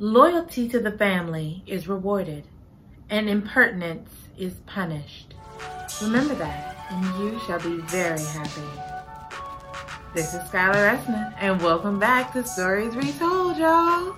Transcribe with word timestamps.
Loyalty 0.00 0.68
to 0.68 0.78
the 0.78 0.92
family 0.92 1.64
is 1.66 1.88
rewarded, 1.88 2.44
and 3.10 3.28
impertinence 3.28 4.28
is 4.38 4.54
punished. 4.64 5.34
Remember 6.00 6.36
that, 6.36 6.86
and 6.88 7.04
you 7.18 7.40
shall 7.40 7.58
be 7.58 7.82
very 7.86 8.20
happy. 8.20 8.60
This 10.14 10.34
is 10.34 10.40
Skylar 10.42 10.96
Esna, 10.96 11.34
and 11.40 11.60
welcome 11.60 11.98
back 11.98 12.32
to 12.34 12.46
Stories 12.46 12.94
Retold, 12.94 13.56
y'all. 13.56 14.14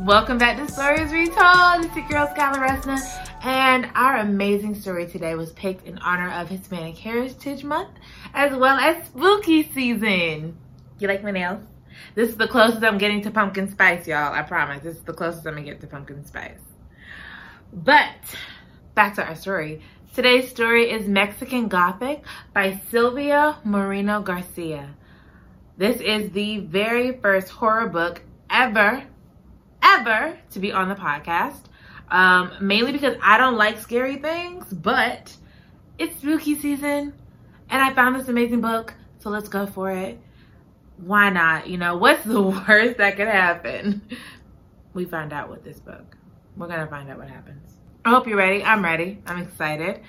Welcome 0.00 0.38
back 0.38 0.56
to 0.56 0.66
Stories 0.66 1.12
Retold. 1.12 1.84
It's 1.84 1.94
your 1.94 2.08
girl 2.08 2.26
Skylar 2.26 2.66
Esna, 2.66 2.98
and 3.44 3.88
our 3.94 4.16
amazing 4.16 4.74
story 4.74 5.06
today 5.06 5.36
was 5.36 5.52
picked 5.52 5.86
in 5.86 5.96
honor 5.98 6.32
of 6.32 6.48
Hispanic 6.48 6.98
Heritage 6.98 7.62
Month 7.62 7.90
as 8.34 8.56
well 8.56 8.76
as 8.76 9.06
spooky 9.06 9.70
season. 9.72 10.56
You 10.98 11.08
like 11.08 11.22
my 11.22 11.30
nails? 11.30 11.62
This 12.14 12.30
is 12.30 12.36
the 12.36 12.48
closest 12.48 12.82
I'm 12.82 12.98
getting 12.98 13.22
to 13.22 13.30
pumpkin 13.30 13.70
spice, 13.70 14.06
y'all. 14.06 14.32
I 14.32 14.42
promise. 14.42 14.82
This 14.82 14.96
is 14.96 15.02
the 15.02 15.12
closest 15.12 15.46
I'm 15.46 15.54
gonna 15.54 15.66
get 15.66 15.80
to 15.80 15.86
pumpkin 15.86 16.24
spice. 16.24 16.58
But 17.72 18.14
back 18.94 19.14
to 19.16 19.24
our 19.24 19.34
story. 19.36 19.82
Today's 20.14 20.50
story 20.50 20.90
is 20.90 21.06
Mexican 21.06 21.68
Gothic 21.68 22.24
by 22.52 22.80
Silvia 22.90 23.58
Moreno 23.64 24.22
Garcia. 24.22 24.94
This 25.76 26.00
is 26.00 26.32
the 26.32 26.58
very 26.58 27.18
first 27.18 27.48
horror 27.48 27.88
book 27.88 28.22
ever, 28.50 29.04
ever 29.82 30.38
to 30.50 30.58
be 30.58 30.72
on 30.72 30.88
the 30.88 30.96
podcast. 30.96 31.62
Um, 32.10 32.50
mainly 32.60 32.90
because 32.92 33.16
I 33.22 33.38
don't 33.38 33.56
like 33.56 33.78
scary 33.78 34.16
things, 34.16 34.66
but 34.72 35.34
it's 35.96 36.16
spooky 36.18 36.58
season 36.58 37.14
and 37.70 37.82
I 37.82 37.94
found 37.94 38.16
this 38.16 38.28
amazing 38.28 38.60
book, 38.60 38.94
so 39.18 39.30
let's 39.30 39.48
go 39.48 39.66
for 39.66 39.90
it. 39.90 40.18
Why 40.98 41.30
not? 41.30 41.68
You 41.68 41.78
know, 41.78 41.96
what's 41.96 42.24
the 42.24 42.42
worst 42.68 42.98
that 42.98 43.16
could 43.16 43.28
happen? 43.28 44.02
We 44.92 45.04
find 45.04 45.32
out 45.32 45.50
with 45.50 45.64
this 45.64 45.80
book. 45.80 46.16
We're 46.56 46.68
gonna 46.68 46.88
find 46.88 47.08
out 47.08 47.18
what 47.18 47.28
happens. 47.28 47.76
I 48.04 48.10
hope 48.10 48.26
you're 48.26 48.36
ready. 48.36 48.62
I'm 48.62 48.84
ready. 48.84 49.22
I'm 49.26 49.38
excited. 49.38 50.00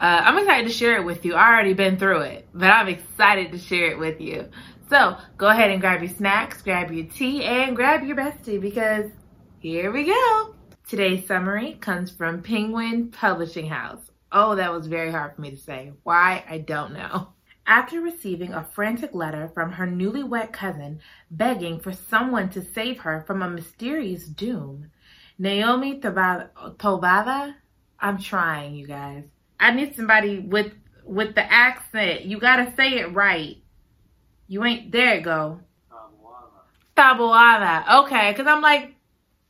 Uh, 0.00 0.22
I'm 0.24 0.38
excited 0.38 0.66
to 0.68 0.72
share 0.72 0.96
it 0.96 1.04
with 1.04 1.24
you. 1.24 1.34
I 1.34 1.48
already 1.48 1.74
been 1.74 1.98
through 1.98 2.20
it, 2.20 2.48
but 2.54 2.70
I'm 2.70 2.88
excited 2.88 3.52
to 3.52 3.58
share 3.58 3.90
it 3.90 3.98
with 3.98 4.20
you. 4.20 4.48
So 4.88 5.16
go 5.36 5.48
ahead 5.48 5.70
and 5.70 5.80
grab 5.80 6.02
your 6.02 6.12
snacks, 6.12 6.62
grab 6.62 6.90
your 6.90 7.06
tea, 7.06 7.44
and 7.44 7.76
grab 7.76 8.04
your 8.04 8.16
bestie 8.16 8.60
because 8.60 9.10
here 9.60 9.90
we 9.92 10.04
go. 10.04 10.54
Today's 10.88 11.26
summary 11.26 11.74
comes 11.80 12.10
from 12.10 12.42
Penguin 12.42 13.10
Publishing 13.10 13.68
House. 13.68 14.07
Oh, 14.30 14.54
that 14.56 14.72
was 14.72 14.86
very 14.86 15.10
hard 15.10 15.34
for 15.34 15.40
me 15.40 15.50
to 15.50 15.56
say. 15.56 15.92
Why? 16.02 16.44
I 16.48 16.58
don't 16.58 16.92
know. 16.92 17.28
After 17.66 18.00
receiving 18.00 18.54
a 18.54 18.64
frantic 18.64 19.14
letter 19.14 19.50
from 19.52 19.72
her 19.72 19.86
newlywed 19.86 20.52
cousin 20.52 21.00
begging 21.30 21.80
for 21.80 21.92
someone 21.92 22.48
to 22.50 22.64
save 22.64 23.00
her 23.00 23.24
from 23.26 23.42
a 23.42 23.50
mysterious 23.50 24.24
doom, 24.24 24.90
Naomi 25.38 26.00
Tovada, 26.00 27.54
I'm 28.00 28.18
trying, 28.18 28.74
you 28.74 28.86
guys. 28.86 29.24
I 29.60 29.72
need 29.72 29.94
somebody 29.96 30.38
with 30.38 30.72
with 31.04 31.34
the 31.34 31.52
accent. 31.52 32.24
You 32.24 32.38
gotta 32.38 32.72
say 32.76 32.98
it 32.98 33.14
right. 33.14 33.56
You 34.46 34.64
ain't 34.64 34.92
there. 34.92 35.16
It 35.16 35.22
go. 35.22 35.60
Taboada. 36.96 38.04
Okay, 38.04 38.32
because 38.32 38.46
I'm 38.46 38.62
like 38.62 38.94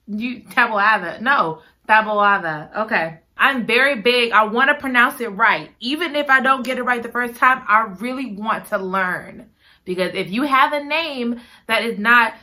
you 0.06 0.42
Taboada. 0.42 1.20
No, 1.20 1.62
Taboada. 1.88 2.76
Okay. 2.84 3.20
I'm 3.38 3.66
very 3.66 4.00
big. 4.00 4.32
I 4.32 4.44
want 4.44 4.68
to 4.68 4.74
pronounce 4.74 5.20
it 5.20 5.28
right. 5.28 5.70
Even 5.78 6.16
if 6.16 6.28
I 6.28 6.40
don't 6.40 6.64
get 6.64 6.78
it 6.78 6.82
right 6.82 7.02
the 7.02 7.08
first 7.08 7.36
time, 7.36 7.62
I 7.68 7.82
really 7.98 8.34
want 8.34 8.66
to 8.66 8.78
learn. 8.78 9.50
Because 9.84 10.12
if 10.14 10.28
you 10.30 10.42
have 10.42 10.72
a 10.72 10.82
name 10.82 11.40
that 11.66 11.84
is 11.84 11.98
not 11.98 12.34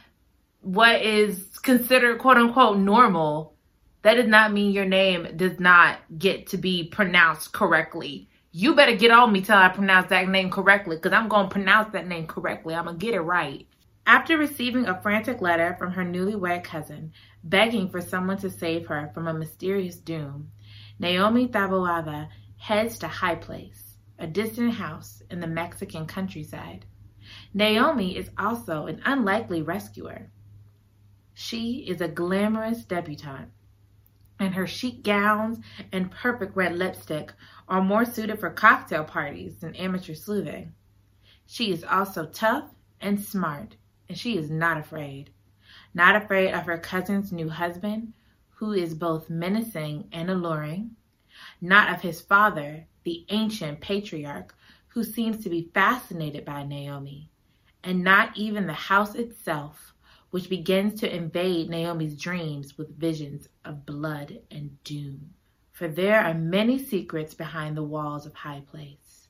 what 0.62 1.02
is 1.02 1.60
considered 1.62 2.18
quote 2.18 2.38
unquote 2.38 2.78
normal, 2.78 3.56
that 4.02 4.16
does 4.16 4.28
not 4.28 4.54
mean 4.54 4.72
your 4.72 4.86
name 4.86 5.28
does 5.36 5.60
not 5.60 6.00
get 6.18 6.48
to 6.48 6.58
be 6.58 6.86
pronounced 6.86 7.52
correctly. 7.52 8.30
You 8.52 8.74
better 8.74 8.96
get 8.96 9.12
on 9.12 9.34
me 9.34 9.42
till 9.42 9.58
I 9.58 9.68
pronounce 9.70 10.10
that 10.10 10.30
name 10.30 10.50
correctly 10.50 10.96
because 10.96 11.12
I'm 11.12 11.28
going 11.28 11.48
to 11.50 11.54
pronounce 11.54 11.92
that 11.92 12.08
name 12.08 12.26
correctly. 12.26 12.74
I'm 12.74 12.86
going 12.86 12.98
to 12.98 13.06
get 13.06 13.16
it 13.16 13.20
right. 13.20 13.68
After 14.08 14.38
receiving 14.38 14.86
a 14.86 15.02
frantic 15.02 15.42
letter 15.42 15.76
from 15.78 15.92
her 15.92 16.06
newlywed 16.06 16.64
cousin 16.64 17.12
begging 17.44 17.90
for 17.90 18.00
someone 18.00 18.38
to 18.38 18.50
save 18.50 18.88
her 18.88 19.12
from 19.14 19.28
a 19.28 19.34
mysterious 19.34 19.98
doom, 19.98 20.52
Naomi 20.98 21.50
Taboada 21.50 22.30
heads 22.58 23.00
to 23.00 23.08
High 23.08 23.36
Place, 23.36 23.98
a 24.18 24.28
distant 24.28 24.76
house 24.76 25.22
in 25.30 25.42
the 25.42 25.48
Mexican 25.48 26.06
countryside. 26.06 26.86
Naomi 27.54 28.16
is 28.16 28.30
also 28.38 28.86
an 28.86 29.02
unlikely 29.04 29.62
rescuer. 29.62 30.32
She 31.34 31.86
is 31.90 32.00
a 32.00 32.08
glamorous 32.08 32.86
debutante, 32.86 33.52
and 34.40 34.54
her 34.54 34.68
chic 34.68 35.04
gowns 35.04 35.60
and 35.92 36.12
perfect 36.12 36.56
red 36.56 36.78
lipstick 36.78 37.34
are 37.68 37.82
more 37.82 38.06
suited 38.06 38.40
for 38.40 38.50
cocktail 38.50 39.04
parties 39.04 39.58
than 39.58 39.76
amateur 39.76 40.14
sleuthing. 40.14 40.74
She 41.46 41.74
is 41.74 41.84
also 41.84 42.26
tough 42.26 42.74
and 43.02 43.22
smart, 43.22 43.76
and 44.08 44.18
she 44.18 44.38
is 44.38 44.50
not 44.50 44.78
afraid. 44.78 45.32
Not 45.94 46.16
afraid 46.16 46.54
of 46.54 46.66
her 46.68 46.78
cousin's 46.78 47.34
new 47.34 47.50
husband, 47.50 48.14
who 48.56 48.72
is 48.72 48.94
both 48.94 49.30
menacing 49.30 50.08
and 50.12 50.30
alluring, 50.30 50.92
not 51.62 51.94
of 51.94 52.02
his 52.02 52.22
father, 52.22 52.86
the 53.04 53.26
ancient 53.30 53.82
patriarch, 53.82 54.56
who 54.88 55.04
seems 55.04 55.44
to 55.44 55.50
be 55.50 55.70
fascinated 55.74 56.46
by 56.46 56.64
Naomi, 56.64 57.30
and 57.84 58.02
not 58.02 58.36
even 58.38 58.66
the 58.66 58.74
house 58.74 59.14
itself, 59.16 59.94
which 60.32 60.50
begins 60.50 61.00
to 61.00 61.14
invade 61.14 61.70
Naomi's 61.70 62.18
dreams 62.18 62.78
with 62.78 62.98
visions 62.98 63.50
of 63.66 63.86
blood 63.86 64.40
and 64.50 64.82
doom. 64.86 65.34
For 65.74 65.90
there 65.90 66.22
are 66.22 66.34
many 66.34 66.80
secrets 66.80 67.34
behind 67.34 67.76
the 67.76 67.84
walls 67.84 68.26
of 68.26 68.34
High 68.34 68.64
Place. 68.72 69.28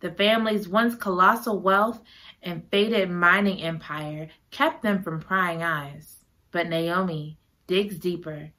The 0.00 0.10
family's 0.10 0.68
once 0.68 0.96
colossal 0.96 1.60
wealth 1.60 2.02
and 2.42 2.68
faded 2.70 3.08
mining 3.08 3.62
empire 3.62 4.30
kept 4.50 4.82
them 4.82 5.02
from 5.04 5.20
prying 5.20 5.62
eyes. 5.62 6.24
But 6.50 6.68
Naomi 6.68 7.38
digs 7.68 7.98
deeper 7.98 8.50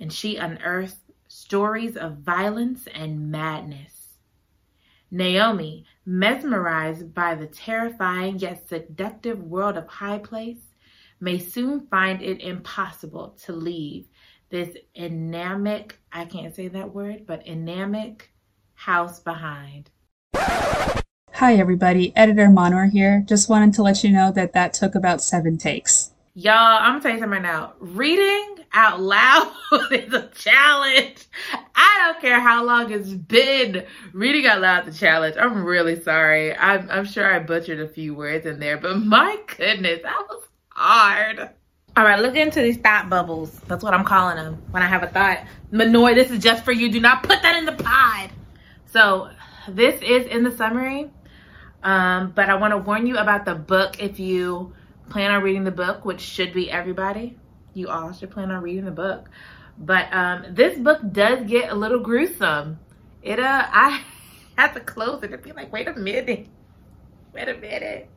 and 0.00 0.12
she 0.12 0.36
unearthed 0.36 0.96
stories 1.28 1.96
of 1.96 2.18
violence 2.18 2.88
and 2.92 3.30
madness. 3.30 4.16
Naomi, 5.12 5.84
mesmerized 6.06 7.14
by 7.14 7.34
the 7.34 7.46
terrifying 7.46 8.38
yet 8.38 8.68
seductive 8.68 9.42
world 9.42 9.76
of 9.76 9.86
High 9.86 10.18
Place, 10.18 10.62
may 11.20 11.38
soon 11.38 11.86
find 11.88 12.22
it 12.22 12.40
impossible 12.40 13.36
to 13.44 13.52
leave 13.52 14.06
this 14.50 14.76
anemic, 14.96 16.00
I 16.12 16.24
can't 16.24 16.54
say 16.54 16.66
that 16.68 16.92
word, 16.92 17.24
but 17.26 17.46
anemic 17.46 18.32
house 18.74 19.20
behind. 19.20 19.90
Hi, 20.34 21.54
everybody. 21.54 22.12
Editor 22.16 22.50
Monor 22.50 22.86
here. 22.86 23.24
Just 23.26 23.48
wanted 23.48 23.74
to 23.74 23.82
let 23.82 24.02
you 24.02 24.10
know 24.10 24.32
that 24.32 24.52
that 24.54 24.72
took 24.72 24.94
about 24.94 25.22
seven 25.22 25.56
takes. 25.56 26.10
Y'all, 26.34 26.54
I'm 26.54 26.94
gonna 26.94 27.00
tell 27.00 27.12
you 27.12 27.18
something 27.18 27.30
right 27.30 27.42
now. 27.42 27.74
Reading 27.78 28.59
out 28.72 29.00
loud 29.00 29.52
is 29.92 30.12
a 30.12 30.28
challenge. 30.34 31.26
I 31.74 32.04
don't 32.04 32.20
care 32.20 32.40
how 32.40 32.64
long 32.64 32.90
it's 32.92 33.10
been. 33.10 33.84
Reading 34.12 34.46
out 34.46 34.60
loud 34.60 34.86
the 34.86 34.92
challenge. 34.92 35.36
I'm 35.38 35.64
really 35.64 36.00
sorry. 36.00 36.56
I'm, 36.56 36.88
I'm 36.90 37.04
sure 37.04 37.32
I 37.32 37.40
butchered 37.40 37.80
a 37.80 37.88
few 37.88 38.14
words 38.14 38.46
in 38.46 38.60
there, 38.60 38.78
but 38.78 38.98
my 38.98 39.38
goodness, 39.56 40.00
that 40.02 40.26
was 40.28 40.44
hard. 40.70 41.50
All 41.96 42.04
right, 42.04 42.20
look 42.20 42.36
into 42.36 42.62
these 42.62 42.76
thought 42.76 43.10
bubbles. 43.10 43.50
That's 43.66 43.82
what 43.82 43.94
I'm 43.94 44.04
calling 44.04 44.36
them 44.36 44.62
when 44.70 44.82
I 44.82 44.86
have 44.86 45.02
a 45.02 45.08
thought. 45.08 45.44
Manoy, 45.72 46.14
this 46.14 46.30
is 46.30 46.38
just 46.38 46.64
for 46.64 46.72
you. 46.72 46.90
Do 46.90 47.00
not 47.00 47.24
put 47.24 47.42
that 47.42 47.56
in 47.56 47.64
the 47.64 47.72
pod. 47.72 48.30
So 48.86 49.30
this 49.68 50.00
is 50.00 50.26
in 50.26 50.44
the 50.44 50.56
summary, 50.56 51.10
um, 51.82 52.32
but 52.34 52.48
I 52.48 52.54
want 52.54 52.72
to 52.72 52.78
warn 52.78 53.06
you 53.06 53.18
about 53.18 53.44
the 53.44 53.54
book 53.54 54.00
if 54.00 54.20
you 54.20 54.72
plan 55.08 55.32
on 55.32 55.42
reading 55.42 55.64
the 55.64 55.72
book, 55.72 56.04
which 56.04 56.20
should 56.20 56.52
be 56.52 56.70
everybody. 56.70 57.36
You 57.80 57.88
all 57.88 58.12
should 58.12 58.30
plan 58.30 58.50
on 58.50 58.62
reading 58.62 58.84
the 58.84 58.90
book. 58.90 59.30
But 59.78 60.12
um, 60.12 60.44
this 60.50 60.78
book 60.78 61.00
does 61.12 61.48
get 61.48 61.72
a 61.72 61.74
little 61.74 62.00
gruesome. 62.00 62.78
It 63.22 63.40
uh, 63.40 63.66
I 63.72 64.02
had 64.56 64.74
to 64.74 64.80
close 64.80 65.22
it 65.22 65.32
and 65.32 65.42
be 65.42 65.52
like, 65.52 65.72
wait 65.72 65.88
a 65.88 65.94
minute, 65.94 66.46
wait 67.32 67.48
a 67.48 67.54
minute. 67.54 68.08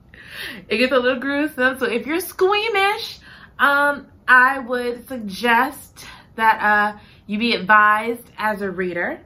It 0.67 0.77
gets 0.77 0.91
a 0.91 0.99
little 0.99 1.19
gruesome. 1.19 1.79
So 1.79 1.85
if 1.85 2.05
you're 2.05 2.19
squeamish, 2.19 3.19
um, 3.57 4.07
I 4.27 4.59
would 4.59 5.07
suggest 5.07 6.05
that 6.35 6.61
uh, 6.61 6.99
you 7.25 7.39
be 7.39 7.53
advised 7.53 8.29
as 8.37 8.61
a 8.61 8.69
reader, 8.69 9.21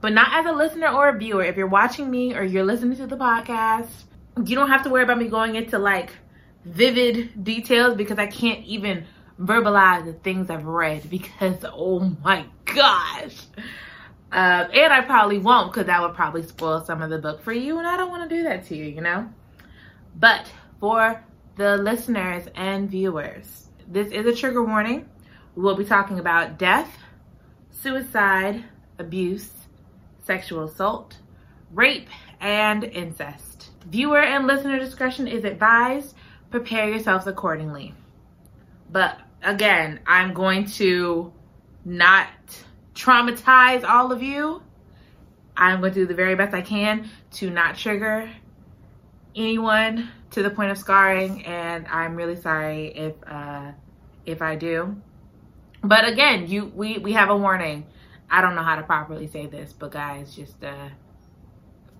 but 0.00 0.12
not 0.12 0.28
as 0.32 0.46
a 0.46 0.52
listener 0.52 0.88
or 0.88 1.08
a 1.08 1.18
viewer. 1.18 1.42
If 1.42 1.56
you're 1.56 1.66
watching 1.66 2.08
me 2.10 2.34
or 2.34 2.44
you're 2.44 2.64
listening 2.64 2.96
to 2.98 3.08
the 3.08 3.16
podcast, 3.16 3.90
you 4.44 4.54
don't 4.54 4.68
have 4.68 4.84
to 4.84 4.90
worry 4.90 5.02
about 5.02 5.18
me 5.18 5.26
going 5.26 5.56
into 5.56 5.78
like 5.78 6.10
vivid 6.64 7.42
details 7.42 7.96
because 7.96 8.18
I 8.18 8.26
can't 8.26 8.64
even 8.66 9.06
verbalize 9.40 10.04
the 10.04 10.12
things 10.12 10.50
I've 10.50 10.66
read 10.66 11.08
because 11.08 11.64
oh 11.64 12.00
my 12.22 12.46
gosh. 12.64 13.36
Uh, 14.32 14.68
and 14.72 14.92
I 14.92 15.00
probably 15.00 15.38
won't 15.38 15.72
because 15.72 15.86
that 15.86 16.00
would 16.00 16.14
probably 16.14 16.44
spoil 16.44 16.84
some 16.84 17.02
of 17.02 17.10
the 17.10 17.18
book 17.18 17.42
for 17.42 17.52
you 17.52 17.78
and 17.78 17.86
I 17.86 17.96
don't 17.96 18.10
want 18.10 18.28
to 18.28 18.36
do 18.36 18.44
that 18.44 18.66
to 18.66 18.76
you, 18.76 18.84
you 18.84 19.00
know? 19.00 19.28
But 20.14 20.50
for 20.78 21.24
the 21.56 21.76
listeners 21.76 22.46
and 22.54 22.90
viewers. 22.90 23.68
This 23.86 24.10
is 24.12 24.24
a 24.24 24.34
trigger 24.34 24.62
warning. 24.62 25.08
We'll 25.56 25.76
be 25.76 25.84
talking 25.84 26.18
about 26.18 26.58
death, 26.58 26.96
suicide, 27.70 28.64
abuse, 28.98 29.50
sexual 30.24 30.64
assault, 30.64 31.18
rape, 31.72 32.08
and 32.40 32.84
incest. 32.84 33.70
Viewer 33.86 34.22
and 34.22 34.46
listener 34.46 34.78
discretion 34.78 35.26
is 35.26 35.44
advised. 35.44 36.14
Prepare 36.50 36.88
yourselves 36.88 37.26
accordingly. 37.26 37.94
But 38.90 39.18
again, 39.42 40.00
I'm 40.06 40.34
going 40.34 40.66
to 40.66 41.32
not 41.84 42.28
traumatize 42.94 43.84
all 43.84 44.12
of 44.12 44.22
you. 44.22 44.62
I'm 45.56 45.80
going 45.80 45.92
to 45.92 46.00
do 46.00 46.06
the 46.06 46.14
very 46.14 46.34
best 46.34 46.54
I 46.54 46.62
can 46.62 47.08
to 47.32 47.50
not 47.50 47.76
trigger 47.76 48.30
anyone 49.36 50.10
to 50.30 50.42
the 50.42 50.50
point 50.50 50.70
of 50.70 50.78
scarring 50.78 51.44
and 51.44 51.86
I'm 51.86 52.16
really 52.16 52.36
sorry 52.36 52.88
if 52.88 53.14
uh 53.26 53.72
if 54.26 54.42
I 54.42 54.56
do. 54.56 54.96
But 55.82 56.06
again, 56.08 56.48
you 56.48 56.66
we 56.74 56.98
we 56.98 57.12
have 57.12 57.30
a 57.30 57.36
warning. 57.36 57.86
I 58.30 58.40
don't 58.40 58.54
know 58.54 58.62
how 58.62 58.76
to 58.76 58.82
properly 58.82 59.26
say 59.26 59.46
this, 59.46 59.72
but 59.72 59.90
guys, 59.90 60.34
just 60.34 60.62
uh 60.62 60.88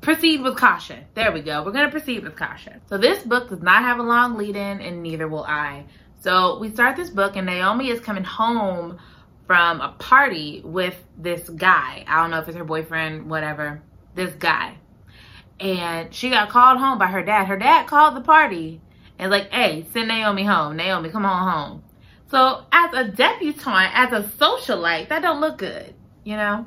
proceed 0.01 0.43
with 0.43 0.57
caution. 0.57 1.05
There 1.15 1.33
we 1.33 1.43
go. 1.43 1.63
We're 1.63 1.73
going 1.73 1.85
to 1.85 1.91
proceed 1.91 2.23
with 2.25 2.37
caution. 2.37 2.81
So 2.89 2.97
this 2.97 3.23
book 3.23 3.51
does 3.51 3.61
not 3.61 3.83
have 3.83 3.99
a 3.99 4.03
long 4.03 4.37
lead 4.37 4.57
in 4.57 4.81
and 4.81 5.03
neither 5.03 5.29
will 5.29 5.45
I. 5.45 5.85
So 6.21 6.59
we 6.59 6.71
start 6.71 6.97
this 6.97 7.09
book 7.09 7.37
and 7.37 7.47
Naomi 7.47 7.89
is 7.89 7.99
coming 7.99 8.25
home 8.25 8.99
from 9.47 9.81
a 9.81 9.89
party 9.99 10.61
with 10.63 10.95
this 11.17 11.49
guy. 11.49 12.05
I 12.07 12.21
don't 12.21 12.31
know 12.31 12.39
if 12.41 12.47
it's 12.47 12.59
her 12.59 12.65
boyfriend, 12.65 13.31
whatever. 13.31 13.83
This 14.15 14.35
guy. 14.35 14.77
And 15.59 16.15
she 16.15 16.29
got 16.29 16.51
called 16.51 16.79
home 16.79 16.99
by 16.99 17.07
her 17.07 17.23
dad. 17.23 17.47
Her 17.47 17.57
dad 17.57 17.87
called 17.87 18.17
the 18.17 18.21
party 18.21 18.83
and 19.19 19.31
like, 19.31 19.51
hey, 19.51 19.87
send 19.95 20.09
Naomi 20.09 20.45
home. 20.45 20.77
Naomi, 20.77 21.09
come 21.09 21.25
on 21.25 21.51
home. 21.51 21.85
So 22.31 22.65
as 22.71 22.93
a 22.93 23.05
debutante, 23.11 23.91
as 23.95 24.13
a 24.13 24.23
socialite, 24.23 25.09
that 25.09 25.23
don't 25.23 25.41
look 25.41 25.57
good, 25.57 25.95
you 26.23 26.37
know? 26.37 26.67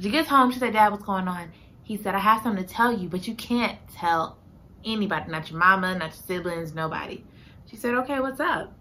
She 0.00 0.10
gets 0.10 0.28
home, 0.28 0.52
she 0.52 0.60
said, 0.60 0.72
Dad, 0.72 0.90
what's 0.92 1.04
going 1.04 1.28
on? 1.28 1.50
He 1.82 1.96
said, 1.96 2.14
I 2.14 2.20
have 2.20 2.42
something 2.42 2.64
to 2.64 2.72
tell 2.72 2.92
you, 2.96 3.08
but 3.08 3.26
you 3.26 3.34
can't 3.34 3.78
tell 3.92 4.38
anybody, 4.84 5.30
not 5.30 5.50
your 5.50 5.58
mama, 5.58 5.98
not 5.98 6.14
your 6.14 6.22
siblings, 6.22 6.72
nobody. 6.72 7.24
She 7.70 7.76
said, 7.76 7.94
okay, 7.94 8.18
what's 8.18 8.40
up? 8.40 8.72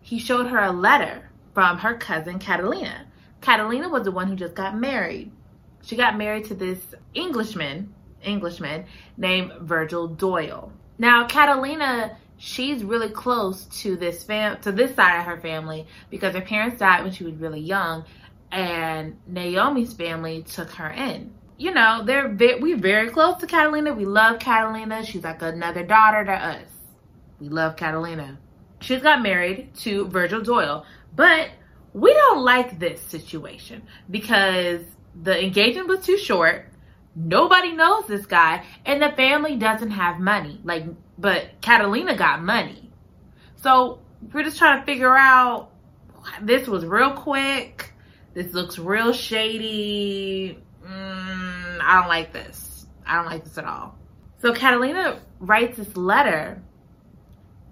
He 0.00 0.18
showed 0.18 0.48
her 0.48 0.58
a 0.58 0.72
letter 0.72 1.30
from 1.54 1.78
her 1.78 1.94
cousin, 1.94 2.40
Catalina. 2.40 3.06
Catalina 3.40 3.88
was 3.88 4.02
the 4.02 4.10
one 4.10 4.26
who 4.26 4.34
just 4.34 4.54
got 4.54 4.76
married. 4.76 5.30
She 5.82 5.94
got 5.94 6.18
married 6.18 6.46
to 6.46 6.54
this 6.54 6.80
Englishman, 7.14 7.94
Englishman 8.22 8.86
named 9.16 9.52
Virgil 9.60 10.08
Doyle. 10.08 10.72
Now, 10.98 11.28
Catalina, 11.28 12.16
she's 12.36 12.82
really 12.82 13.10
close 13.10 13.66
to 13.82 13.96
this 13.96 14.24
fam 14.24 14.60
to 14.62 14.72
this 14.72 14.96
side 14.96 15.20
of 15.20 15.26
her 15.26 15.40
family 15.40 15.86
because 16.10 16.34
her 16.34 16.40
parents 16.40 16.80
died 16.80 17.04
when 17.04 17.12
she 17.12 17.22
was 17.22 17.34
really 17.34 17.60
young 17.60 18.04
and 18.50 19.16
Naomi's 19.28 19.92
family 19.92 20.42
took 20.42 20.70
her 20.70 20.90
in. 20.90 21.32
You 21.58 21.72
know, 21.72 22.02
they're 22.04 22.28
ve- 22.28 22.56
we 22.56 22.74
very 22.74 23.08
close 23.10 23.38
to 23.38 23.46
Catalina. 23.46 23.94
We 23.94 24.04
love 24.04 24.40
Catalina. 24.40 25.04
She's 25.04 25.22
like 25.22 25.42
another 25.42 25.84
daughter 25.84 26.24
to 26.24 26.32
us. 26.32 26.75
We 27.40 27.48
love 27.48 27.76
Catalina. 27.76 28.38
She's 28.80 29.02
got 29.02 29.22
married 29.22 29.74
to 29.76 30.06
Virgil 30.08 30.42
Doyle, 30.42 30.84
but 31.14 31.50
we 31.92 32.12
don't 32.12 32.42
like 32.42 32.78
this 32.78 33.00
situation 33.00 33.82
because 34.10 34.82
the 35.20 35.42
engagement 35.42 35.88
was 35.88 36.04
too 36.04 36.18
short. 36.18 36.70
Nobody 37.14 37.72
knows 37.72 38.06
this 38.06 38.26
guy, 38.26 38.64
and 38.84 39.00
the 39.00 39.10
family 39.12 39.56
doesn't 39.56 39.92
have 39.92 40.20
money. 40.20 40.60
Like, 40.62 40.84
but 41.16 41.60
Catalina 41.62 42.14
got 42.14 42.42
money. 42.42 42.90
So 43.56 44.00
we're 44.32 44.44
just 44.44 44.58
trying 44.58 44.80
to 44.80 44.86
figure 44.86 45.16
out 45.16 45.70
this 46.42 46.68
was 46.68 46.84
real 46.84 47.12
quick. 47.12 47.92
This 48.34 48.52
looks 48.52 48.78
real 48.78 49.14
shady. 49.14 50.58
Mm, 50.84 51.80
I 51.80 52.00
don't 52.00 52.08
like 52.08 52.32
this. 52.34 52.86
I 53.06 53.16
don't 53.16 53.26
like 53.26 53.44
this 53.44 53.56
at 53.56 53.64
all. 53.64 53.98
So 54.42 54.52
Catalina 54.52 55.20
writes 55.40 55.78
this 55.78 55.96
letter 55.96 56.62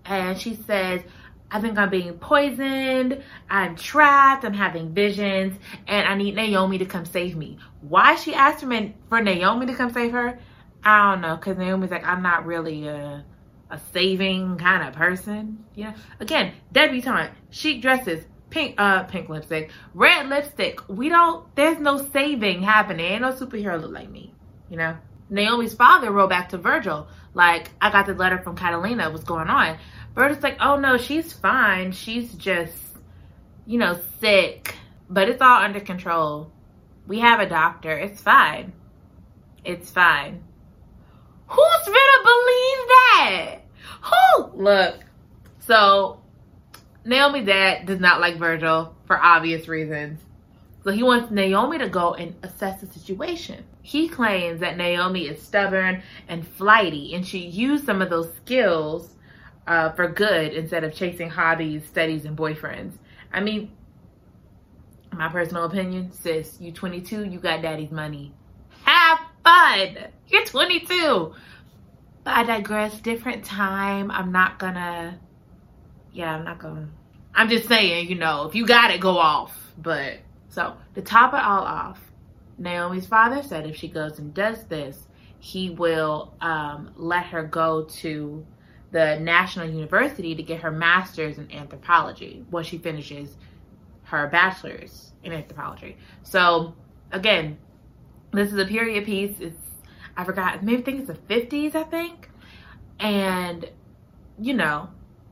and 0.05 0.39
she 0.39 0.55
says, 0.55 1.03
I 1.51 1.61
think 1.61 1.79
I'm 1.79 1.91
being 1.91 2.15
poisoned. 2.15 3.23
I'm 3.49 3.77
trapped. 3.77 4.45
I'm 4.45 4.55
having 4.55 4.93
visions 4.93 5.57
and 5.87 6.07
I 6.07 6.17
need 6.17 6.35
Naomi 6.35 6.79
to 6.79 6.85
come 6.85 7.05
save 7.05 7.37
me. 7.37 7.59
Why 7.81 8.17
she 8.17 8.35
asked 8.35 8.65
for, 8.65 8.93
for 9.09 9.23
Naomi 9.23 9.67
to 9.67 9.75
come 9.75 9.93
save 9.93 10.13
her? 10.13 10.39
I 10.83 11.13
don't 11.13 11.21
know. 11.21 11.37
Cause 11.37 11.57
Naomi's 11.57 11.91
like, 11.91 12.05
I'm 12.05 12.23
not 12.23 12.45
really 12.45 12.89
a, 12.89 13.25
a 13.71 13.81
saving 13.93 14.59
kind 14.59 14.87
of 14.89 14.95
person. 14.95 15.65
Know, 15.77 15.95
again, 16.19 16.55
debutante, 16.73 17.33
chic 17.51 17.81
dresses, 17.81 18.25
pink, 18.51 18.75
uh, 18.79 19.05
pink 19.05 19.29
lipstick, 19.29 19.71
red 19.95 20.29
lipstick. 20.29 20.81
We 20.89 21.09
don't, 21.09 21.55
there's 21.55 21.79
no 21.79 21.99
saving 22.11 22.63
happening. 22.63 23.07
Ain't 23.07 23.23
no 23.23 23.33
superhero 23.33 23.81
look 23.81 23.93
like 23.93 24.11
me, 24.11 24.35
you 24.69 24.77
know? 24.77 24.97
Naomi's 25.31 25.75
father 25.75 26.11
wrote 26.11 26.31
back 26.31 26.51
to 26.51 26.59
Virgil, 26.59 27.09
like, 27.35 27.71
I 27.81 27.91
got 27.91 28.07
the 28.07 28.15
letter 28.15 28.39
from 28.39 28.57
Catalina, 28.57 29.11
what's 29.11 29.25
going 29.25 29.49
on? 29.49 29.79
Virgil's 30.15 30.43
like, 30.43 30.57
oh 30.61 30.77
no, 30.77 30.97
she's 30.97 31.33
fine. 31.33 31.93
She's 31.93 32.33
just, 32.35 32.77
you 33.67 33.79
know, 33.79 33.99
sick, 34.21 34.77
but 35.11 35.29
it's 35.29 35.43
all 35.43 35.63
under 35.63 35.81
control. 35.81 36.53
We 37.07 37.19
have 37.21 37.41
a 37.41 37.49
doctor. 37.49 37.91
It's 37.91 38.21
fine. 38.21 38.73
It's 39.65 39.91
fine. 39.91 40.43
Who's 41.49 41.85
gonna 41.85 42.23
believe 42.23 42.89
that? 42.89 43.57
Who? 44.03 44.63
Look, 44.63 45.01
so 45.61 46.23
Naomi's 47.05 47.47
dad 47.47 47.87
does 47.87 48.01
not 48.01 48.21
like 48.21 48.37
Virgil 48.37 48.95
for 49.07 49.21
obvious 49.21 49.69
reasons. 49.69 50.21
So 50.85 50.91
he 50.91 51.03
wants 51.03 51.31
Naomi 51.31 51.79
to 51.79 51.89
go 51.89 52.15
and 52.15 52.35
assess 52.43 52.81
the 52.81 52.87
situation. 52.87 53.65
He 53.87 54.09
claims 54.09 54.61
that 54.61 54.79
Naomi 54.79 55.27
is 55.27 55.43
stubborn 55.43 56.03
and 56.27 56.49
flighty 56.49 57.15
and 57.15 57.25
she 57.25 57.39
used 57.39 57.85
some 57.85 58.01
of 58.01 58.09
those 58.09 58.35
skills 58.37 59.15
uh, 59.67 59.91
for 59.93 60.09
good 60.09 60.55
instead 60.55 60.85
of 60.85 60.95
chasing 60.95 61.29
hobbies, 61.29 61.87
studies, 61.87 62.25
and 62.25 62.35
boyfriends. 62.35 62.93
I 63.31 63.41
mean, 63.41 63.73
my 65.13 65.29
personal 65.29 65.65
opinion, 65.65 66.13
sis, 66.13 66.57
you 66.63 66.73
22, 66.73 67.27
you 67.27 67.39
got 67.39 67.61
daddy's 67.61 67.91
money. 67.91 68.33
Have 68.85 69.19
fun. 69.45 69.99
You're 70.29 70.47
22. 70.47 71.35
But 72.25 72.37
I 72.39 72.43
digress. 72.45 72.99
Different 73.01 73.45
time. 73.45 74.11
I'm 74.11 74.33
not 74.33 74.59
gonna, 74.59 75.19
yeah, 76.11 76.35
I'm 76.35 76.45
not 76.45 76.59
gonna, 76.59 76.89
I'm 77.35 77.51
just 77.51 77.69
saying, 77.69 78.09
you 78.09 78.15
know, 78.15 78.47
if 78.49 78.55
you 78.55 78.67
got 78.67 78.93
it, 78.93 79.01
go 79.03 79.19
off. 79.19 79.55
But, 79.77 80.21
so, 80.49 80.75
to 80.95 81.03
top 81.03 81.35
it 81.35 81.41
all 81.41 81.65
off, 81.65 82.01
Naomi's 82.59 83.07
father 83.07 83.43
said 83.43 83.67
if 83.67 83.77
she 83.77 83.89
goes 83.89 84.19
and 84.19 84.33
does 84.33 84.65
this, 84.65 85.09
he 85.39 85.71
will 85.71 86.35
um, 86.41 86.93
let 86.97 87.27
her 87.27 87.43
go 87.43 87.85
to 87.85 88.47
the 88.93 89.19
National 89.19 89.69
University 89.69 90.35
to 90.35 90.43
get 90.43 90.61
her 90.61 90.71
master's 90.71 91.39
in 91.39 91.51
anthropology 91.53 92.45
once 92.51 92.67
she 92.67 92.79
finishes 92.79 93.37
her 94.05 94.29
bachelor's 94.29 95.13
in 95.23 95.33
anthropology. 95.33 95.97
So 96.23 96.75
again, 97.11 97.59
this 98.33 98.53
is 98.53 98.59
a 98.59 98.67
period 98.67 99.05
piece. 99.05 99.41
It's 99.41 99.59
I 100.17 100.25
forgot, 100.25 100.63
maybe 100.63 100.83
I 100.83 100.85
think 100.85 100.99
it's 101.01 101.09
the 101.09 101.35
50s, 101.35 101.75
I 101.75 101.83
think. 101.83 102.31
And 103.01 103.69
you 104.39 104.55
know, 104.55 104.89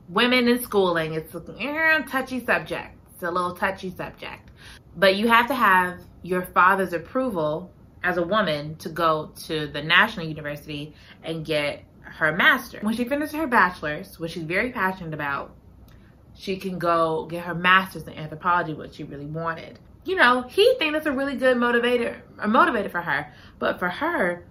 women 0.09 0.47
in 0.47 0.61
schooling, 0.61 1.13
it's 1.13 1.33
a 1.33 1.43
eh, 1.59 2.01
touchy 2.07 2.43
subject. 2.43 2.97
It's 3.13 3.23
a 3.23 3.31
little 3.31 3.53
touchy 3.53 3.91
subject. 3.95 4.51
But 4.95 5.15
you 5.15 5.27
have 5.27 5.47
to 5.47 5.55
have 5.55 5.99
your 6.23 6.41
father's 6.41 6.93
approval 6.93 7.71
as 8.03 8.17
a 8.17 8.23
woman 8.23 8.75
to 8.77 8.89
go 8.89 9.31
to 9.45 9.67
the 9.67 9.81
National 9.81 10.25
University 10.25 10.95
and 11.23 11.45
get 11.45 11.83
her 12.01 12.35
master. 12.35 12.79
When 12.81 12.95
she 12.95 13.05
finishes 13.05 13.35
her 13.35 13.47
bachelor's, 13.47 14.19
which 14.19 14.31
she's 14.31 14.43
very 14.43 14.71
passionate 14.71 15.13
about, 15.13 15.55
she 16.35 16.57
can 16.57 16.79
go 16.79 17.25
get 17.25 17.45
her 17.45 17.55
master's 17.55 18.03
in 18.03 18.13
anthropology, 18.13 18.73
what 18.73 18.95
she 18.95 19.03
really 19.03 19.25
wanted. 19.25 19.79
You 20.05 20.15
know, 20.15 20.41
he 20.49 20.75
thinks 20.79 20.93
that's 20.93 21.05
a 21.05 21.11
really 21.11 21.35
good 21.35 21.57
motivator, 21.57 22.19
a 22.39 22.47
motivator 22.47 22.91
for 22.91 23.01
her. 23.01 23.31
But 23.59 23.79
for 23.79 23.87
her, 23.87 24.45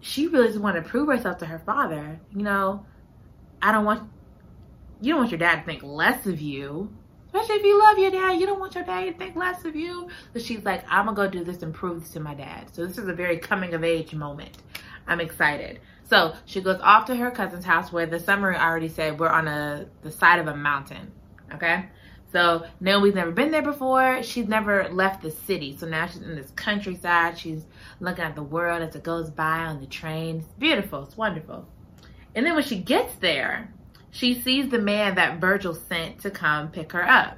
she 0.00 0.26
really 0.26 0.48
just 0.48 0.60
wanted 0.60 0.84
to 0.84 0.88
prove 0.88 1.08
herself 1.08 1.38
to 1.38 1.46
her 1.46 1.58
father. 1.58 2.20
You 2.34 2.42
know, 2.42 2.84
I 3.62 3.72
don't 3.72 3.84
want, 3.84 4.10
you 5.00 5.12
don't 5.12 5.20
want 5.20 5.30
your 5.30 5.38
dad 5.38 5.60
to 5.60 5.64
think 5.64 5.82
less 5.82 6.26
of 6.26 6.40
you. 6.40 6.92
Especially 7.34 7.56
if 7.56 7.64
you 7.64 7.80
love 7.80 7.98
your 7.98 8.12
dad, 8.12 8.38
you 8.38 8.46
don't 8.46 8.60
want 8.60 8.76
your 8.76 8.84
dad 8.84 9.06
to 9.06 9.12
think 9.12 9.34
less 9.34 9.64
of 9.64 9.74
you. 9.74 10.08
So 10.32 10.38
she's 10.38 10.64
like, 10.64 10.84
I'm 10.88 11.06
gonna 11.06 11.16
go 11.16 11.28
do 11.28 11.42
this 11.42 11.64
and 11.64 11.74
prove 11.74 12.00
this 12.00 12.10
to 12.10 12.20
my 12.20 12.32
dad. 12.32 12.72
So 12.72 12.86
this 12.86 12.96
is 12.96 13.08
a 13.08 13.12
very 13.12 13.38
coming 13.38 13.74
of 13.74 13.82
age 13.82 14.14
moment. 14.14 14.58
I'm 15.08 15.20
excited. 15.20 15.80
So 16.04 16.34
she 16.44 16.60
goes 16.60 16.78
off 16.80 17.06
to 17.06 17.16
her 17.16 17.32
cousin's 17.32 17.64
house 17.64 17.90
where 17.90 18.06
the 18.06 18.20
summary 18.20 18.56
already 18.56 18.88
said 18.88 19.18
we're 19.18 19.28
on 19.28 19.48
a 19.48 19.86
the 20.02 20.12
side 20.12 20.38
of 20.38 20.46
a 20.46 20.54
mountain. 20.54 21.10
Okay. 21.52 21.86
So 22.30 22.66
Naomi's 22.80 23.14
never 23.14 23.32
been 23.32 23.50
there 23.50 23.62
before. 23.62 24.22
She's 24.22 24.46
never 24.46 24.88
left 24.90 25.22
the 25.22 25.32
city. 25.32 25.76
So 25.76 25.88
now 25.88 26.06
she's 26.06 26.22
in 26.22 26.36
this 26.36 26.52
countryside. 26.54 27.36
She's 27.36 27.66
looking 27.98 28.24
at 28.24 28.36
the 28.36 28.44
world 28.44 28.80
as 28.80 28.94
it 28.94 29.02
goes 29.02 29.28
by 29.30 29.58
on 29.58 29.80
the 29.80 29.86
train. 29.86 30.38
It's 30.38 30.52
beautiful. 30.52 31.02
It's 31.02 31.16
wonderful. 31.16 31.66
And 32.36 32.46
then 32.46 32.54
when 32.54 32.64
she 32.64 32.78
gets 32.78 33.16
there, 33.16 33.73
she 34.14 34.40
sees 34.40 34.70
the 34.70 34.78
man 34.78 35.16
that 35.16 35.40
Virgil 35.40 35.74
sent 35.74 36.20
to 36.20 36.30
come 36.30 36.70
pick 36.70 36.92
her 36.92 37.02
up. 37.02 37.36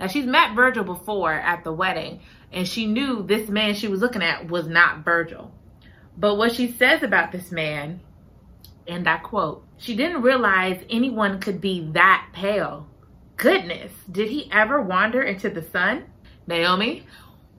Now 0.00 0.08
she's 0.08 0.26
met 0.26 0.56
Virgil 0.56 0.82
before 0.82 1.32
at 1.32 1.62
the 1.62 1.72
wedding, 1.72 2.22
and 2.50 2.66
she 2.66 2.86
knew 2.86 3.22
this 3.22 3.48
man 3.48 3.74
she 3.74 3.86
was 3.86 4.00
looking 4.00 4.20
at 4.20 4.48
was 4.48 4.66
not 4.66 5.04
Virgil. 5.04 5.54
But 6.18 6.34
what 6.34 6.56
she 6.56 6.72
says 6.72 7.04
about 7.04 7.30
this 7.30 7.52
man, 7.52 8.00
and 8.88 9.08
I 9.08 9.18
quote, 9.18 9.64
she 9.78 9.94
didn't 9.94 10.22
realize 10.22 10.84
anyone 10.90 11.38
could 11.38 11.60
be 11.60 11.88
that 11.92 12.30
pale. 12.32 12.88
Goodness, 13.36 13.92
did 14.10 14.28
he 14.28 14.50
ever 14.50 14.82
wander 14.82 15.22
into 15.22 15.50
the 15.50 15.62
sun? 15.62 16.06
Naomi, 16.48 17.06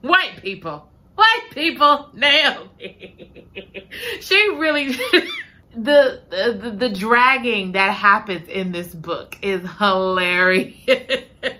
white 0.02 0.42
people, 0.42 0.86
white 1.14 1.48
people, 1.52 2.10
Naomi. 2.12 3.88
she 4.20 4.54
really, 4.58 4.94
the, 5.76 6.22
the, 6.30 6.70
the 6.70 6.88
dragging 6.88 7.72
that 7.72 7.92
happens 7.92 8.48
in 8.48 8.72
this 8.72 8.94
book 8.94 9.38
is 9.42 9.62
hilarious. 9.78 11.24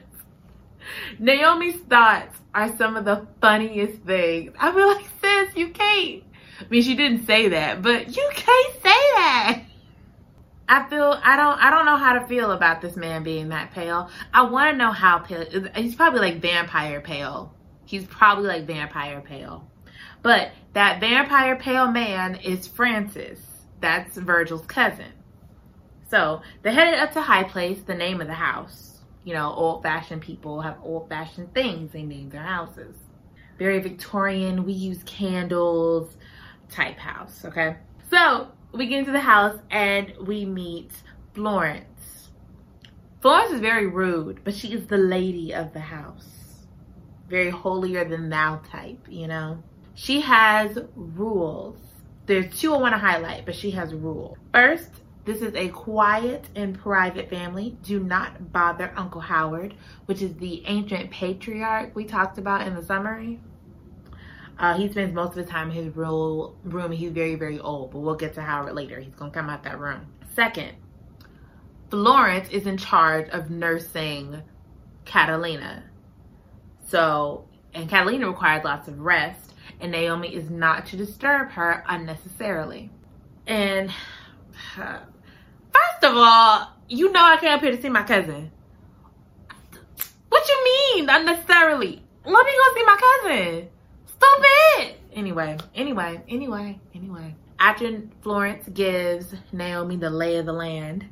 Naomi's 1.18 1.80
thoughts 1.83 2.38
are 2.54 2.76
some 2.76 2.97
of 2.97 3.04
the 3.04 3.26
funniest 3.40 4.02
things. 4.02 4.52
I 4.59 4.73
feel 4.73 4.87
like, 4.87 5.06
sis, 5.21 5.56
you 5.56 5.68
can't. 5.71 6.23
I 6.61 6.64
mean, 6.71 6.83
she 6.83 6.94
didn't 6.94 7.26
say 7.26 7.49
that, 7.49 7.83
but 7.83 8.16
you 8.16 8.30
can't 8.33 8.73
say 8.75 8.83
that. 8.83 9.62
I 10.66 10.88
feel 10.88 11.21
I 11.23 11.37
don't 11.37 11.59
I 11.62 11.71
don't 11.71 11.85
know 11.85 11.97
how 11.97 12.14
to 12.14 12.26
feel 12.26 12.50
about 12.52 12.80
this 12.80 12.97
man 12.97 13.23
being 13.23 13.50
that 13.50 13.73
pale. 13.73 14.09
I 14.33 14.42
want 14.42 14.73
to 14.73 14.78
know 14.78 14.92
how 14.92 15.18
pale. 15.18 15.44
He's 15.76 15.94
probably 15.94 16.21
like 16.21 16.40
vampire 16.40 17.02
pale. 17.02 17.54
He's 17.85 18.04
probably 18.04 18.47
like 18.47 18.66
vampire 18.66 19.21
pale. 19.21 19.71
But 20.23 20.52
that 20.73 21.00
vampire 21.00 21.56
pale 21.56 21.90
man 21.90 22.37
is 22.37 22.66
Francis. 22.66 23.38
That's 23.81 24.16
Virgil's 24.16 24.66
cousin. 24.66 25.12
So 26.11 26.43
they 26.62 26.73
headed 26.73 27.00
up 27.00 27.12
to 27.12 27.23
High 27.23 27.45
Place, 27.45 27.81
the 27.83 27.95
name 27.95 28.21
of 28.21 28.26
the 28.26 28.35
house 28.35 28.95
you 29.25 29.33
know, 29.33 29.52
old 29.52 29.83
fashioned 29.83 30.23
people 30.23 30.61
have 30.61 30.76
old 30.83 31.09
fashioned 31.09 31.52
things 31.54 31.93
they 31.93 32.02
name 32.02 32.28
their 32.28 32.43
houses. 32.43 32.95
Very 33.59 33.81
Victorian, 33.81 34.64
we 34.64 34.73
use 34.73 35.02
candles 35.04 36.16
type 36.71 36.99
house, 36.99 37.45
okay? 37.45 37.76
So 38.11 38.49
we 38.73 38.87
get 38.87 39.00
into 39.00 39.12
the 39.12 39.21
house 39.21 39.59
and 39.71 40.12
we 40.21 40.45
meet 40.45 40.93
Florence. 41.33 42.28
Florence 43.23 43.52
is 43.52 43.61
very 43.61 43.87
rude, 43.87 44.45
but 44.45 44.54
she 44.54 44.75
is 44.75 44.87
the 44.87 44.99
lady 44.99 45.54
of 45.54 45.73
the 45.73 45.81
house. 45.81 46.28
Very 47.28 47.49
holier 47.49 48.04
than 48.04 48.28
thou 48.28 48.61
type, 48.71 49.07
you 49.09 49.26
know? 49.26 49.62
She 49.95 50.21
has 50.21 50.76
rules. 50.95 51.78
There's 52.26 52.59
two 52.59 52.75
I 52.75 52.78
want 52.78 52.95
to 52.95 52.99
highlight, 52.99 53.45
but 53.45 53.54
she 53.54 53.71
has 53.73 53.93
rules. 53.93 54.38
First, 54.52 54.90
this 55.25 55.40
is 55.40 55.54
a 55.54 55.69
quiet 55.69 56.49
and 56.54 56.78
private 56.78 57.31
family. 57.31 57.76
Do 57.83 58.00
not 58.00 58.52
bother 58.52 58.93
Uncle 58.97 59.21
Howard, 59.21 59.75
which 60.07 60.23
is 60.23 60.35
the 60.37 60.62
ancient 60.66 61.11
patriarch 61.11 61.95
we 61.95 62.04
talked 62.04 62.38
about 62.38 62.66
in 62.66 62.75
the 62.75 62.85
summary. 62.85 63.40
Uh, 64.59 64.75
he 64.76 64.88
spends 64.90 65.14
most 65.14 65.31
of 65.31 65.45
the 65.45 65.50
time 65.50 65.71
in 65.71 65.76
his 65.76 65.97
room. 65.97 66.93
He's 66.93 67.11
very, 67.11 67.35
very 67.35 67.59
old, 67.59 67.90
but 67.90 67.99
we'll 67.99 68.14
get 68.14 68.35
to 68.35 68.43
Howard 68.43 68.75
later. 68.75 69.00
He's 69.00 69.14
going 69.14 69.31
to 69.31 69.35
come 69.37 69.50
out 69.50 69.64
that 69.64 69.78
room. 69.78 70.07
Second, 70.35 70.73
Florence 71.90 72.49
is 72.50 72.66
in 72.66 72.76
charge 72.76 73.28
of 73.31 73.50
nursing 73.50 74.43
Catalina. 75.04 75.85
So, 76.87 77.49
and 77.73 77.88
Catalina 77.88 78.28
requires 78.28 78.64
lots 78.64 78.88
of 78.88 79.00
rest, 79.00 79.53
and 79.81 79.93
Naomi 79.93 80.35
is 80.35 80.50
not 80.50 80.87
to 80.87 80.97
disturb 80.97 81.50
her 81.50 81.85
unnecessarily. 81.88 82.90
And 83.47 83.90
uh, 84.78 85.00
First 85.75 86.04
of 86.04 86.16
all, 86.16 86.71
you 86.88 87.11
know 87.11 87.21
I 87.21 87.35
up 87.35 87.61
here 87.61 87.73
to 87.73 87.81
see 87.81 87.88
my 87.88 88.02
cousin. 88.04 88.50
What 90.28 90.49
you 90.49 90.64
mean 90.64 91.09
unnecessarily? 91.09 92.02
Let 92.25 92.47
me 92.47 92.52
go 92.52 92.75
see 92.75 92.85
my 92.85 93.21
cousin. 93.23 93.69
Stupid. 94.07 94.97
Anyway, 95.12 95.57
anyway, 95.75 96.23
anyway, 96.28 96.81
anyway. 96.95 97.35
After 97.59 98.02
Florence 98.23 98.69
gives 98.69 99.35
Naomi 99.52 99.97
the 99.97 100.11
lay 100.11 100.37
of 100.37 100.47
the 100.47 100.52
land, 100.52 101.07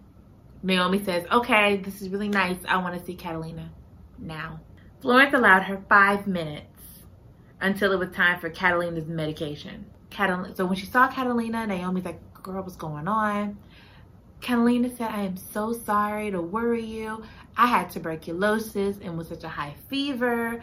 Naomi 0.62 1.02
says, 1.02 1.25
okay, 1.33 1.78
this 1.78 2.02
is 2.02 2.09
really 2.09 2.28
nice. 2.28 2.59
I 2.69 2.76
want 2.78 2.99
to 2.99 3.04
see 3.04 3.14
Catalina 3.14 3.71
now. 4.19 4.61
Florence 5.00 5.35
allowed 5.35 5.62
her 5.62 5.83
five 5.88 6.26
minutes 6.26 6.71
until 7.62 7.92
it 7.92 7.99
was 7.99 8.11
time 8.11 8.38
for 8.40 8.50
Catalina's 8.50 9.07
medication. 9.07 9.87
Catalina, 10.11 10.54
so 10.54 10.66
when 10.66 10.76
she 10.76 10.85
saw 10.85 11.09
Catalina, 11.09 11.66
Naomi's 11.66 12.04
like, 12.04 12.21
girl, 12.42 12.62
what's 12.62 12.76
going 12.76 13.09
on? 13.09 13.57
Catalina 14.40 14.95
said, 14.95 15.11
I 15.11 15.23
am 15.23 15.37
so 15.37 15.73
sorry 15.73 16.33
to 16.33 16.42
worry 16.42 16.85
you. 16.85 17.23
I 17.57 17.69
had 17.69 17.90
tuberculosis 17.90 18.99
and 19.00 19.16
was 19.16 19.28
such 19.28 19.45
a 19.45 19.49
high 19.49 19.75
fever. 19.88 20.61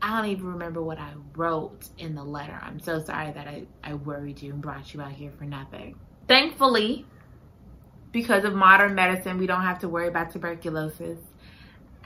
I 0.00 0.16
don't 0.20 0.30
even 0.30 0.46
remember 0.46 0.80
what 0.80 0.98
I 0.98 1.12
wrote 1.34 1.88
in 1.98 2.14
the 2.14 2.22
letter. 2.22 2.58
I'm 2.62 2.78
so 2.78 3.02
sorry 3.02 3.32
that 3.32 3.48
I, 3.48 3.66
I 3.82 3.94
worried 3.94 4.40
you 4.40 4.52
and 4.52 4.62
brought 4.62 4.94
you 4.94 5.00
out 5.00 5.12
here 5.12 5.32
for 5.36 5.44
nothing. 5.44 5.98
Thankfully, 6.28 7.04
because 8.12 8.44
of 8.44 8.54
modern 8.54 8.94
medicine, 8.94 9.38
we 9.38 9.48
don't 9.48 9.62
have 9.62 9.80
to 9.80 9.88
worry 9.88 10.06
about 10.06 10.30
tuberculosis 10.30 11.18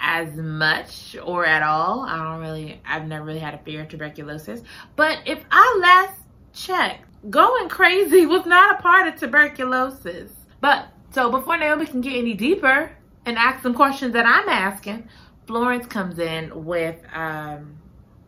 as 0.01 0.35
much 0.35 1.17
or 1.23 1.45
at 1.45 1.63
all. 1.63 2.01
I 2.01 2.17
don't 2.17 2.41
really, 2.41 2.81
I've 2.87 3.07
never 3.07 3.25
really 3.25 3.39
had 3.39 3.55
a 3.55 3.59
fear 3.59 3.83
of 3.83 3.89
tuberculosis. 3.89 4.63
But 4.97 5.19
if 5.27 5.45
I 5.51 5.79
last 5.81 6.21
checked, 6.53 7.05
going 7.29 7.69
crazy 7.69 8.27
was 8.27 8.47
not 8.47 8.79
a 8.79 8.83
part 8.83 9.09
of 9.09 9.17
tuberculosis. 9.19 10.33
But 10.61 10.89
so 11.11 11.31
before 11.31 11.57
Naomi 11.57 11.87
can 11.87 12.01
get 12.01 12.15
any 12.17 12.35
deeper 12.35 12.93
and 13.27 13.37
ask 13.37 13.63
some 13.63 13.75
questions 13.75 14.13
that 14.15 14.27
I'm 14.27 14.49
asking, 14.49 15.09
Florence 15.47 15.87
comes 15.87 16.19
in 16.19 16.65
with 16.65 16.97
um, 17.13 17.77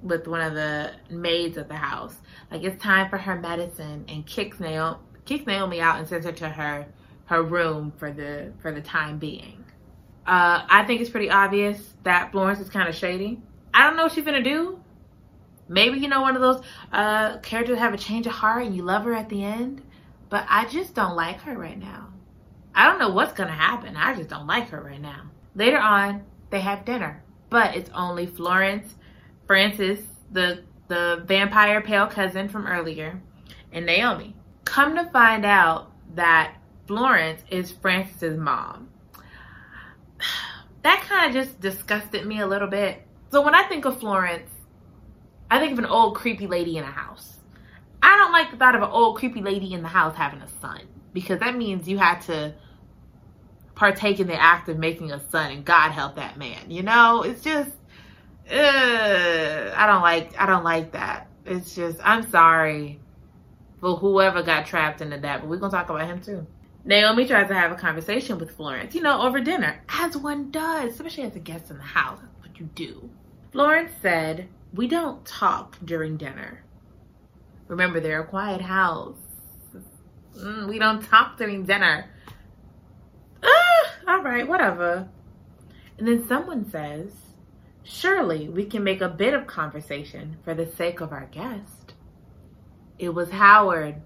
with 0.03 0.27
one 0.27 0.41
of 0.41 0.55
the 0.55 0.93
maids 1.09 1.57
of 1.57 1.69
the 1.69 1.77
house. 1.77 2.17
Like 2.51 2.65
it's 2.65 2.83
time 2.83 3.09
for 3.09 3.19
her 3.19 3.39
medicine 3.39 4.05
and 4.09 4.27
kicks 4.27 4.59
Naomi 4.59 4.99
kicks 5.25 5.47
Naomi 5.47 5.81
out 5.81 5.99
and 5.99 6.09
sends 6.09 6.27
her 6.27 6.33
to 6.33 6.49
her 6.49 6.87
her 7.27 7.43
room 7.43 7.93
for 7.97 8.13
the 8.13 8.53
for 8.61 8.73
the 8.73 8.81
time 8.81 9.19
being. 9.19 9.62
Uh, 10.27 10.65
I 10.69 10.85
think 10.85 11.01
it's 11.01 11.11
pretty 11.11 11.31
obvious 11.31 11.95
that 12.05 12.31
Florence 12.33 12.61
is 12.61 12.69
kind 12.69 12.89
of 12.89 12.95
shady. 12.95 13.41
I 13.75 13.87
don't 13.87 13.97
know 13.97 14.05
what 14.05 14.13
she's 14.13 14.25
gonna 14.25 14.43
do. 14.43 14.81
Maybe 15.69 15.99
you 15.99 16.09
know 16.09 16.21
one 16.21 16.37
of 16.37 16.43
those 16.43 16.63
uh, 16.93 17.39
characters 17.39 17.79
have 17.79 17.95
a 17.95 17.99
change 17.99 18.27
of 18.27 18.33
heart 18.33 18.67
and 18.67 18.77
you 18.77 18.83
love 18.83 19.05
her 19.05 19.15
at 19.15 19.29
the 19.29 19.43
end, 19.45 19.83
but 20.29 20.47
I 20.49 20.67
just 20.67 20.95
don't 20.95 21.17
like 21.17 21.41
her 21.41 21.57
right 21.57 21.79
now. 21.79 22.09
I 22.75 22.87
don't 22.87 22.99
know 22.99 23.11
what's 23.11 23.33
gonna 23.33 23.53
happen. 23.53 23.97
I 23.97 24.15
just 24.15 24.29
don't 24.29 24.47
like 24.47 24.69
her 24.71 24.81
right 24.81 25.01
now. 25.01 25.31
Later 25.55 25.79
on, 25.79 26.25
they 26.51 26.61
have 26.61 26.85
dinner, 26.85 27.23
but 27.51 27.77
it's 27.77 27.91
only 27.95 28.27
Florence, 28.27 28.95
Francis, 29.47 30.01
the 30.31 30.65
the 30.89 31.23
vampire 31.27 31.81
pale 31.81 32.07
cousin 32.07 32.49
from 32.49 32.67
earlier, 32.67 33.21
and 33.73 33.87
Naomi. 33.87 34.37
Come 34.65 34.95
to 34.97 35.11
find 35.11 35.45
out 35.45 35.91
that 36.15 36.57
Florence 36.87 37.43
is 37.51 37.73
Francis's 37.73 38.39
mom. 38.39 38.89
That 40.83 41.05
kind 41.09 41.29
of 41.29 41.33
just 41.33 41.61
disgusted 41.61 42.27
me 42.27 42.41
a 42.41 42.47
little 42.47 42.69
bit. 42.69 43.03
So 43.31 43.43
when 43.43 43.55
I 43.55 43.63
think 43.65 43.85
of 43.85 44.01
Florence, 44.01 44.51
I 45.51 45.59
think 45.59 45.73
of 45.73 45.79
an 45.79 45.87
old 45.87 46.17
creepy 46.17 46.47
lady 46.47 46.77
in 46.77 46.85
a 46.85 46.91
house. 46.91 47.37
I 48.03 48.17
don't 48.17 48.33
like 48.33 48.51
the 48.51 48.57
thought 48.57 48.75
of 48.75 48.83
an 48.83 48.91
old 48.91 49.17
creepy 49.17 49.43
lady 49.43 49.73
in 49.75 49.83
the 49.83 49.89
house 49.89 50.17
having 50.17 50.41
a 50.43 50.49
son 50.61 50.81
because 51.13 51.39
that 51.41 51.57
means 51.57 51.89
you 51.89 51.99
had 51.99 52.21
to 52.23 52.55
partake 53.75 54.19
in 54.19 54.27
the 54.27 54.41
act 54.41 54.69
of 54.69 54.79
making 54.79 55.13
a 55.13 55.21
son 55.31 55.53
and 55.53 55.65
God 55.65 55.93
help 55.93 56.17
that 56.17 56.37
man. 56.37 56.71
You 56.71 56.83
know, 56.83 57.23
it's 57.23 57.43
just 57.43 57.71
I 58.51 59.85
don't 59.87 60.03
like 60.03 60.39
I 60.41 60.47
don't 60.47 60.65
like 60.65 60.93
that. 60.93 61.29
It's 61.47 61.75
just 61.75 61.99
I'm 62.03 62.29
sorry 62.31 62.99
for 63.81 63.97
whoever 63.97 64.43
got 64.43 64.67
trapped 64.67 65.01
into 65.01 65.19
that, 65.19 65.41
but 65.41 65.49
we're 65.49 65.59
gonna 65.59 65.73
talk 65.73 65.89
about 65.89 66.07
him 66.07 66.21
too. 66.21 66.47
Naomi 66.85 67.27
tries 67.27 67.49
to 67.49 67.55
have 67.55 67.71
a 67.71 67.77
conversation 67.77 68.39
with 68.39 68.57
Florence, 68.57 68.95
you 68.95 69.03
know, 69.03 69.23
over 69.23 69.41
dinner, 69.41 69.83
as 69.89 70.17
one 70.17 70.51
does, 70.51 70.93
especially 70.93 71.25
as 71.25 71.37
a 71.37 71.41
guest 71.41 71.71
in 71.71 71.79
the 71.79 71.85
house. 71.85 72.19
That's 72.21 72.49
what 72.49 72.59
you 72.59 72.67
do. 72.75 73.09
Florence 73.53 73.93
said, 74.03 74.49
We 74.75 74.89
don't 74.89 75.25
talk 75.25 75.79
during 75.85 76.17
dinner. 76.17 76.65
Remember, 77.69 78.01
they're 78.01 78.23
a 78.23 78.27
quiet 78.27 78.61
house. 78.61 79.17
Mm, 80.37 80.69
we 80.69 80.79
don't 80.79 81.03
talk 81.03 81.37
during 81.37 81.65
dinner. 81.65 82.11
Ah, 83.45 83.95
all 84.09 84.23
right, 84.23 84.49
whatever. 84.49 85.09
And 85.99 86.09
then 86.09 86.27
someone 86.27 86.69
says, 86.69 87.13
Surely 87.85 88.49
we 88.49 88.65
can 88.65 88.83
make 88.83 89.01
a 89.01 89.09
bit 89.09 89.35
of 89.35 89.47
conversation 89.47 90.37
for 90.45 90.55
the 90.55 90.67
sake 90.67 91.01
of 91.01 91.13
our 91.13 91.27
guest. 91.27 91.95
It 92.99 93.11
was 93.11 93.31
Howard, 93.31 94.03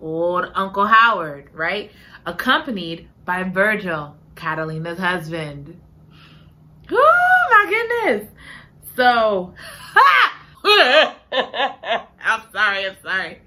old 0.00 0.46
Uncle 0.54 0.86
Howard, 0.86 1.50
right? 1.52 1.90
Accompanied 2.26 3.08
by 3.24 3.42
Virgil, 3.44 4.16
Catalina's 4.34 4.98
husband. 4.98 5.80
Oh 6.90 7.46
my 7.50 7.66
goodness. 7.70 8.30
So, 8.96 9.54
I'm 10.64 12.42
sorry, 12.52 12.86
I'm 12.86 12.96
sorry. 13.02 13.40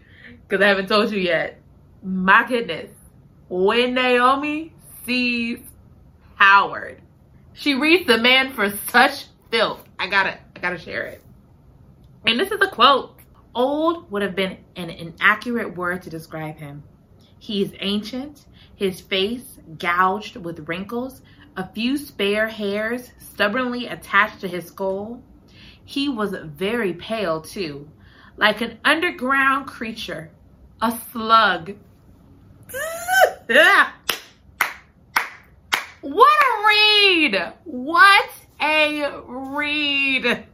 Because 0.48 0.64
I 0.64 0.68
haven't 0.68 0.88
told 0.88 1.12
you 1.12 1.20
yet. 1.20 1.60
My 2.04 2.46
goodness. 2.48 2.92
when 3.50 3.94
Naomi 3.96 4.74
sees 5.06 5.60
Howard. 6.36 7.02
She 7.54 7.74
reads 7.76 8.06
the 8.08 8.18
man 8.18 8.54
for 8.54 8.70
such 8.90 9.26
filth. 9.52 9.84
I 9.98 10.08
gotta, 10.08 10.38
I 10.56 10.60
gotta 10.62 10.78
share 10.78 11.06
it. 11.06 11.22
And 12.26 12.40
this 12.40 12.52
is 12.52 12.62
a 12.62 12.70
quote. 12.70 13.19
Old 13.56 14.12
would 14.12 14.22
have 14.22 14.36
been 14.36 14.58
an 14.76 14.90
inaccurate 14.90 15.76
word 15.76 16.04
to 16.04 16.10
describe 16.10 16.58
him. 16.58 16.84
He 17.40 17.64
is 17.64 17.74
ancient, 17.80 18.46
his 18.76 19.02
face 19.02 19.60
gouged 19.78 20.36
with 20.36 20.68
wrinkles, 20.68 21.22
a 21.56 21.68
few 21.74 21.98
spare 21.98 22.48
hairs 22.48 23.12
stubbornly 23.18 23.88
attached 23.88 24.42
to 24.42 24.48
his 24.48 24.68
skull. 24.68 25.22
He 25.84 26.10
was 26.10 26.36
very 26.44 26.94
pale 26.94 27.42
too, 27.42 27.90
like 28.38 28.62
an 28.62 28.78
underground 28.86 29.68
creature, 29.68 30.30
a 30.82 30.92
slug. 31.12 31.76
what 36.02 36.44
a 36.44 36.68
read! 36.68 37.54
What 37.64 38.30
a 38.62 39.22
read! 39.26 40.46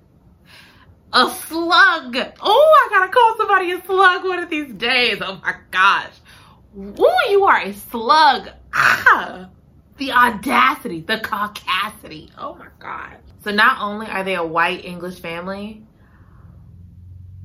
A 1.15 1.29
slug. 1.47 2.17
Oh, 2.41 2.85
I 2.85 2.89
gotta 2.89 3.09
call 3.09 3.37
somebody 3.37 3.71
a 3.71 3.81
slug 3.85 4.25
one 4.25 4.39
of 4.39 4.49
these 4.49 4.73
days. 4.73 5.19
Oh 5.21 5.39
my 5.41 5.55
gosh. 5.71 6.11
Oh, 6.77 7.27
you 7.29 7.45
are 7.45 7.61
a 7.61 7.73
slug. 7.73 8.49
Ah, 8.73 9.49
the 9.95 10.11
audacity, 10.11 10.99
the 10.99 11.17
caucasity. 11.17 12.31
Oh 12.37 12.55
my 12.55 12.67
God. 12.79 13.17
So 13.45 13.51
not 13.51 13.79
only 13.79 14.07
are 14.07 14.25
they 14.25 14.35
a 14.35 14.45
white 14.45 14.83
English 14.83 15.21
family, 15.21 15.85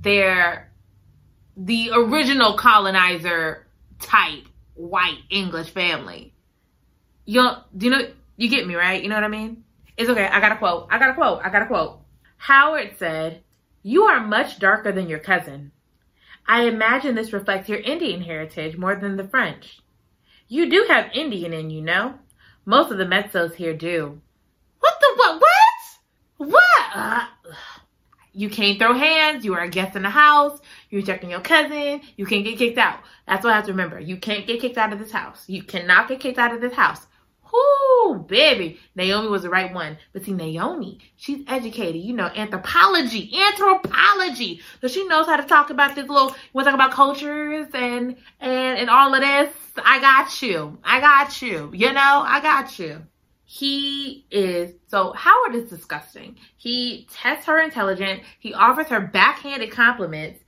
they're 0.01 0.73
the 1.57 1.91
original 1.95 2.55
colonizer 2.55 3.69
type 4.01 4.49
white 4.75 5.19
English 5.31 5.71
family. 5.71 6.35
You 7.25 7.53
do 7.77 7.87
you 7.87 7.93
know 7.93 8.09
you 8.37 8.49
get 8.49 8.67
me 8.67 8.75
right? 8.75 9.01
You 9.01 9.09
know 9.09 9.15
what 9.15 9.23
I 9.23 9.29
mean? 9.29 9.63
It's 9.97 10.11
okay. 10.11 10.27
I 10.27 10.41
got 10.41 10.51
a 10.51 10.57
quote. 10.57 10.89
I 10.91 10.99
got 10.99 11.11
a 11.11 11.15
quote. 11.15 11.41
I 11.45 11.51
got 11.51 11.63
a 11.63 11.67
quote. 11.67 12.01
Howard 12.39 12.97
said, 12.97 13.45
"You 13.83 14.05
are 14.05 14.21
much 14.21 14.59
darker 14.59 14.93
than 14.93 15.09
your 15.09 15.19
cousin. 15.19 15.73
I 16.47 16.63
imagine 16.63 17.15
this 17.15 17.33
reflects 17.33 17.69
your 17.69 17.79
Indian 17.79 18.23
heritage 18.23 18.77
more 18.77 18.97
than 18.97 19.17
the 19.17 19.29
French. 19.29 19.81
You 20.49 20.69
do 20.69 20.87
have 20.89 21.13
Indian 21.15 21.53
in 21.53 21.71
you, 21.71 21.81
know? 21.81 22.15
Most 22.65 22.91
of 22.91 22.99
the 22.99 23.05
mestizos 23.05 23.55
here 23.55 23.75
do. 23.75 24.21
What 24.81 24.95
the 25.01 25.13
what? 25.17 25.41
What? 25.41 26.49
What? 26.51 26.63
Uh, 26.95 27.27
you 28.33 28.49
can't 28.49 28.79
throw 28.79 28.95
hands. 28.95 29.45
You 29.45 29.55
are 29.55 29.63
a 29.63 29.69
guest 29.69 29.97
in 29.97 30.03
the 30.03 30.11
house. 30.11 30.61
You're 30.89 31.03
checking 31.03 31.31
your 31.31 31.41
cousin. 31.41 32.01
You 32.17 32.27
can't 32.27 32.45
get 32.45 32.59
kicked 32.59 32.79
out. 32.79 33.01
That's 33.27 33.45
what 33.45 33.53
I 33.53 33.57
have 33.57 33.67
to 33.67 33.73
remember. 33.73 34.01
You 34.01 34.17
can't 34.17 34.47
get 34.47 34.61
kicked 34.61 34.79
out 34.79 34.93
of 34.93 34.99
this 34.99 35.13
house. 35.13 35.45
You 35.49 35.63
cannot 35.63 36.09
get 36.09 36.21
kicked 36.21 36.39
out 36.39 36.55
of 36.55 36.61
this 36.61 36.75
house. 36.75 37.07
Whoo, 37.53 38.19
baby. 38.29 38.79
Naomi 38.95 39.29
was 39.29 39.43
the 39.43 39.51
right 39.51 39.73
one. 39.73 39.99
But 40.13 40.25
see, 40.25 40.33
Naomi, 40.33 41.01
she's 41.17 41.45
educated. 41.49 42.03
You 42.03 42.15
know, 42.15 42.27
anthropology, 42.27 43.33
anthropology. 43.37 44.61
So 44.81 44.89
she 44.89 45.05
knows 45.07 45.27
how 45.27 45.37
to 45.37 45.47
talk 45.47 45.71
about 45.71 45.95
this 45.95 46.09
little, 46.09 46.35
we'll 46.53 46.65
talk 46.65 46.75
about 46.75 46.93
cultures 46.93 47.67
and, 47.75 48.17
and, 48.41 48.79
and 48.79 48.91
all 48.91 49.15
of 49.15 49.21
this. 49.21 49.55
I 49.85 50.01
got 50.01 50.43
you. 50.43 50.79
I 50.85 51.01
got 51.01 51.43
you. 51.43 51.71
You 51.75 51.93
know, 51.93 52.23
I 52.27 52.41
got 52.41 52.79
you. 52.79 53.03
He 53.45 54.27
is, 54.31 54.75
so 54.87 55.13
Howard 55.13 55.57
is 55.57 55.69
disgusting. 55.69 56.37
He 56.57 57.09
tests 57.13 57.47
her 57.47 57.61
intelligence. 57.61 58.23
He 58.39 58.55
offers 58.55 58.87
her 58.87 59.01
backhanded 59.01 59.73
compliments. 59.73 60.39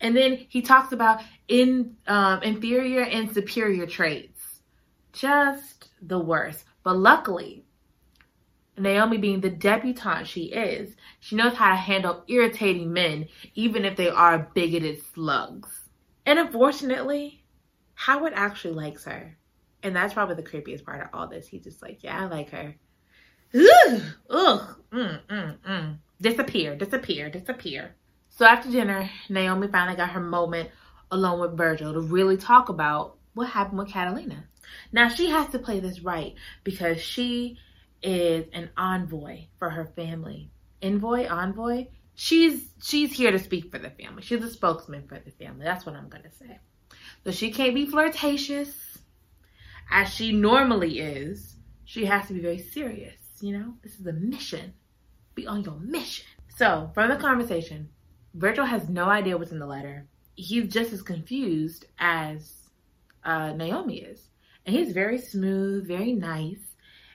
And 0.00 0.16
then 0.16 0.46
he 0.48 0.62
talks 0.62 0.92
about 0.92 1.20
in, 1.46 1.96
um, 2.08 2.42
inferior 2.42 3.02
and 3.02 3.32
superior 3.32 3.86
traits. 3.86 4.60
Just 5.12 5.77
the 6.02 6.18
worst. 6.18 6.64
But 6.82 6.96
luckily, 6.96 7.64
Naomi 8.76 9.18
being 9.18 9.40
the 9.40 9.50
debutante 9.50 10.26
she 10.26 10.44
is, 10.44 10.94
she 11.20 11.36
knows 11.36 11.54
how 11.54 11.70
to 11.70 11.76
handle 11.76 12.24
irritating 12.28 12.92
men, 12.92 13.28
even 13.54 13.84
if 13.84 13.96
they 13.96 14.08
are 14.08 14.50
bigoted 14.54 15.02
slugs. 15.14 15.68
And 16.24 16.38
unfortunately, 16.38 17.44
Howard 17.94 18.32
actually 18.34 18.74
likes 18.74 19.04
her. 19.04 19.36
And 19.82 19.94
that's 19.94 20.14
probably 20.14 20.36
the 20.36 20.42
creepiest 20.42 20.84
part 20.84 21.02
of 21.02 21.08
all 21.12 21.28
this. 21.28 21.46
He's 21.46 21.64
just 21.64 21.82
like, 21.82 22.02
yeah, 22.02 22.22
I 22.22 22.26
like 22.26 22.50
her. 22.50 22.74
Ugh, 23.54 24.02
ugh, 24.28 24.76
mm, 24.90 25.20
mm, 25.26 25.58
mm. 25.58 25.98
Disappear, 26.20 26.76
disappear, 26.76 27.30
disappear. 27.30 27.94
So 28.30 28.44
after 28.44 28.70
dinner, 28.70 29.08
Naomi 29.28 29.68
finally 29.68 29.96
got 29.96 30.10
her 30.10 30.20
moment 30.20 30.70
alone 31.10 31.40
with 31.40 31.56
Virgil 31.56 31.92
to 31.92 32.00
really 32.00 32.36
talk 32.36 32.68
about 32.68 33.16
what 33.34 33.48
happened 33.48 33.78
with 33.78 33.88
Catalina. 33.88 34.44
Now 34.92 35.08
she 35.08 35.30
has 35.30 35.48
to 35.50 35.58
play 35.58 35.80
this 35.80 36.00
right 36.00 36.34
because 36.64 37.00
she 37.00 37.58
is 38.02 38.46
an 38.52 38.70
envoy 38.76 39.46
for 39.58 39.70
her 39.70 39.86
family. 39.96 40.50
Envoy, 40.82 41.26
envoy. 41.26 41.86
She's 42.14 42.68
she's 42.82 43.12
here 43.12 43.30
to 43.30 43.38
speak 43.38 43.70
for 43.70 43.78
the 43.78 43.90
family. 43.90 44.22
She's 44.22 44.42
a 44.42 44.50
spokesman 44.50 45.06
for 45.08 45.18
the 45.18 45.30
family. 45.30 45.64
That's 45.64 45.86
what 45.86 45.94
I'm 45.94 46.08
gonna 46.08 46.32
say. 46.38 46.58
So 47.24 47.30
she 47.30 47.50
can't 47.50 47.74
be 47.74 47.86
flirtatious 47.86 48.98
as 49.90 50.08
she 50.08 50.32
normally 50.32 51.00
is. 51.00 51.56
She 51.84 52.04
has 52.06 52.26
to 52.28 52.34
be 52.34 52.40
very 52.40 52.58
serious. 52.58 53.16
You 53.40 53.58
know, 53.58 53.74
this 53.82 53.98
is 53.98 54.06
a 54.06 54.12
mission. 54.12 54.74
Be 55.34 55.46
on 55.46 55.62
your 55.62 55.78
mission. 55.78 56.26
So 56.56 56.90
from 56.94 57.08
the 57.08 57.16
conversation, 57.16 57.88
Virgil 58.34 58.64
has 58.64 58.88
no 58.88 59.04
idea 59.04 59.38
what's 59.38 59.52
in 59.52 59.58
the 59.58 59.66
letter. 59.66 60.06
He's 60.34 60.72
just 60.72 60.92
as 60.92 61.02
confused 61.02 61.86
as 61.98 62.52
uh, 63.24 63.52
Naomi 63.52 63.98
is. 63.98 64.28
And 64.66 64.76
he's 64.76 64.92
very 64.92 65.18
smooth, 65.18 65.86
very 65.86 66.12
nice. 66.12 66.60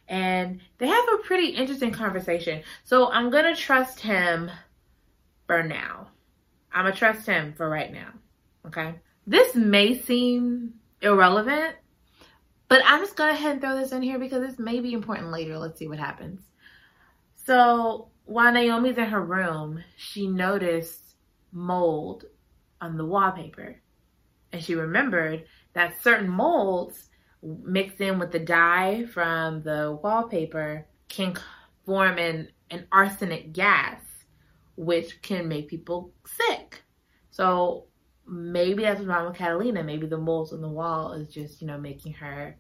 And 0.08 0.60
they 0.78 0.88
have 0.88 1.06
a 1.14 1.24
pretty 1.24 1.48
interesting 1.50 1.92
conversation. 1.92 2.62
So 2.84 3.12
I'm 3.12 3.30
going 3.30 3.46
to 3.46 3.60
trust 3.60 4.00
him 4.00 4.52
for 5.48 5.64
now. 5.64 6.08
I'm 6.72 6.84
going 6.84 6.94
to 6.94 7.00
trust 7.00 7.26
him 7.26 7.54
for 7.54 7.70
right 7.70 7.92
now. 7.92 8.10
Okay. 8.66 8.96
This 9.26 9.56
may 9.56 10.00
seem 10.00 10.74
irrelevant, 11.02 11.76
but 12.68 12.82
I'm 12.86 13.02
just 13.02 13.16
going 13.16 13.34
to 13.34 13.40
ahead 13.40 13.54
and 13.54 13.62
throw 13.62 13.78
this 13.78 13.92
in 13.92 14.02
here 14.02 14.20
because 14.20 14.42
this 14.42 14.60
may 14.60 14.80
be 14.80 14.94
important 14.94 15.32
later. 15.32 15.58
Let's 15.58 15.80
see 15.80 15.88
what 15.88 16.00
happens. 16.00 16.42
So 17.36 18.10
while 18.26 18.52
Naomi's 18.52 18.98
in 18.98 19.06
her 19.06 19.24
room, 19.24 19.84
she 19.98 20.28
noticed 20.28 21.16
mold 21.52 22.26
on 22.82 22.98
the 22.98 23.06
wallpaper. 23.06 23.82
And 24.52 24.64
she 24.64 24.76
remembered 24.76 25.46
that 25.74 26.02
certain 26.02 26.30
molds 26.30 27.10
mixed 27.44 28.00
in 28.02 28.20
with 28.20 28.32
the 28.32 28.40
dye 28.40 29.06
from 29.06 29.64
the 29.64 29.98
wallpaper 30.02 30.88
can 31.10 31.36
form 31.86 32.18
an, 32.18 32.50
an 32.72 32.88
arsenic 32.92 33.54
gas, 33.54 34.02
which 34.76 35.22
can 35.22 35.48
make 35.48 35.68
people 35.68 36.14
sick. 36.26 36.84
So 37.32 37.86
maybe 38.28 38.84
that's 38.84 39.00
what's 39.00 39.08
wrong 39.08 39.28
with 39.28 39.36
Catalina. 39.36 39.84
Maybe 39.84 40.08
the 40.08 40.18
molds 40.18 40.54
on 40.54 40.62
the 40.62 40.70
wall 40.70 41.14
is 41.14 41.28
just, 41.28 41.62
you 41.62 41.68
know, 41.68 41.78
making 41.78 42.14
her 42.14 42.58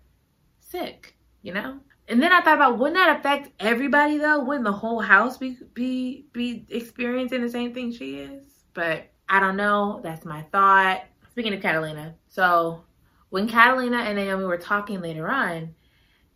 sick, 0.59 1.15
you 1.41 1.53
know? 1.53 1.79
And 2.07 2.21
then 2.21 2.33
I 2.33 2.41
thought 2.41 2.55
about 2.55 2.79
wouldn't 2.79 2.97
that 2.97 3.19
affect 3.19 3.51
everybody 3.59 4.17
though? 4.17 4.43
Wouldn't 4.43 4.65
the 4.65 4.73
whole 4.73 4.99
house 4.99 5.37
be 5.37 5.57
be 5.73 6.25
be 6.33 6.65
experiencing 6.69 7.41
the 7.41 7.49
same 7.49 7.73
thing 7.73 7.93
she 7.93 8.15
is? 8.15 8.43
But 8.73 9.09
I 9.29 9.39
don't 9.39 9.55
know. 9.55 10.01
That's 10.03 10.25
my 10.25 10.41
thought. 10.51 11.03
Speaking 11.31 11.53
of 11.53 11.61
Catalina, 11.61 12.15
so 12.27 12.83
when 13.33 13.49
Catalina 13.49 13.97
and 13.97 14.15
Naomi 14.15 14.45
were 14.45 14.59
talking 14.59 15.01
later 15.01 15.27
on, 15.27 15.73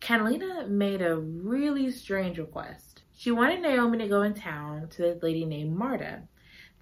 Catalina 0.00 0.66
made 0.66 1.00
a 1.00 1.14
really 1.14 1.92
strange 1.92 2.38
request. 2.38 3.02
She 3.16 3.30
wanted 3.30 3.62
Naomi 3.62 3.98
to 3.98 4.08
go 4.08 4.22
in 4.22 4.34
town 4.34 4.88
to 4.88 5.02
this 5.02 5.22
lady 5.22 5.44
named 5.44 5.76
Marta 5.76 6.22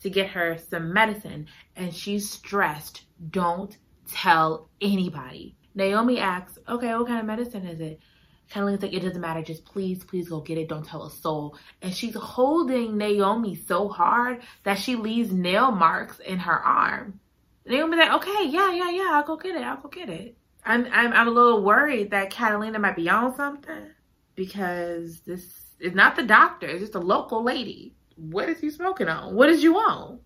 to 0.01 0.09
get 0.09 0.29
her 0.29 0.57
some 0.71 0.91
medicine, 0.91 1.49
and 1.77 1.95
she 1.95 2.19
stressed, 2.19 3.03
don't 3.29 3.77
tell 4.11 4.71
anybody. 4.81 5.55
Naomi 5.75 6.19
asks, 6.19 6.59
okay, 6.67 6.95
what 6.95 7.09
kind 7.09 7.21
of 7.21 7.27
medicine 7.27 7.67
is 7.67 7.81
it? 7.81 8.01
Catalina's 8.49 8.81
like, 8.81 8.95
it 8.95 9.01
doesn't 9.01 9.21
matter, 9.21 9.43
just 9.43 9.67
please, 9.67 10.03
please 10.03 10.31
go 10.31 10.41
get 10.41 10.57
it, 10.57 10.71
don't 10.71 10.87
tell 10.87 11.05
a 11.05 11.11
soul. 11.11 11.59
And 11.83 11.95
she's 11.95 12.15
holding 12.15 12.97
Naomi 12.97 13.55
so 13.55 13.91
hard 13.91 14.41
that 14.63 14.79
she 14.79 14.97
leaves 14.97 15.31
nail 15.31 15.73
marks 15.73 16.21
in 16.21 16.39
her 16.39 16.59
arm. 16.59 17.21
They're 17.67 17.81
gonna 17.81 17.97
be 17.97 17.99
like, 17.99 18.13
okay, 18.23 18.47
yeah, 18.47 18.73
yeah, 18.73 18.91
yeah, 18.91 19.11
I'll 19.13 19.25
go 19.25 19.37
get 19.37 19.57
it. 19.57 19.63
I'll 19.63 19.77
go 19.77 19.89
get 19.89 20.09
it. 20.09 20.37
I'm, 20.65 20.87
I'm, 20.93 21.13
I'm 21.13 21.29
a 21.29 21.33
little 21.33 21.63
worried 21.63 22.11
that 22.13 22.31
Catalina 22.31 22.79
might 22.79 22.97
be 22.97 23.09
on 23.09 23.35
something 23.37 23.91
because 24.37 25.21
this 25.21 25.75
is 25.81 25.95
not 25.95 26.15
the 26.15 26.23
doctor. 26.23 26.67
It's 26.67 26.81
just 26.81 26.95
a 26.95 27.01
local 27.01 27.43
lady. 27.43 27.95
What 28.17 28.49
is 28.49 28.63
you 28.63 28.71
smoking 28.71 29.09
on? 29.09 29.35
What 29.35 29.49
is 29.49 29.63
you 29.63 29.77
on? 29.77 30.21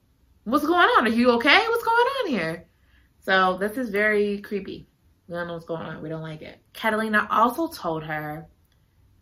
What's 0.45 0.67
going 0.67 0.89
on? 0.89 1.07
Are 1.07 1.11
you 1.11 1.31
okay? 1.33 1.59
What's 1.69 1.85
going 1.85 2.07
on 2.07 2.29
here? 2.29 2.67
So 3.21 3.57
this 3.59 3.77
is 3.77 3.91
very 3.91 4.41
creepy. 4.41 4.87
We 5.29 5.35
don't 5.35 5.47
know 5.47 5.55
what's 5.55 5.65
going 5.65 5.83
on. 5.83 6.03
We 6.03 6.09
don't 6.09 6.23
like 6.23 6.43
it. 6.43 6.61
Catalina 6.73 7.27
also 7.31 7.69
told 7.69 8.03
her 8.05 8.49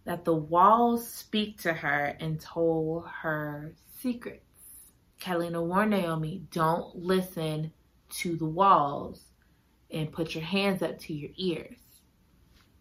that 0.04 0.24
the 0.24 0.35
walls 0.35 1.09
speak 1.09 1.61
to 1.62 1.72
her 1.72 2.16
and 2.18 2.40
told 2.40 3.07
her 3.09 3.74
secrets. 4.00 4.44
Catalina 5.20 5.62
warned 5.62 5.90
Naomi, 5.90 6.42
don't 6.50 6.94
listen 6.96 7.72
to 8.11 8.37
the 8.37 8.47
walls 8.47 9.23
and 9.90 10.12
put 10.12 10.35
your 10.35 10.44
hands 10.44 10.83
up 10.83 10.99
to 10.99 11.14
your 11.14 11.31
ears. 11.37 11.77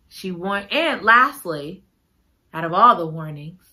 she 0.10 0.32
warned, 0.32 0.72
and 0.72 1.02
lastly, 1.04 1.84
out 2.54 2.63
of 2.66 2.74
all 2.74 2.96
the 2.96 3.08
warnings, 3.08 3.63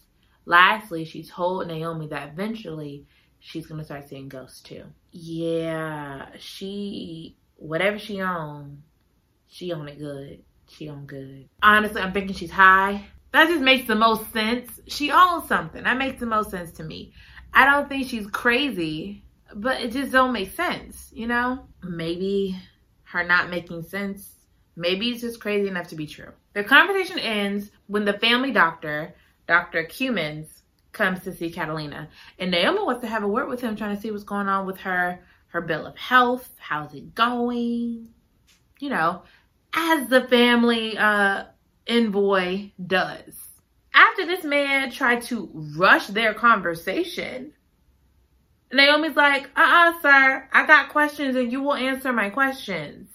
lastly, 0.44 1.04
she 1.04 1.22
told 1.22 1.66
Naomi 1.66 2.08
that 2.08 2.30
eventually 2.30 3.06
she's 3.38 3.66
gonna 3.66 3.84
start 3.84 4.08
seeing 4.08 4.28
ghosts 4.28 4.60
too. 4.60 4.84
Yeah, 5.12 6.26
she 6.38 7.36
whatever 7.56 7.98
she 7.98 8.20
own, 8.20 8.82
she 9.48 9.72
own 9.72 9.88
it 9.88 9.98
good. 9.98 10.42
She 10.68 10.88
own 10.88 11.06
good. 11.06 11.48
Honestly, 11.62 12.00
I'm 12.00 12.12
thinking 12.12 12.34
she's 12.34 12.50
high. 12.50 13.04
That 13.32 13.48
just 13.48 13.62
makes 13.62 13.86
the 13.86 13.94
most 13.94 14.32
sense. 14.32 14.80
She 14.86 15.10
owns 15.10 15.48
something. 15.48 15.82
That 15.82 15.98
makes 15.98 16.20
the 16.20 16.26
most 16.26 16.50
sense 16.50 16.72
to 16.72 16.84
me. 16.84 17.12
I 17.52 17.66
don't 17.66 17.88
think 17.88 18.08
she's 18.08 18.26
crazy, 18.28 19.23
but 19.54 19.80
it 19.80 19.92
just 19.92 20.12
don't 20.12 20.32
make 20.32 20.52
sense, 20.52 21.10
you 21.12 21.26
know? 21.26 21.66
Maybe 21.82 22.56
her 23.04 23.24
not 23.24 23.50
making 23.50 23.82
sense. 23.82 24.30
Maybe 24.76 25.10
it's 25.10 25.20
just 25.20 25.40
crazy 25.40 25.68
enough 25.68 25.88
to 25.88 25.96
be 25.96 26.06
true. 26.06 26.32
The 26.54 26.64
conversation 26.64 27.18
ends 27.18 27.70
when 27.86 28.04
the 28.04 28.18
family 28.18 28.52
doctor, 28.52 29.14
Dr. 29.46 29.84
Cummins, 29.84 30.62
comes 30.92 31.20
to 31.24 31.34
see 31.34 31.50
Catalina. 31.50 32.08
And 32.38 32.50
Naomi 32.50 32.82
wants 32.82 33.02
to 33.02 33.08
have 33.08 33.22
a 33.22 33.28
word 33.28 33.48
with 33.48 33.60
him, 33.60 33.76
trying 33.76 33.94
to 33.94 34.00
see 34.00 34.10
what's 34.10 34.24
going 34.24 34.48
on 34.48 34.66
with 34.66 34.78
her, 34.78 35.20
her 35.48 35.60
bill 35.60 35.86
of 35.86 35.96
health, 35.96 36.50
how's 36.58 36.94
it 36.94 37.14
going? 37.14 38.08
You 38.80 38.90
know, 38.90 39.22
as 39.72 40.08
the 40.08 40.26
family 40.28 40.96
uh 40.98 41.44
envoy 41.86 42.70
does. 42.84 43.36
After 43.92 44.26
this 44.26 44.44
man 44.44 44.90
tried 44.90 45.22
to 45.22 45.50
rush 45.76 46.08
their 46.08 46.34
conversation, 46.34 47.52
Naomi's 48.72 49.16
like, 49.16 49.50
uh-uh, 49.56 50.00
sir, 50.02 50.48
I 50.52 50.66
got 50.66 50.88
questions 50.88 51.36
and 51.36 51.50
you 51.52 51.62
will 51.62 51.74
answer 51.74 52.12
my 52.12 52.30
questions. 52.30 53.08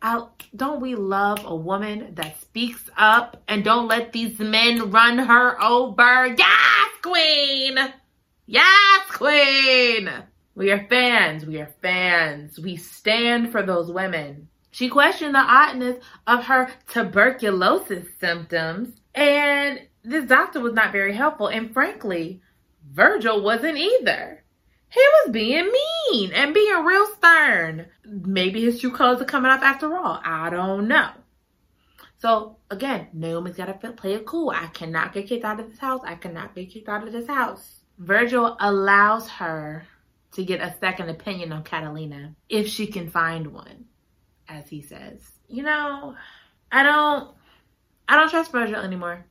I, 0.00 0.26
don't 0.54 0.80
we 0.80 0.94
love 0.94 1.44
a 1.44 1.56
woman 1.56 2.14
that 2.14 2.40
speaks 2.40 2.88
up 2.96 3.42
and 3.48 3.64
don't 3.64 3.88
let 3.88 4.12
these 4.12 4.38
men 4.38 4.90
run 4.90 5.18
her 5.18 5.60
over? 5.62 6.26
Yes, 6.26 6.90
queen! 7.02 7.78
Yes, 8.46 9.10
queen! 9.10 10.10
We 10.54 10.70
are 10.70 10.86
fans. 10.88 11.44
We 11.44 11.60
are 11.60 11.74
fans. 11.82 12.58
We 12.58 12.76
stand 12.76 13.52
for 13.52 13.62
those 13.62 13.90
women. 13.90 14.48
She 14.70 14.88
questioned 14.88 15.34
the 15.34 15.38
oddness 15.38 16.02
of 16.26 16.44
her 16.44 16.70
tuberculosis 16.88 18.06
symptoms, 18.20 18.94
and 19.14 19.80
this 20.04 20.26
doctor 20.26 20.60
was 20.60 20.74
not 20.74 20.92
very 20.92 21.14
helpful. 21.14 21.48
And 21.48 21.72
frankly, 21.72 22.40
Virgil 22.96 23.42
wasn't 23.42 23.76
either. 23.76 24.42
He 24.88 25.00
was 25.00 25.30
being 25.30 25.70
mean 25.70 26.32
and 26.32 26.54
being 26.54 26.82
real 26.82 27.06
stern. 27.14 27.88
Maybe 28.06 28.64
his 28.64 28.80
true 28.80 28.90
colors 28.90 29.20
are 29.20 29.26
coming 29.26 29.50
off 29.50 29.62
after 29.62 29.94
all. 29.94 30.18
I 30.24 30.48
don't 30.48 30.88
know. 30.88 31.10
So 32.16 32.56
again, 32.70 33.08
Naomi's 33.12 33.56
got 33.56 33.66
to 33.66 33.92
play 33.92 34.14
it 34.14 34.24
cool. 34.24 34.48
I 34.48 34.68
cannot 34.68 35.12
get 35.12 35.28
kicked 35.28 35.44
out 35.44 35.60
of 35.60 35.68
this 35.68 35.78
house. 35.78 36.00
I 36.04 36.14
cannot 36.14 36.54
get 36.54 36.70
kicked 36.70 36.88
out 36.88 37.06
of 37.06 37.12
this 37.12 37.28
house. 37.28 37.82
Virgil 37.98 38.56
allows 38.58 39.28
her 39.28 39.86
to 40.32 40.42
get 40.42 40.62
a 40.62 40.74
second 40.80 41.10
opinion 41.10 41.52
on 41.52 41.64
Catalina 41.64 42.34
if 42.48 42.66
she 42.66 42.86
can 42.86 43.10
find 43.10 43.48
one 43.48 43.84
as 44.48 44.70
he 44.70 44.80
says. 44.80 45.20
You 45.48 45.64
know, 45.64 46.14
I 46.72 46.82
don't, 46.82 47.34
I 48.08 48.16
don't 48.16 48.30
trust 48.30 48.52
Virgil 48.52 48.76
anymore. 48.76 49.26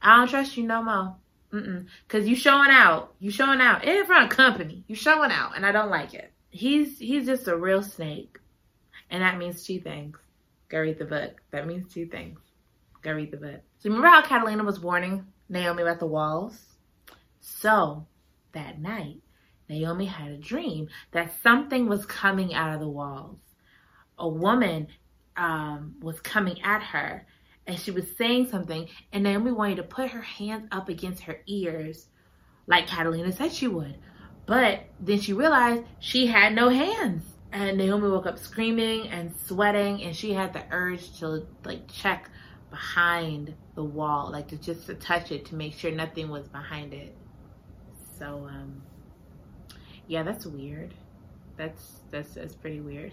I 0.00 0.18
don't 0.18 0.28
trust 0.28 0.56
you 0.56 0.64
no 0.64 0.84
more. 0.84 1.16
Mm-mm. 1.56 1.86
Cause 2.08 2.26
you 2.26 2.36
showing 2.36 2.70
out, 2.70 3.14
you 3.18 3.30
showing 3.30 3.60
out 3.60 3.84
in 3.84 4.04
front 4.04 4.30
of 4.30 4.36
company, 4.36 4.84
you 4.88 4.94
showing 4.94 5.30
out, 5.30 5.56
and 5.56 5.64
I 5.64 5.72
don't 5.72 5.90
like 5.90 6.14
it. 6.14 6.32
He's 6.50 6.98
he's 6.98 7.26
just 7.26 7.48
a 7.48 7.56
real 7.56 7.82
snake, 7.82 8.38
and 9.10 9.22
that 9.22 9.38
means 9.38 9.64
two 9.64 9.80
things. 9.80 10.18
Go 10.68 10.80
read 10.80 10.98
the 10.98 11.04
book. 11.04 11.40
That 11.50 11.66
means 11.66 11.92
two 11.92 12.06
things. 12.06 12.40
Go 13.02 13.12
read 13.12 13.30
the 13.30 13.36
book. 13.36 13.60
So 13.78 13.88
remember 13.88 14.08
how 14.08 14.22
Catalina 14.22 14.64
was 14.64 14.80
warning 14.80 15.26
Naomi 15.48 15.82
about 15.82 16.00
the 16.00 16.06
walls? 16.06 16.60
So 17.40 18.06
that 18.52 18.80
night, 18.80 19.22
Naomi 19.68 20.06
had 20.06 20.32
a 20.32 20.38
dream 20.38 20.88
that 21.12 21.32
something 21.42 21.88
was 21.88 22.04
coming 22.06 22.52
out 22.54 22.74
of 22.74 22.80
the 22.80 22.88
walls 22.88 23.38
a 24.18 24.28
woman 24.28 24.88
um, 25.36 25.94
was 26.00 26.20
coming 26.20 26.60
at 26.62 26.82
her 26.82 27.26
and 27.66 27.78
she 27.78 27.90
was 27.90 28.04
saying 28.16 28.48
something 28.48 28.88
and 29.12 29.24
Naomi 29.24 29.52
wanted 29.52 29.76
to 29.76 29.82
put 29.82 30.10
her 30.10 30.22
hands 30.22 30.68
up 30.70 30.88
against 30.88 31.22
her 31.22 31.40
ears 31.46 32.08
like 32.66 32.86
Catalina 32.86 33.32
said 33.32 33.52
she 33.52 33.68
would. 33.68 33.96
But 34.46 34.84
then 35.00 35.20
she 35.20 35.32
realized 35.32 35.84
she 35.98 36.26
had 36.26 36.54
no 36.54 36.68
hands. 36.68 37.24
And 37.52 37.78
Naomi 37.78 38.08
woke 38.08 38.26
up 38.26 38.38
screaming 38.38 39.08
and 39.08 39.34
sweating 39.46 40.02
and 40.02 40.14
she 40.14 40.32
had 40.32 40.52
the 40.52 40.62
urge 40.70 41.18
to 41.20 41.46
like 41.64 41.88
check 41.90 42.30
behind 42.70 43.54
the 43.74 43.84
wall, 43.84 44.30
like 44.30 44.48
to 44.48 44.56
just 44.56 44.86
to 44.86 44.94
touch 44.94 45.32
it 45.32 45.46
to 45.46 45.54
make 45.54 45.74
sure 45.74 45.90
nothing 45.90 46.28
was 46.28 46.48
behind 46.48 46.92
it. 46.92 47.16
So 48.18 48.48
um 48.48 48.82
yeah, 50.06 50.22
that's 50.22 50.46
weird. 50.46 50.94
That's 51.56 52.00
that's 52.10 52.34
that's 52.34 52.54
pretty 52.54 52.80
weird 52.80 53.12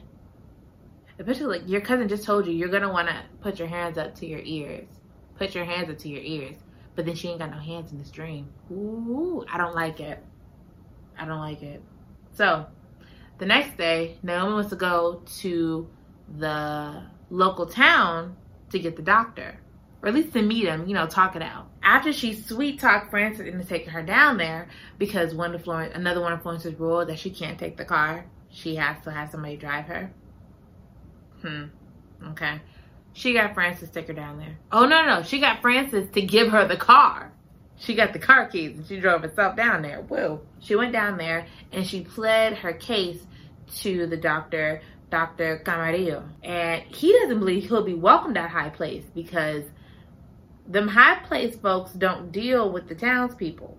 especially 1.20 1.46
like 1.46 1.70
your 1.70 1.82
cousin 1.82 2.08
just 2.08 2.24
told 2.24 2.48
you 2.48 2.54
you're 2.54 2.70
gonna 2.70 2.92
want 2.92 3.08
to 3.08 3.16
put 3.42 3.60
your 3.60 3.68
hands 3.68 3.98
up 3.98 4.16
to 4.16 4.26
your 4.26 4.42
ears. 4.44 4.88
Put 5.36 5.56
your 5.56 5.66
hands 5.66 5.90
up 5.90 5.98
to 6.00 6.10
your 6.10 6.22
ears. 6.22 6.58
But 6.96 7.06
then 7.06 7.16
she 7.16 7.30
ain't 7.30 7.40
got 7.40 7.50
no 7.50 7.58
hands 7.58 7.92
in 7.92 7.98
this 7.98 8.12
dream 8.12 8.48
Ooh, 8.72 9.44
i 9.52 9.58
don't 9.58 9.76
like 9.76 10.00
it. 10.00 10.24
I 11.18 11.26
don't 11.26 11.40
like 11.40 11.64
it. 11.64 11.82
So 12.34 12.66
the 13.38 13.46
next 13.46 13.78
day 13.78 14.18
naomi 14.24 14.54
wants 14.54 14.70
to 14.70 14.76
go 14.76 15.24
to 15.40 15.88
the 16.38 17.04
local 17.30 17.66
town 17.66 18.36
to 18.72 18.80
get 18.80 18.96
the 18.96 19.02
doctor. 19.02 19.60
Or 20.02 20.10
at 20.10 20.16
least 20.16 20.34
to 20.34 20.42
meet 20.42 20.66
him 20.66 20.88
you 20.88 20.94
know 20.94 21.08
talk 21.08 21.36
it 21.36 21.42
out. 21.42 21.68
After 21.82 22.14
she 22.14 22.34
sweet 22.34 22.80
talked 22.80 23.10
francis 23.10 23.48
into 23.48 23.66
taking 23.66 23.90
her 23.90 24.04
down 24.04 24.38
there 24.38 24.68
because 24.98 25.34
one 25.34 25.54
of 25.56 25.64
florence 25.64 25.94
another 25.96 26.22
one 26.22 26.34
of 26.34 26.42
florence's 26.42 26.80
ruled 26.80 27.10
that 27.10 27.20
she 27.20 27.30
can't 27.30 27.58
take 27.58 27.78
the 27.78 27.86
car. 27.86 28.26
She 28.50 28.76
has 28.76 29.04
to 29.04 29.12
have 29.12 29.32
somebody 29.32 29.58
drive 29.58 29.86
her 29.86 30.12
Hmm. 31.44 31.66
Okay. 32.30 32.62
She 33.14 33.34
got 33.34 33.54
Francis 33.54 33.90
to 33.90 33.94
take 33.94 34.08
her 34.08 34.14
down 34.14 34.40
there. 34.40 34.58
Oh, 34.72 34.86
no, 34.86 35.06
no. 35.06 35.22
She 35.22 35.40
got 35.40 35.62
Francis 35.62 36.10
to 36.12 36.22
give 36.22 36.50
her 36.50 36.68
the 36.68 36.78
car. 36.78 37.32
She 37.78 37.96
got 37.96 38.14
the 38.14 38.20
car 38.20 38.48
keys 38.48 38.78
and 38.78 38.88
she 38.88 39.00
drove 39.00 39.22
herself 39.22 39.56
down 39.56 39.82
there. 39.82 40.02
Whoa. 40.02 40.42
She 40.60 40.76
went 40.76 40.94
down 40.94 41.18
there 41.18 41.46
and 41.72 41.86
she 41.86 42.02
pled 42.02 42.54
her 42.58 42.74
case 42.74 43.20
to 43.82 44.08
the 44.08 44.18
doctor, 44.18 44.82
Dr. 45.10 45.62
Camarillo. 45.66 46.24
And 46.44 46.84
he 46.84 47.12
doesn't 47.20 47.40
believe 47.40 47.68
he'll 47.68 47.84
be 47.84 47.94
welcomed 47.94 48.38
at 48.38 48.50
High 48.50 48.70
Place 48.70 49.04
because 49.14 49.66
them 50.66 50.88
High 50.88 51.20
Place 51.26 51.56
folks 51.58 51.92
don't 51.92 52.32
deal 52.32 52.72
with 52.72 52.88
the 52.88 52.96
townspeople 52.96 53.78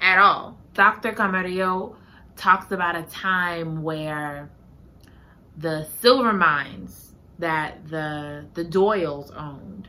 at 0.00 0.18
all. 0.18 0.58
Dr. 0.74 1.12
Camarillo 1.12 1.96
talks 2.36 2.72
about 2.72 2.96
a 2.96 3.04
time 3.04 3.82
where 3.82 4.50
the 5.56 5.86
silver 6.00 6.32
mines 6.32 7.03
that 7.38 7.86
the 7.88 8.46
the 8.54 8.64
Doyles 8.64 9.34
owned 9.36 9.88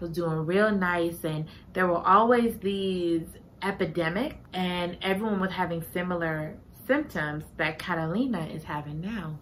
was 0.00 0.10
doing 0.10 0.44
real 0.44 0.70
nice 0.70 1.24
and 1.24 1.46
there 1.72 1.86
were 1.86 2.06
always 2.06 2.58
these 2.58 3.22
epidemics 3.62 4.36
and 4.52 4.96
everyone 5.02 5.40
was 5.40 5.50
having 5.50 5.82
similar 5.92 6.56
symptoms 6.86 7.44
that 7.56 7.78
Catalina 7.78 8.46
is 8.46 8.64
having 8.64 9.00
now. 9.00 9.38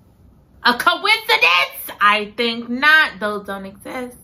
A 0.63 0.75
coincidence? 0.75 1.99
I 2.01 2.33
think 2.37 2.71
not. 2.71 3.21
Those 3.21 3.47
don't 3.47 3.67
exist. 3.67 4.17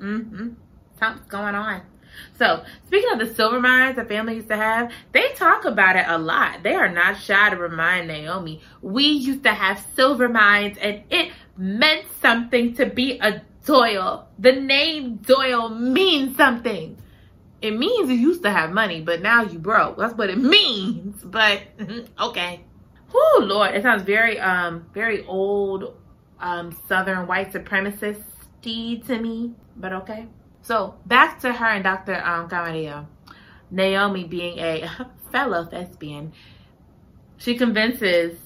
Mm-hmm. 0.00 0.50
Something's 0.98 1.28
going 1.28 1.54
on. 1.54 1.82
So, 2.38 2.64
speaking 2.86 3.10
of 3.12 3.18
the 3.18 3.34
silver 3.34 3.60
mines 3.60 3.96
the 3.96 4.04
family 4.04 4.34
used 4.34 4.48
to 4.48 4.56
have, 4.56 4.92
they 5.12 5.32
talk 5.36 5.64
about 5.64 5.96
it 5.96 6.04
a 6.06 6.18
lot. 6.18 6.62
They 6.62 6.74
are 6.74 6.88
not 6.88 7.18
shy 7.18 7.48
to 7.50 7.56
remind 7.56 8.08
Naomi, 8.08 8.60
we 8.82 9.04
used 9.04 9.44
to 9.44 9.52
have 9.52 9.84
silver 9.94 10.28
mines 10.28 10.76
and 10.78 11.02
it 11.10 11.32
meant 11.56 12.06
something 12.20 12.74
to 12.74 12.86
be 12.86 13.18
a 13.20 13.42
Doyle. 13.64 14.28
The 14.38 14.52
name 14.52 15.16
Doyle 15.18 15.68
means 15.68 16.36
something. 16.36 16.96
It 17.60 17.78
means 17.78 18.10
you 18.10 18.16
used 18.16 18.42
to 18.42 18.50
have 18.50 18.72
money, 18.72 19.00
but 19.00 19.22
now 19.22 19.42
you 19.42 19.58
broke. 19.58 19.98
That's 19.98 20.14
what 20.14 20.30
it 20.30 20.38
means. 20.38 21.22
But 21.22 21.62
okay. 22.20 22.64
Whoo, 23.12 23.44
Lord, 23.44 23.74
it 23.74 23.82
sounds 23.82 24.02
very 24.02 24.40
um 24.40 24.86
very 24.92 25.24
old 25.26 25.96
um 26.40 26.76
southern 26.88 27.28
white 27.28 27.52
supremacist 27.52 28.24
to 28.62 29.18
me. 29.20 29.54
But 29.76 29.92
okay. 29.92 30.26
So 30.62 30.96
back 31.06 31.40
to 31.40 31.52
her 31.52 31.66
and 31.66 31.84
Dr. 31.84 32.14
Um 32.14 32.48
Camarillo. 32.48 33.06
Naomi 33.70 34.24
being 34.24 34.58
a 34.58 34.90
fellow 35.32 35.64
thespian, 35.64 36.32
she 37.38 37.56
convinces 37.56 38.38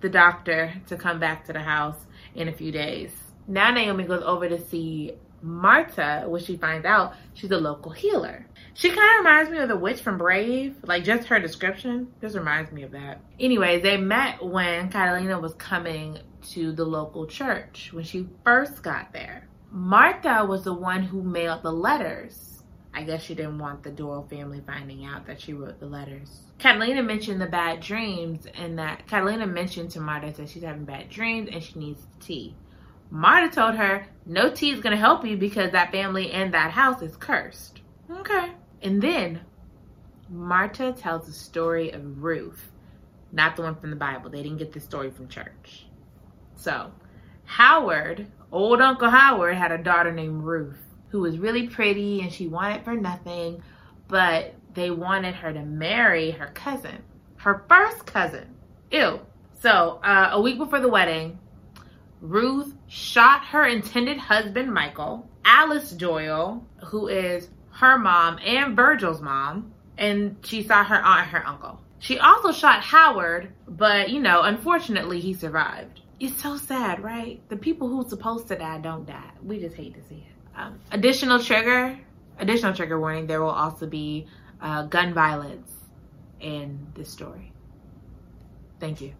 the 0.00 0.08
doctor 0.08 0.74
to 0.88 0.96
come 0.96 1.18
back 1.18 1.44
to 1.46 1.52
the 1.52 1.62
house 1.62 2.06
in 2.34 2.48
a 2.48 2.52
few 2.52 2.72
days. 2.72 3.12
Now 3.46 3.70
Naomi 3.70 4.04
goes 4.04 4.22
over 4.22 4.48
to 4.48 4.58
see 4.58 5.12
Marta, 5.42 6.24
where 6.26 6.40
she 6.40 6.56
finds 6.56 6.86
out 6.86 7.14
she's 7.34 7.50
a 7.50 7.58
local 7.58 7.92
healer. 7.92 8.46
She 8.72 8.88
kind 8.88 8.98
of 8.98 9.24
reminds 9.24 9.50
me 9.50 9.58
of 9.58 9.68
the 9.68 9.76
witch 9.76 10.00
from 10.00 10.18
Brave. 10.18 10.76
Like, 10.82 11.04
just 11.04 11.28
her 11.28 11.38
description 11.38 12.08
just 12.20 12.34
reminds 12.34 12.72
me 12.72 12.82
of 12.82 12.92
that. 12.92 13.20
Anyways, 13.38 13.82
they 13.82 13.98
met 13.98 14.42
when 14.44 14.88
Catalina 14.90 15.38
was 15.38 15.54
coming 15.54 16.18
to 16.50 16.72
the 16.72 16.84
local 16.84 17.26
church 17.26 17.90
when 17.92 18.04
she 18.04 18.26
first 18.42 18.82
got 18.82 19.12
there. 19.12 19.46
Martha 19.70 20.44
was 20.46 20.64
the 20.64 20.74
one 20.74 21.02
who 21.02 21.22
mailed 21.22 21.62
the 21.62 21.72
letters. 21.72 22.53
I 22.94 23.02
guess 23.02 23.22
she 23.22 23.34
didn't 23.34 23.58
want 23.58 23.82
the 23.82 23.90
Doyle 23.90 24.26
family 24.30 24.62
finding 24.64 25.04
out 25.04 25.26
that 25.26 25.40
she 25.40 25.52
wrote 25.52 25.80
the 25.80 25.86
letters. 25.86 26.42
Catalina 26.58 27.02
mentioned 27.02 27.40
the 27.40 27.46
bad 27.46 27.80
dreams 27.80 28.46
and 28.54 28.78
that 28.78 29.08
Catalina 29.08 29.46
mentioned 29.46 29.90
to 29.92 30.00
Marta 30.00 30.32
that 30.36 30.48
she's 30.48 30.62
having 30.62 30.84
bad 30.84 31.10
dreams 31.10 31.48
and 31.52 31.62
she 31.62 31.78
needs 31.78 32.06
tea. 32.20 32.54
Marta 33.10 33.52
told 33.52 33.74
her 33.74 34.06
no 34.26 34.50
tea 34.50 34.70
is 34.70 34.80
going 34.80 34.92
to 34.92 35.00
help 35.00 35.24
you 35.24 35.36
because 35.36 35.72
that 35.72 35.90
family 35.90 36.30
and 36.30 36.54
that 36.54 36.70
house 36.70 37.02
is 37.02 37.16
cursed. 37.16 37.80
Okay. 38.10 38.52
And 38.82 39.02
then 39.02 39.40
Marta 40.30 40.92
tells 40.92 41.26
the 41.26 41.32
story 41.32 41.90
of 41.90 42.22
Ruth, 42.22 42.70
not 43.32 43.56
the 43.56 43.62
one 43.62 43.74
from 43.74 43.90
the 43.90 43.96
Bible. 43.96 44.30
They 44.30 44.42
didn't 44.42 44.58
get 44.58 44.72
the 44.72 44.80
story 44.80 45.10
from 45.10 45.28
church. 45.28 45.86
So, 46.54 46.92
Howard, 47.44 48.26
old 48.52 48.80
Uncle 48.80 49.10
Howard, 49.10 49.56
had 49.56 49.72
a 49.72 49.78
daughter 49.78 50.12
named 50.12 50.44
Ruth 50.44 50.83
who 51.14 51.20
was 51.20 51.38
really 51.38 51.68
pretty 51.68 52.22
and 52.22 52.32
she 52.32 52.48
wanted 52.48 52.82
for 52.82 52.96
nothing, 52.96 53.62
but 54.08 54.52
they 54.74 54.90
wanted 54.90 55.32
her 55.32 55.52
to 55.52 55.62
marry 55.62 56.32
her 56.32 56.48
cousin, 56.48 57.04
her 57.36 57.64
first 57.68 58.04
cousin. 58.04 58.52
Ew. 58.90 59.20
So, 59.60 60.00
uh, 60.02 60.30
a 60.32 60.40
week 60.40 60.58
before 60.58 60.80
the 60.80 60.88
wedding, 60.88 61.38
Ruth 62.20 62.74
shot 62.88 63.44
her 63.44 63.64
intended 63.64 64.18
husband, 64.18 64.74
Michael, 64.74 65.30
Alice 65.44 65.92
Doyle, 65.92 66.66
who 66.86 67.06
is 67.06 67.48
her 67.70 67.96
mom 67.96 68.40
and 68.44 68.74
Virgil's 68.74 69.22
mom, 69.22 69.72
and 69.96 70.36
she 70.42 70.64
saw 70.64 70.82
her 70.82 71.00
aunt 71.00 71.28
and 71.28 71.30
her 71.30 71.46
uncle. 71.46 71.80
She 72.00 72.18
also 72.18 72.50
shot 72.50 72.82
Howard, 72.82 73.52
but 73.68 74.10
you 74.10 74.18
know, 74.18 74.42
unfortunately, 74.42 75.20
he 75.20 75.32
survived. 75.32 76.00
It's 76.18 76.42
so 76.42 76.56
sad, 76.56 77.04
right? 77.04 77.40
The 77.50 77.56
people 77.56 77.86
who's 77.86 78.08
supposed 78.08 78.48
to 78.48 78.56
die 78.56 78.78
don't 78.78 79.06
die. 79.06 79.30
We 79.44 79.60
just 79.60 79.76
hate 79.76 79.94
to 79.94 80.02
see 80.08 80.16
it. 80.16 80.34
Um, 80.56 80.78
additional 80.92 81.42
trigger, 81.42 81.98
additional 82.38 82.74
trigger 82.74 82.98
warning. 82.98 83.26
There 83.26 83.42
will 83.42 83.50
also 83.50 83.86
be 83.86 84.26
uh, 84.60 84.84
gun 84.84 85.12
violence 85.12 85.70
in 86.40 86.86
this 86.94 87.10
story. 87.10 87.52
Thank 88.80 89.00
you. 89.00 89.14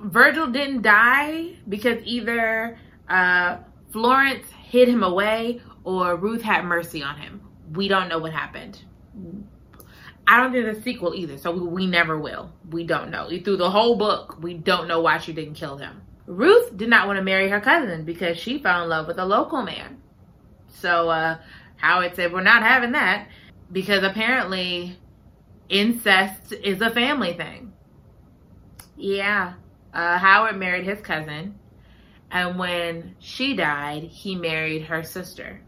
Virgil 0.00 0.46
didn't 0.46 0.82
die 0.82 1.56
because 1.68 2.02
either 2.04 2.78
uh, 3.08 3.58
Florence 3.92 4.46
hid 4.50 4.88
him 4.88 5.02
away 5.02 5.60
or 5.84 6.16
Ruth 6.16 6.42
had 6.42 6.64
mercy 6.64 7.02
on 7.02 7.18
him. 7.18 7.42
We 7.74 7.88
don't 7.88 8.08
know 8.08 8.18
what 8.18 8.32
happened. 8.32 8.82
I 10.26 10.36
don't 10.36 10.52
think 10.52 10.74
the 10.74 10.80
sequel 10.82 11.14
either, 11.14 11.38
so 11.38 11.50
we, 11.50 11.60
we 11.60 11.86
never 11.86 12.18
will. 12.18 12.52
We 12.70 12.84
don't 12.84 13.10
know. 13.10 13.28
Through 13.28 13.56
the 13.56 13.70
whole 13.70 13.96
book, 13.96 14.38
we 14.40 14.54
don't 14.54 14.86
know 14.86 15.00
why 15.00 15.18
she 15.18 15.32
didn't 15.32 15.54
kill 15.54 15.76
him. 15.76 16.02
Ruth 16.26 16.76
did 16.76 16.88
not 16.88 17.06
want 17.06 17.18
to 17.18 17.24
marry 17.24 17.48
her 17.48 17.60
cousin 17.60 18.04
because 18.04 18.38
she 18.38 18.58
fell 18.58 18.82
in 18.82 18.88
love 18.88 19.06
with 19.06 19.18
a 19.18 19.24
local 19.24 19.62
man. 19.62 20.00
So 20.68 21.10
uh, 21.10 21.38
Howard 21.76 22.14
said, 22.14 22.32
We're 22.32 22.42
not 22.42 22.62
having 22.62 22.92
that 22.92 23.28
because 23.72 24.02
apparently 24.02 24.98
incest 25.68 26.52
is 26.52 26.80
a 26.80 26.90
family 26.90 27.34
thing. 27.34 27.72
Yeah, 28.96 29.54
uh, 29.94 30.18
Howard 30.18 30.56
married 30.56 30.84
his 30.84 31.00
cousin, 31.00 31.58
and 32.30 32.58
when 32.58 33.16
she 33.18 33.54
died, 33.56 34.02
he 34.04 34.34
married 34.34 34.82
her 34.82 35.02
sister 35.02 35.62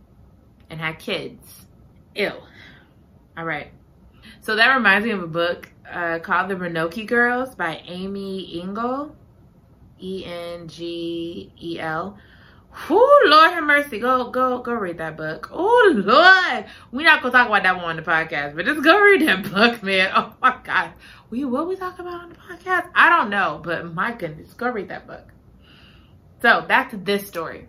and 0.69 0.81
had 0.81 0.99
kids. 0.99 1.67
Ew. 2.15 2.33
All 3.37 3.45
right. 3.45 3.69
So 4.41 4.57
that 4.57 4.75
reminds 4.75 5.07
me 5.07 5.12
of 5.12 5.23
a 5.23 5.29
book 5.29 5.71
uh, 5.91 6.19
called 6.19 6.51
The 6.51 6.57
Roanoke 6.57 7.07
Girls 7.07 7.55
by 7.55 7.83
Amy 7.87 8.61
Engel. 10.03 10.09
E 10.09 10.25
N 10.25 10.69
G 10.69 11.53
E 11.61 11.81
L. 11.81 12.19
Whoo, 12.88 13.19
Lord 13.27 13.53
have 13.53 13.65
mercy. 13.65 13.99
Go, 13.99 14.31
go, 14.31 14.59
go 14.61 14.73
read 14.73 14.99
that 14.99 15.17
book. 15.17 15.51
Oh, 15.53 15.93
Lord. 15.95 16.65
We're 16.91 17.05
not 17.05 17.23
to 17.23 17.31
talk 17.31 17.49
about 17.49 17.62
that 17.65 17.77
one 17.77 17.85
on 17.85 17.97
the 17.97 18.03
podcast, 18.03 18.57
but 18.57 18.65
just 18.65 18.83
go 18.83 18.99
read 18.99 19.23
that 19.29 19.43
book, 19.53 19.83
man. 19.83 20.11
Oh, 20.15 20.35
my 20.41 20.57
God. 20.65 20.93
We, 21.29 21.45
what 21.45 21.69
we 21.69 21.77
talk 21.77 21.99
about 21.99 22.23
on 22.23 22.29
the 22.31 22.37
podcast? 22.37 22.88
I 22.95 23.11
don't 23.11 23.31
know, 23.31 23.61
but 23.62 23.93
my 23.93 24.12
goodness, 24.12 24.55
go 24.55 24.71
read 24.71 24.88
that 24.88 25.07
book. 25.07 25.33
So 26.41 26.62
back 26.62 26.91
to 26.91 26.97
this 26.97 27.27
story. 27.27 27.69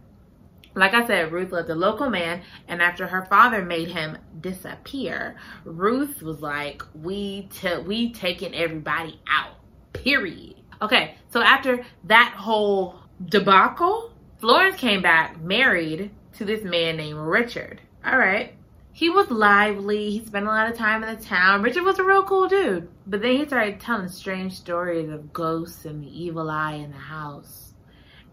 Like 0.75 0.93
I 0.93 1.05
said, 1.05 1.31
Ruth 1.31 1.51
loved 1.51 1.69
a 1.69 1.75
local 1.75 2.09
man, 2.09 2.41
and 2.67 2.81
after 2.81 3.05
her 3.05 3.25
father 3.25 3.63
made 3.63 3.89
him 3.89 4.17
disappear, 4.41 5.35
Ruth 5.65 6.23
was 6.23 6.41
like, 6.41 6.81
"We 6.95 7.43
t- 7.53 7.77
we 7.77 8.11
taking 8.11 8.55
everybody 8.55 9.19
out." 9.29 9.57
Period. 9.93 10.55
Okay, 10.83 11.15
so 11.29 11.41
after 11.41 11.85
that 12.03 12.33
whole 12.35 12.99
debacle, 13.25 14.11
Florence 14.39 14.75
came 14.75 15.01
back 15.01 15.41
married 15.41 16.11
to 16.33 16.43
this 16.43 16.61
man 16.65 16.97
named 16.97 17.19
Richard. 17.19 17.79
All 18.05 18.17
right. 18.17 18.53
He 18.91 19.09
was 19.09 19.31
lively. 19.31 20.09
He 20.09 20.25
spent 20.25 20.45
a 20.45 20.49
lot 20.49 20.69
of 20.69 20.77
time 20.77 21.01
in 21.01 21.15
the 21.15 21.23
town. 21.23 21.61
Richard 21.61 21.83
was 21.83 21.99
a 21.99 22.03
real 22.03 22.23
cool 22.23 22.49
dude. 22.49 22.89
But 23.07 23.21
then 23.21 23.37
he 23.37 23.45
started 23.45 23.79
telling 23.79 24.09
strange 24.09 24.55
stories 24.55 25.09
of 25.09 25.31
ghosts 25.31 25.85
and 25.85 26.03
the 26.03 26.21
evil 26.21 26.49
eye 26.49 26.73
in 26.73 26.91
the 26.91 26.97
house. 26.97 27.73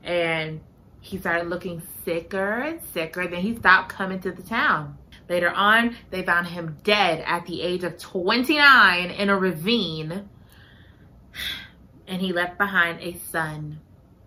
And 0.03 0.61
he 1.01 1.19
started 1.19 1.49
looking 1.49 1.81
sicker 2.05 2.63
and 2.63 2.83
sicker. 2.93 3.29
Then 3.29 3.43
he 3.43 3.55
stopped 3.55 3.91
coming 3.91 4.19
to 4.23 4.33
the 4.33 4.43
town. 4.43 4.99
Later 5.29 5.51
on, 5.51 5.97
they 6.11 6.25
found 6.25 6.49
him 6.49 6.79
dead 6.83 7.23
at 7.25 7.47
the 7.47 7.63
age 7.63 7.85
of 7.85 7.97
29 7.97 9.11
in 9.13 9.31
a 9.31 9.39
ravine. 9.39 10.29
And 12.11 12.21
he 12.21 12.33
left 12.33 12.59
behind 12.59 13.01
a 13.01 13.17
son, 13.31 13.79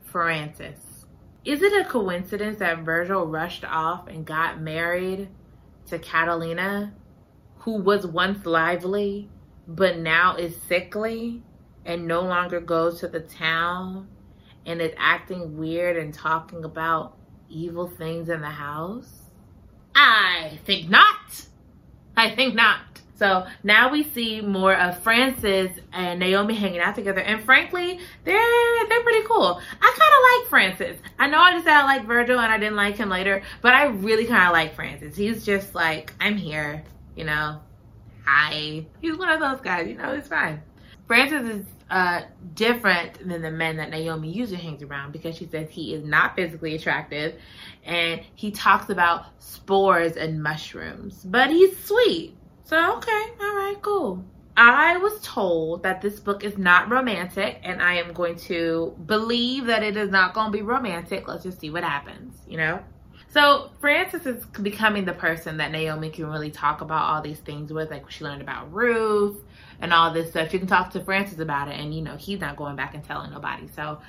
Francis. 0.01 1.05
Is 1.43 1.61
it 1.61 1.73
a 1.73 1.89
coincidence 1.89 2.59
that 2.59 2.79
Virgil 2.79 3.27
rushed 3.27 3.65
off 3.65 4.07
and 4.07 4.25
got 4.25 4.61
married 4.61 5.27
to 5.87 5.99
Catalina, 5.99 6.93
who 7.57 7.81
was 7.81 8.07
once 8.07 8.45
lively, 8.45 9.29
but 9.67 9.97
now 9.97 10.37
is 10.37 10.55
sickly 10.61 11.43
and 11.85 12.07
no 12.07 12.21
longer 12.21 12.61
goes 12.61 13.01
to 13.01 13.09
the 13.09 13.19
town 13.19 14.07
and 14.65 14.81
is 14.81 14.93
acting 14.97 15.57
weird 15.57 15.97
and 15.97 16.13
talking 16.13 16.63
about 16.63 17.17
evil 17.49 17.89
things 17.89 18.29
in 18.29 18.39
the 18.39 18.47
house? 18.47 19.23
I 19.93 20.57
think 20.65 20.89
not. 20.89 21.47
I 22.15 22.33
think 22.33 22.55
not. 22.55 22.92
So 23.15 23.45
now 23.63 23.91
we 23.91 24.03
see 24.03 24.41
more 24.41 24.75
of 24.75 24.99
Francis 24.99 25.71
and 25.91 26.19
Naomi 26.19 26.55
hanging 26.55 26.79
out 26.79 26.95
together. 26.95 27.21
And 27.21 27.43
frankly, 27.43 27.99
they're 28.23 28.87
they're 28.89 29.03
pretty 29.03 29.25
cool. 29.27 29.61
I 29.81 29.95
kind 29.99 30.13
of 30.13 30.41
like 30.41 30.49
Francis. 30.49 31.01
I 31.19 31.27
know 31.27 31.39
I 31.39 31.53
just 31.53 31.65
said 31.65 31.73
I 31.73 31.83
like 31.83 32.05
Virgil 32.05 32.39
and 32.39 32.51
I 32.51 32.57
didn't 32.57 32.75
like 32.75 32.95
him 32.95 33.09
later, 33.09 33.43
but 33.61 33.73
I 33.73 33.85
really 33.85 34.25
kind 34.25 34.47
of 34.47 34.53
like 34.53 34.75
Francis. 34.75 35.15
He's 35.15 35.45
just 35.45 35.75
like, 35.75 36.13
I'm 36.19 36.37
here, 36.37 36.83
you 37.15 37.23
know. 37.23 37.61
Hi. 38.25 38.85
He's 39.01 39.17
one 39.17 39.29
of 39.29 39.39
those 39.39 39.61
guys, 39.61 39.87
you 39.87 39.95
know, 39.95 40.11
it's 40.13 40.27
fine. 40.27 40.61
Francis 41.07 41.57
is 41.57 41.65
uh, 41.89 42.21
different 42.55 43.27
than 43.27 43.41
the 43.41 43.51
men 43.51 43.77
that 43.77 43.89
Naomi 43.89 44.31
usually 44.31 44.59
hangs 44.59 44.81
around 44.81 45.11
because 45.11 45.35
she 45.35 45.45
says 45.45 45.69
he 45.69 45.93
is 45.93 46.03
not 46.03 46.35
physically 46.35 46.73
attractive 46.75 47.35
and 47.85 48.21
he 48.35 48.49
talks 48.51 48.89
about 48.89 49.25
spores 49.39 50.15
and 50.15 50.41
mushrooms, 50.41 51.23
but 51.23 51.49
he's 51.49 51.77
sweet. 51.83 52.35
So, 52.73 52.95
okay, 52.97 53.25
all 53.39 53.55
right, 53.55 53.77
cool. 53.83 54.25
I 54.57 54.97
was 54.97 55.21
told 55.21 55.83
that 55.83 56.01
this 56.01 56.19
book 56.19 56.43
is 56.43 56.57
not 56.57 56.89
romantic, 56.89 57.59
and 57.61 57.79
I 57.83 57.97
am 57.97 58.13
going 58.13 58.35
to 58.47 58.97
believe 59.05 59.67
that 59.67 59.83
it 59.83 59.95
is 59.95 60.09
not 60.09 60.33
going 60.33 60.47
to 60.47 60.51
be 60.51 60.63
romantic. 60.63 61.27
Let's 61.27 61.43
just 61.43 61.59
see 61.59 61.69
what 61.69 61.83
happens, 61.83 62.35
you 62.47 62.57
know? 62.57 62.79
So, 63.29 63.69
Francis 63.79 64.25
is 64.25 64.43
becoming 64.63 65.05
the 65.05 65.13
person 65.13 65.57
that 65.57 65.71
Naomi 65.71 66.09
can 66.09 66.25
really 66.25 66.49
talk 66.49 66.81
about 66.81 67.03
all 67.03 67.21
these 67.21 67.37
things 67.37 67.71
with. 67.71 67.91
Like, 67.91 68.09
she 68.09 68.23
learned 68.23 68.41
about 68.41 68.73
Ruth 68.73 69.39
and 69.79 69.93
all 69.93 70.11
this 70.11 70.31
stuff. 70.31 70.51
You 70.51 70.57
can 70.57 70.67
talk 70.67 70.89
to 70.93 71.03
Francis 71.03 71.37
about 71.37 71.67
it, 71.67 71.79
and, 71.79 71.93
you 71.93 72.01
know, 72.01 72.17
he's 72.17 72.39
not 72.39 72.55
going 72.55 72.75
back 72.75 72.95
and 72.95 73.03
telling 73.03 73.29
nobody. 73.29 73.67
So, 73.67 73.99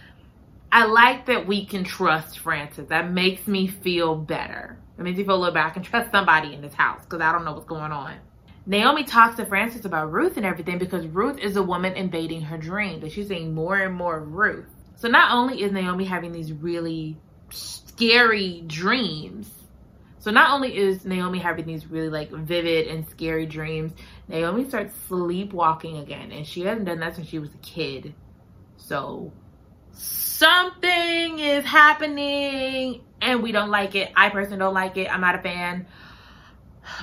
I 0.72 0.86
like 0.86 1.26
that 1.26 1.46
we 1.46 1.66
can 1.66 1.84
trust 1.84 2.38
Francis. 2.38 2.88
That 2.88 3.12
makes 3.12 3.46
me 3.46 3.66
feel 3.66 4.16
better. 4.16 4.78
It 4.98 5.02
makes 5.02 5.18
me 5.18 5.24
feel 5.24 5.34
a 5.34 5.36
little 5.36 5.52
better. 5.52 5.68
I 5.68 5.70
can 5.70 5.82
trust 5.82 6.10
somebody 6.10 6.54
in 6.54 6.62
this 6.62 6.72
house 6.72 7.04
because 7.04 7.20
I 7.20 7.30
don't 7.30 7.44
know 7.44 7.52
what's 7.52 7.66
going 7.66 7.92
on. 7.92 8.20
Naomi 8.66 9.04
talks 9.04 9.36
to 9.36 9.44
Francis 9.44 9.84
about 9.84 10.10
Ruth 10.10 10.36
and 10.36 10.46
everything 10.46 10.78
because 10.78 11.06
Ruth 11.06 11.38
is 11.38 11.56
a 11.56 11.62
woman 11.62 11.94
invading 11.94 12.42
her 12.42 12.56
dreams. 12.56 13.02
And 13.02 13.12
she's 13.12 13.28
seeing 13.28 13.54
more 13.54 13.76
and 13.76 13.94
more 13.94 14.18
of 14.18 14.32
Ruth. 14.32 14.66
So 14.96 15.08
not 15.08 15.32
only 15.32 15.62
is 15.62 15.72
Naomi 15.72 16.04
having 16.04 16.32
these 16.32 16.52
really 16.52 17.16
scary 17.50 18.62
dreams, 18.66 19.50
so 20.18 20.30
not 20.30 20.52
only 20.52 20.74
is 20.74 21.04
Naomi 21.04 21.38
having 21.38 21.66
these 21.66 21.86
really 21.86 22.08
like 22.08 22.30
vivid 22.30 22.86
and 22.88 23.06
scary 23.10 23.44
dreams, 23.44 23.92
Naomi 24.28 24.66
starts 24.66 24.94
sleepwalking 25.08 25.98
again. 25.98 26.32
And 26.32 26.46
she 26.46 26.62
hasn't 26.62 26.86
done 26.86 27.00
that 27.00 27.16
since 27.16 27.28
she 27.28 27.38
was 27.38 27.52
a 27.52 27.58
kid. 27.58 28.14
So 28.78 29.32
something 29.92 31.38
is 31.38 31.66
happening 31.66 33.02
and 33.20 33.42
we 33.42 33.52
don't 33.52 33.70
like 33.70 33.94
it. 33.94 34.10
I 34.16 34.30
personally 34.30 34.58
don't 34.58 34.74
like 34.74 34.96
it. 34.96 35.12
I'm 35.12 35.20
not 35.20 35.34
a 35.34 35.42
fan 35.42 35.86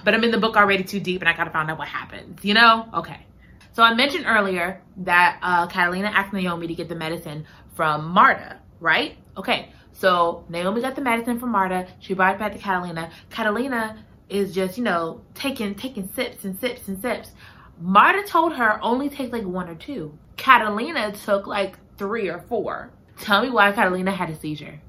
but 0.04 0.14
I'm 0.14 0.24
in 0.24 0.32
the 0.32 0.38
book 0.38 0.56
already 0.56 0.84
too 0.84 1.00
deep 1.00 1.22
and 1.22 1.30
I 1.30 1.36
gotta 1.36 1.52
find 1.52 1.70
out 1.70 1.78
what 1.78 1.88
happens, 1.88 2.44
you 2.44 2.54
know? 2.54 2.88
Okay. 2.94 3.26
So 3.74 3.84
I 3.84 3.94
mentioned 3.94 4.26
earlier 4.28 4.82
that 4.98 5.40
uh, 5.42 5.68
Catalina 5.68 6.10
asked 6.10 6.34
Naomi 6.34 6.68
to 6.68 6.76
get 6.76 6.90
the 6.90 6.96
medicine 6.96 7.46
from 7.74 8.06
Marta, 8.10 8.60
right? 8.80 9.18
Okay, 9.38 9.72
So 9.94 10.46
Naomi 10.50 10.82
got 10.82 10.96
the 10.96 11.02
medicine 11.02 11.40
from 11.40 11.52
Marta. 11.52 11.88
She 12.00 12.14
brought 12.14 12.36
it 12.36 12.40
back 12.40 12.54
to 12.54 12.60
Catalina. 12.60 13.12
Catalina 13.30 14.04
is 14.30 14.54
just, 14.54 14.78
you 14.78 14.84
know, 14.84 15.22
taking 15.36 15.76
taking 15.76 16.12
sips 16.14 16.44
and 16.44 16.60
sips 16.60 16.88
and 16.88 17.02
sips. 17.02 17.32
Marta 17.80 18.24
told 18.28 18.54
her 18.54 18.80
only 18.84 19.10
take 19.10 19.32
like 19.32 19.44
one 19.44 19.70
or 19.70 19.76
two. 19.76 20.18
Catalina 20.38 21.12
took 21.12 21.48
like 21.48 21.78
three 21.98 22.30
or 22.30 22.40
four. 22.40 22.92
Tell 23.20 23.42
me 23.42 23.50
why 23.50 23.72
Catalina 23.72 24.12
had 24.12 24.30
a 24.30 24.36
seizure. 24.36 24.80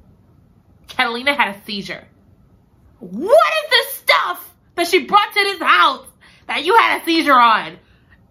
Catalina 0.89 1.35
had 1.35 1.55
a 1.55 1.63
seizure. 1.65 2.07
What 2.99 3.53
is 3.65 3.71
this 3.71 3.93
stuff 3.95 4.52
that 4.77 4.87
she 4.87 5.05
brought 5.07 5.33
to 5.33 5.45
this 5.45 5.61
house 5.61 6.07
that 6.47 6.65
you 6.65 6.77
had 6.77 7.01
a 7.01 7.05
seizure 7.05 7.39
on? 7.39 7.73
Is 7.73 7.79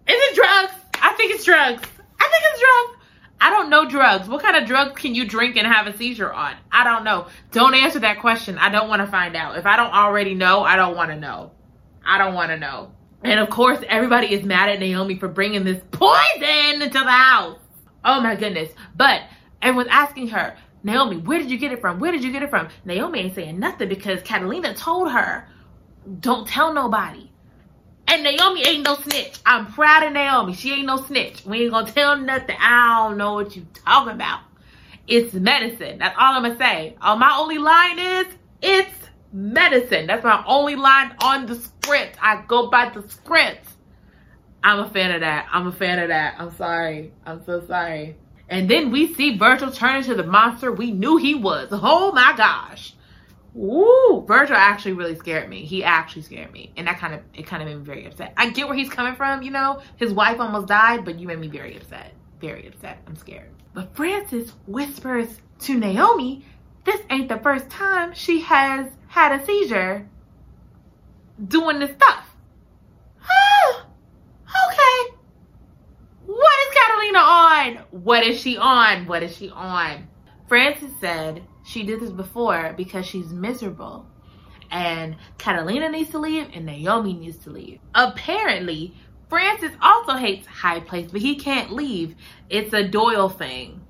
it 0.08 0.36
drugs? 0.36 0.74
I 1.02 1.14
think 1.14 1.34
it's 1.34 1.46
drugs. 1.46 1.82
I 2.20 2.30
think 2.30 2.44
it's 2.46 2.60
drugs. 2.60 2.98
I 3.40 3.50
don't 3.50 3.72
know 3.72 3.90
drugs. 3.90 4.28
What 4.28 4.44
kind 4.44 4.56
of 4.56 4.68
drugs 4.68 5.00
can 5.02 5.16
you 5.16 5.26
drink 5.26 5.56
and 5.56 5.66
have 5.66 5.88
a 5.88 5.98
seizure 5.98 6.32
on? 6.32 6.56
I 6.72 6.84
don't 6.84 7.04
know. 7.04 7.28
Don't 7.52 7.74
answer 7.74 8.00
that 8.00 8.20
question. 8.20 8.60
I 8.60 8.70
don't 8.70 8.88
want 8.88 9.02
to 9.02 9.08
find 9.08 9.36
out. 9.36 9.58
If 9.58 9.66
I 9.66 9.78
don't 9.78 9.92
already 9.92 10.36
know, 10.36 10.62
I 10.62 10.76
don't 10.76 10.96
want 10.96 11.10
to 11.10 11.20
know. 11.20 11.52
I 12.06 12.20
don't 12.20 12.36
want 12.36 12.52
to 12.52 12.58
know. 12.58 12.92
And 13.24 13.40
of 13.40 13.50
course, 13.50 13.80
everybody 13.88 14.32
is 14.34 14.44
mad 14.44 14.70
at 14.70 14.80
Naomi 14.80 15.18
for 15.18 15.28
bringing 15.28 15.64
this 15.64 15.82
poison 15.92 16.82
into 16.82 17.00
the 17.00 17.12
house. 17.12 17.58
Oh 18.06 18.22
my 18.22 18.36
goodness. 18.36 18.72
But 18.96 19.24
everyone's 19.62 19.90
asking 19.92 20.30
her, 20.30 20.56
Naomi, 20.84 21.18
where 21.18 21.40
did 21.40 21.52
you 21.52 21.58
get 21.58 21.72
it 21.72 21.82
from? 21.82 22.00
Where 22.00 22.12
did 22.12 22.24
you 22.24 22.32
get 22.32 22.44
it 22.44 22.50
from? 22.50 22.70
Naomi 22.86 23.20
ain't 23.22 23.36
saying 23.36 23.60
nothing 23.60 23.90
because 23.90 24.22
Catalina 24.24 24.74
told 24.74 25.12
her, 25.12 25.48
don't 26.20 26.48
tell 26.48 26.74
nobody. 26.74 27.30
And 28.08 28.24
Naomi 28.24 28.68
ain't 28.68 28.84
no 28.84 28.96
snitch. 28.96 29.40
I'm 29.46 29.72
proud 29.72 30.04
of 30.04 30.14
Naomi. 30.14 30.54
She 30.54 30.74
ain't 30.74 30.86
no 30.86 30.98
snitch. 30.98 31.46
We 31.46 31.64
ain't 31.64 31.72
gonna 31.72 31.92
tell 31.92 32.18
nothing. 32.18 32.58
I 32.60 33.08
don't 33.08 33.18
know 33.18 33.36
what 33.36 33.56
you 33.56 33.66
talking 33.86 34.14
about. 34.14 34.42
It's 35.08 35.34
medicine. 35.34 36.00
That's 36.00 36.16
all 36.20 36.36
I'm 36.36 36.44
gonna 36.44 36.58
say. 36.58 36.96
All 37.02 37.18
my 37.18 37.36
only 37.40 37.58
line 37.58 38.00
is, 38.00 38.28
it's 38.62 38.94
medicine. 39.32 40.08
That's 40.08 40.24
my 40.24 40.44
only 40.46 40.76
line 40.76 41.16
on 41.22 41.46
the 41.46 41.56
script. 41.56 42.18
I 42.22 42.44
go 42.48 42.70
by 42.70 42.90
the 42.90 43.08
script. 43.08 43.68
I'm 44.64 44.80
a 44.80 44.90
fan 44.90 45.12
of 45.12 45.22
that. 45.22 45.48
I'm 45.52 45.68
a 45.68 45.72
fan 45.72 46.00
of 46.00 46.10
that. 46.10 46.36
I'm 46.38 46.56
sorry. 46.56 47.14
I'm 47.26 47.44
so 47.46 47.66
sorry. 47.66 48.18
And 48.50 48.70
then 48.70 48.92
we 48.92 49.14
see 49.14 49.38
Virgil 49.38 49.72
turn 49.72 49.98
into 49.98 50.16
the 50.16 50.24
monster 50.24 50.72
we 50.72 50.92
knew 50.92 51.18
he 51.18 51.34
was. 51.34 51.70
Oh 51.72 52.12
my 52.12 52.34
gosh. 52.36 52.94
Ooh, 53.56 54.24
Virgil 54.28 54.56
actually 54.56 54.94
really 54.94 55.16
scared 55.16 55.50
me. 55.50 55.66
He 55.66 55.84
actually 55.84 56.22
scared 56.22 56.52
me. 56.54 56.72
And 56.78 56.88
that 56.88 57.00
kind 57.00 57.14
of, 57.14 57.22
it 57.34 57.46
kind 57.46 57.62
of 57.62 57.68
made 57.68 57.78
me 57.78 57.84
very 57.84 58.06
upset. 58.06 58.34
I 58.38 58.50
get 58.50 58.68
where 58.68 58.78
he's 58.78 58.90
coming 58.90 59.16
from, 59.16 59.42
you 59.42 59.52
know? 59.52 59.82
His 59.98 60.14
wife 60.14 60.40
almost 60.40 60.68
died, 60.68 61.04
but 61.04 61.20
you 61.20 61.28
made 61.28 61.40
me 61.40 61.48
very 61.48 61.76
upset. 61.76 62.14
Very 62.40 62.68
upset. 62.68 63.00
I'm 63.08 63.16
scared. 63.16 63.50
But 63.74 63.96
Francis 63.96 64.52
whispers 64.68 65.28
to 65.60 65.78
Naomi, 65.78 66.46
this 66.86 67.02
ain't 67.10 67.30
the 67.30 67.40
first 67.40 67.70
time 67.70 68.14
she 68.14 68.42
has 68.42 68.88
had 69.08 69.40
a 69.40 69.46
seizure 69.46 70.08
doing 71.48 71.80
this 71.80 71.92
stuff. 71.92 72.26
Oh, 73.30 73.86
okay. 74.48 75.18
What 76.26 76.60
is 76.68 76.76
Catalina 76.76 77.20
on? 77.20 77.76
What 77.92 78.26
is 78.26 78.40
she 78.40 78.58
on? 78.58 79.08
What 79.08 79.24
is 79.24 79.36
she 79.36 79.50
on? 79.50 80.08
Francis 80.48 80.92
said 81.00 81.44
she 81.72 81.84
did 81.84 82.02
this 82.02 82.12
before 82.12 82.74
because 82.76 83.06
she's 83.06 83.32
miserable. 83.32 84.06
And 84.70 85.16
Catalina 85.38 85.90
needs 85.90 86.12
to 86.12 86.20
leave 86.20 86.50
and 86.54 86.66
Naomi 86.66 87.14
needs 87.14 87.38
to 87.40 87.50
leave. 87.50 87.80
Apparently, 87.96 88.94
Francis 89.30 89.72
also 89.82 90.14
hates 90.14 90.46
High 90.46 90.82
Place, 90.82 91.10
but 91.12 91.22
he 91.22 91.36
can't 91.36 91.72
leave. 91.72 92.16
It's 92.50 92.74
a 92.74 92.88
Doyle 92.88 93.30
thing. 93.30 93.82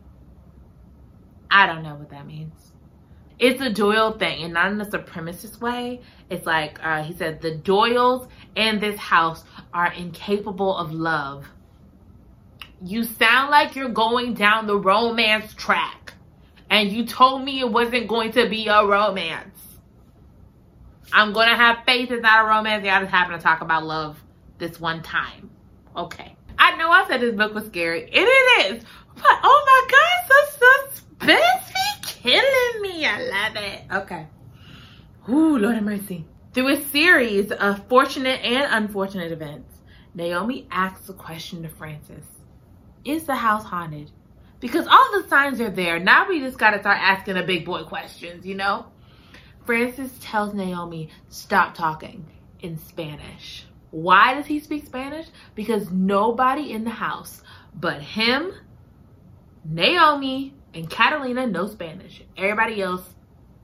I 1.50 1.66
don't 1.66 1.84
know 1.84 1.96
what 1.96 2.10
that 2.12 2.28
means. 2.28 2.54
It's 3.40 3.60
a 3.60 3.72
Doyle 3.72 4.12
thing, 4.12 4.44
and 4.44 4.54
not 4.54 4.72
in 4.72 4.80
a 4.80 4.86
supremacist 4.86 5.60
way. 5.60 6.02
It's 6.30 6.46
like 6.46 6.80
uh, 6.84 7.02
he 7.04 7.16
said, 7.16 7.42
the 7.42 7.56
Doyles 7.56 8.30
and 8.56 8.80
this 8.80 9.00
house 9.00 9.44
are 9.74 9.92
incapable 9.92 10.78
of 10.78 10.92
love. 10.94 11.48
You 12.84 13.04
sound 13.04 13.50
like 13.50 13.76
you're 13.76 13.90
going 13.90 14.36
down 14.36 14.68
the 14.68 14.78
romance 14.78 15.54
track 15.56 16.01
and 16.72 16.90
you 16.90 17.06
told 17.06 17.44
me 17.44 17.60
it 17.60 17.70
wasn't 17.70 18.08
going 18.08 18.32
to 18.32 18.48
be 18.50 18.68
a 18.68 18.86
romance. 18.86 19.60
I'm 21.12 21.34
going 21.34 21.50
to 21.50 21.56
have 21.56 21.84
faith 21.86 22.10
it's 22.10 22.22
not 22.22 22.46
a 22.46 22.48
romance. 22.48 22.86
Y'all 22.86 23.02
just 23.02 23.12
happen 23.12 23.38
to 23.38 23.44
talk 23.44 23.60
about 23.60 23.86
love 23.86 24.18
this 24.58 24.80
one 24.80 25.04
time. 25.04 25.52
Okay. 25.98 26.34
I 26.58 26.78
know 26.78 26.90
I 26.90 27.06
said 27.08 27.20
this 27.20 27.36
book 27.36 27.54
was 27.54 27.66
scary. 27.66 28.04
And 28.04 28.14
it 28.14 28.72
is. 28.72 28.86
But 29.16 29.40
oh 29.44 29.66
my 29.68 29.88
God, 29.92 30.88
the 31.20 31.28
suspense 31.28 31.72
be 31.74 32.08
killing 32.32 32.82
me. 32.82 33.06
I 33.06 33.22
love 33.22 33.56
it. 33.58 33.82
Okay. 34.04 34.28
Ooh, 35.28 35.58
Lord 35.58 35.76
have 35.76 35.84
mercy. 35.84 36.26
Through 36.54 36.70
a 36.70 36.82
series 36.86 37.52
of 37.52 37.86
fortunate 37.90 38.40
and 38.46 38.86
unfortunate 38.86 39.34
events, 39.34 39.76
Naomi 40.14 40.68
asks 40.72 41.10
a 41.10 41.14
question 41.14 41.64
to 41.64 41.70
Francis. 41.70 42.26
Is 43.04 43.26
the 43.26 43.36
house 43.36 43.66
haunted? 43.66 44.10
Because 44.62 44.88
all 44.88 45.22
the 45.22 45.28
signs 45.28 45.60
are 45.60 45.70
there. 45.70 46.00
Now 46.00 46.30
we 46.30 46.40
just 46.40 46.58
got 46.58 46.72
to 46.72 46.80
start 46.80 46.98
asking 47.00 47.34
the 47.34 47.44
big 47.44 47.66
boy 47.66 47.84
questions, 47.84 48.46
you 48.46 48.56
know? 48.56 48.86
Francis 49.66 50.12
tells 50.22 50.54
Naomi, 50.54 51.10
stop 51.28 51.76
talking 51.76 52.26
in 52.62 52.78
Spanish. 52.78 53.66
Why 53.90 54.36
does 54.36 54.46
he 54.46 54.60
speak 54.62 54.86
Spanish? 54.86 55.28
Because 55.56 55.92
nobody 55.92 56.72
in 56.72 56.86
the 56.86 56.90
house 56.92 57.42
but 57.74 58.02
him, 58.02 58.54
Naomi, 59.64 60.54
and 60.74 60.90
Catalina 60.90 61.48
know 61.48 61.68
Spanish. 61.68 62.24
Everybody 62.38 62.82
else 62.82 63.04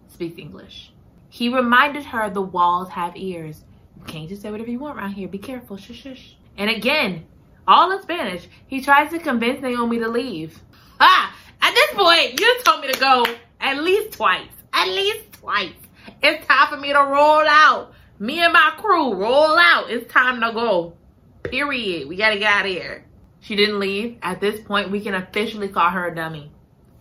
speaks 0.07 0.37
English. 0.37 0.91
He 1.29 1.49
reminded 1.53 2.05
her 2.05 2.29
the 2.29 2.41
walls 2.41 2.89
have 2.89 3.15
ears. 3.15 3.63
You 3.97 4.03
can't 4.05 4.29
just 4.29 4.41
say 4.41 4.51
whatever 4.51 4.69
you 4.69 4.79
want 4.79 4.97
around 4.97 5.13
here. 5.13 5.27
Be 5.27 5.37
careful. 5.37 5.77
Shush, 5.77 6.01
shush. 6.01 6.37
And 6.57 6.69
again, 6.69 7.25
all 7.67 7.91
in 7.91 8.01
Spanish, 8.01 8.47
he 8.67 8.81
tries 8.81 9.11
to 9.11 9.19
convince 9.19 9.61
Naomi 9.61 9.99
to 9.99 10.07
leave. 10.07 10.59
At 10.99 11.73
this 11.73 11.91
point, 11.93 12.39
you 12.39 12.59
told 12.63 12.81
me 12.81 12.91
to 12.91 12.99
go 12.99 13.25
at 13.59 13.81
least 13.83 14.13
twice. 14.13 14.49
At 14.73 14.87
least 14.87 15.33
twice. 15.33 15.73
It's 16.21 16.45
time 16.47 16.67
for 16.69 16.77
me 16.77 16.93
to 16.93 16.99
roll 16.99 17.45
out. 17.47 17.93
Me 18.19 18.41
and 18.41 18.53
my 18.53 18.73
crew 18.77 19.13
roll 19.13 19.57
out. 19.57 19.89
It's 19.89 20.11
time 20.11 20.41
to 20.41 20.51
go. 20.51 20.93
Period. 21.43 22.07
We 22.07 22.15
gotta 22.15 22.39
get 22.39 22.51
out 22.51 22.65
of 22.65 22.71
here. 22.71 23.05
She 23.39 23.55
didn't 23.55 23.79
leave. 23.79 24.17
At 24.21 24.41
this 24.41 24.59
point, 24.61 24.91
we 24.91 25.01
can 25.01 25.13
officially 25.13 25.67
call 25.67 25.89
her 25.89 26.07
a 26.07 26.15
dummy. 26.15 26.51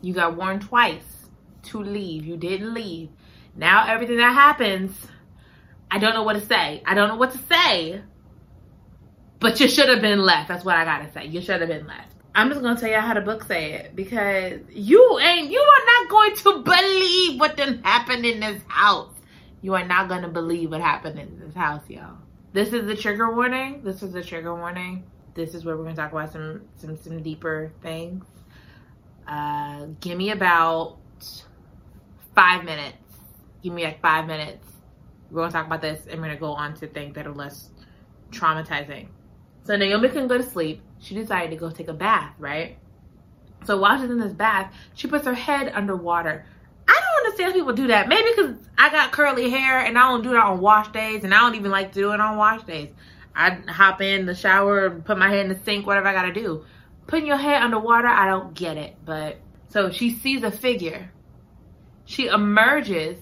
You 0.03 0.15
got 0.15 0.37
warned 0.37 0.63
twice 0.63 1.29
to 1.65 1.83
leave. 1.83 2.25
You 2.25 2.37
didn't 2.37 2.75
leave. 2.75 3.09
Now 3.55 3.87
everything 3.89 4.19
that 4.19 4.33
happens, 4.33 4.95
I 5.91 5.99
don't 5.99 6.15
know 6.15 6.23
what 6.23 6.35
to 6.35 6.45
say. 6.45 6.83
I 6.87 6.95
don't 6.95 7.09
know 7.09 7.17
what 7.17 7.33
to 7.33 7.39
say. 7.39 8.03
But 9.41 9.61
you 9.61 9.69
should 9.69 9.89
have 9.89 10.01
been 10.01 10.21
left. 10.21 10.49
That's 10.49 10.65
what 10.65 10.77
I 10.77 10.85
gotta 10.85 11.11
say. 11.13 11.27
You 11.27 11.41
should 11.41 11.61
have 11.61 11.69
been 11.69 11.87
left. 11.87 12.16
I'm 12.37 12.51
just 12.51 12.61
gonna 12.61 12.79
tell 12.79 12.91
y'all 12.91 13.01
how 13.01 13.15
the 13.15 13.23
book 13.23 13.45
say 13.45 13.73
it 13.73 13.97
because 13.97 14.61
you 14.71 15.19
ain't 15.21 15.51
you 15.51 15.59
are 15.59 15.87
not 15.87 16.11
going 16.11 16.37
to 16.37 16.63
believe 16.63 17.41
what 17.41 17.57
done 17.57 17.81
happened 17.83 18.27
in 18.27 18.41
this 18.41 18.61
house. 18.69 19.15
You 19.63 19.73
are 19.73 19.87
not 19.87 20.11
gonna 20.11 20.29
believe 20.29 20.71
what 20.71 20.83
happened 20.83 21.19
in 21.19 21.41
this 21.41 21.55
house, 21.55 21.81
y'all. 21.89 22.19
This 22.53 22.75
is 22.75 22.87
the 22.87 22.95
trigger 22.95 23.35
warning. 23.35 23.83
This 23.83 24.03
is 24.03 24.13
the 24.13 24.23
trigger 24.23 24.55
warning. 24.55 25.05
This 25.33 25.55
is 25.55 25.65
where 25.65 25.79
we're 25.79 25.85
gonna 25.85 25.97
talk 25.97 26.13
about 26.13 26.31
some 26.31 26.61
some 26.77 26.99
some 26.99 27.23
deeper 27.23 27.73
things. 27.83 28.27
Uh, 29.27 29.87
give 30.01 30.19
me 30.19 30.31
about 30.31 30.99
five 32.35 32.67
minutes. 32.67 32.99
Give 33.63 33.73
me 33.73 33.85
like 33.85 34.03
five 34.03 34.27
minutes. 34.27 34.69
We're 35.31 35.41
gonna 35.41 35.53
talk 35.53 35.65
about 35.65 35.81
this 35.81 36.07
and 36.07 36.21
we're 36.21 36.27
gonna 36.27 36.39
go 36.39 36.53
on 36.53 36.75
to 36.75 36.87
things 36.87 37.15
that 37.15 37.27
are 37.27 37.33
less 37.33 37.71
traumatizing. 38.31 39.09
So 39.65 39.75
Naomi 39.75 40.09
couldn't 40.09 40.29
go 40.29 40.37
to 40.37 40.45
sleep 40.45 40.83
she 41.07 41.15
decided 41.15 41.51
to 41.51 41.57
go 41.57 41.71
take 41.71 41.87
a 41.87 41.95
bath, 41.95 42.35
right? 42.37 42.79
So 43.65 43.79
while 43.79 44.01
she's 44.01 44.11
in 44.11 44.19
this 44.19 44.33
bath, 44.33 44.75
she 44.95 45.07
puts 45.07 45.25
her 45.25 45.35
head 45.35 45.71
underwater. 45.73 46.45
I 46.89 46.93
don't 46.93 47.27
understand 47.27 47.55
people 47.55 47.73
do 47.75 47.87
that. 47.89 48.09
Maybe 48.09 48.29
because 48.35 48.57
I 48.77 48.91
got 48.91 49.13
curly 49.13 49.49
hair 49.49 49.79
and 49.79 49.97
I 49.97 50.09
don't 50.09 50.23
do 50.23 50.31
that 50.31 50.43
on 50.43 50.61
wash 50.61 50.89
days 50.89 51.23
and 51.23 51.33
I 51.33 51.39
don't 51.39 51.55
even 51.55 51.71
like 51.71 51.93
to 51.93 52.01
do 52.01 52.13
it 52.13 52.21
on 52.21 52.37
wash 52.37 52.65
days. 52.65 52.89
I 53.37 53.51
hop 53.69 54.01
in 54.01 54.27
the 54.27 54.35
shower 54.35 54.91
put 54.91 55.17
my 55.17 55.29
head 55.29 55.47
in 55.47 55.49
the 55.49 55.59
sink, 55.65 55.87
whatever 55.87 56.09
I 56.09 56.13
gotta 56.13 56.33
do. 56.33 56.65
Putting 57.07 57.27
your 57.27 57.37
head 57.37 57.63
underwater, 57.63 58.09
I 58.09 58.27
don't 58.27 58.55
get 58.55 58.77
it. 58.77 58.97
But 59.05 59.39
so 59.69 59.91
she 59.93 60.11
sees 60.11 60.43
a 60.43 60.51
figure. 60.51 61.13
She 62.05 62.27
emerges 62.27 63.19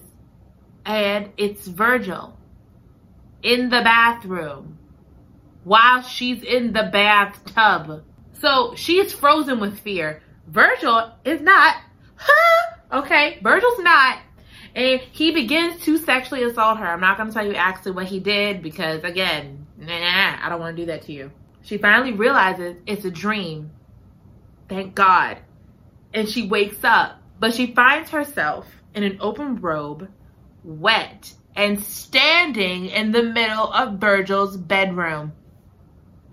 and 0.85 1.29
it's 1.37 1.67
Virgil 1.67 2.35
in 3.43 3.69
the 3.69 3.81
bathroom 3.81 4.74
while 5.65 6.03
she's 6.03 6.43
in 6.43 6.71
the 6.71 6.83
bathtub. 6.83 8.05
So 8.39 8.75
she's 8.75 9.11
frozen 9.11 9.59
with 9.59 9.79
fear. 9.79 10.21
Virgil 10.47 11.11
is 11.25 11.41
not. 11.41 11.75
okay, 12.93 13.39
Virgil's 13.41 13.79
not. 13.79 14.19
And 14.75 15.01
he 15.11 15.31
begins 15.31 15.81
to 15.83 15.97
sexually 15.97 16.43
assault 16.43 16.77
her. 16.77 16.85
I'm 16.85 17.01
not 17.01 17.17
going 17.17 17.29
to 17.29 17.33
tell 17.33 17.45
you 17.45 17.55
actually 17.55 17.93
what 17.93 18.05
he 18.05 18.19
did 18.19 18.61
because, 18.61 19.03
again, 19.03 19.65
nah, 19.77 20.37
I 20.41 20.47
don't 20.49 20.59
want 20.59 20.77
to 20.77 20.83
do 20.83 20.87
that 20.87 21.01
to 21.03 21.13
you. 21.13 21.31
She 21.63 21.79
finally 21.79 22.13
realizes 22.13 22.77
it's 22.85 23.05
a 23.05 23.11
dream. 23.11 23.71
Thank 24.69 24.93
God. 24.93 25.39
And 26.13 26.29
she 26.29 26.47
wakes 26.47 26.83
up. 26.83 27.21
But 27.39 27.55
she 27.55 27.73
finds 27.73 28.11
herself 28.11 28.67
in 28.93 29.03
an 29.03 29.17
open 29.19 29.61
robe, 29.61 30.09
wet, 30.63 31.33
and 31.55 31.81
standing 31.81 32.87
in 32.87 33.11
the 33.11 33.23
middle 33.23 33.71
of 33.73 33.99
Virgil's 33.99 34.57
bedroom. 34.57 35.33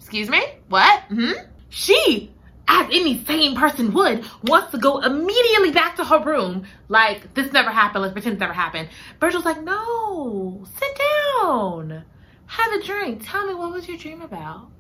Excuse 0.03 0.29
me? 0.29 0.45
What? 0.69 1.01
Hmm? 1.05 1.33
She, 1.71 2.35
as 2.67 2.87
any 2.87 3.25
sane 3.25 3.57
person 3.57 3.95
would, 3.95 4.25
wants 4.43 4.73
to 4.73 4.79
go 4.79 4.99
immediately 4.99 5.71
back 5.71 5.95
to 5.97 6.05
her 6.05 6.23
room. 6.23 6.67
Like, 6.89 7.33
this 7.35 7.53
never 7.53 7.71
happened. 7.71 8.03
Let's 8.03 8.13
pretend 8.13 8.37
it 8.37 8.41
never 8.41 8.53
happened. 8.53 8.89
Virgil's 9.21 9.45
like, 9.45 9.63
no, 9.63 10.65
sit 10.77 11.01
down. 11.41 12.05
Have 12.47 12.73
a 12.73 12.83
drink. 12.83 13.23
Tell 13.25 13.47
me, 13.47 13.55
what 13.55 13.73
was 13.73 13.87
your 13.87 13.97
dream 13.97 14.23
about? 14.23 14.71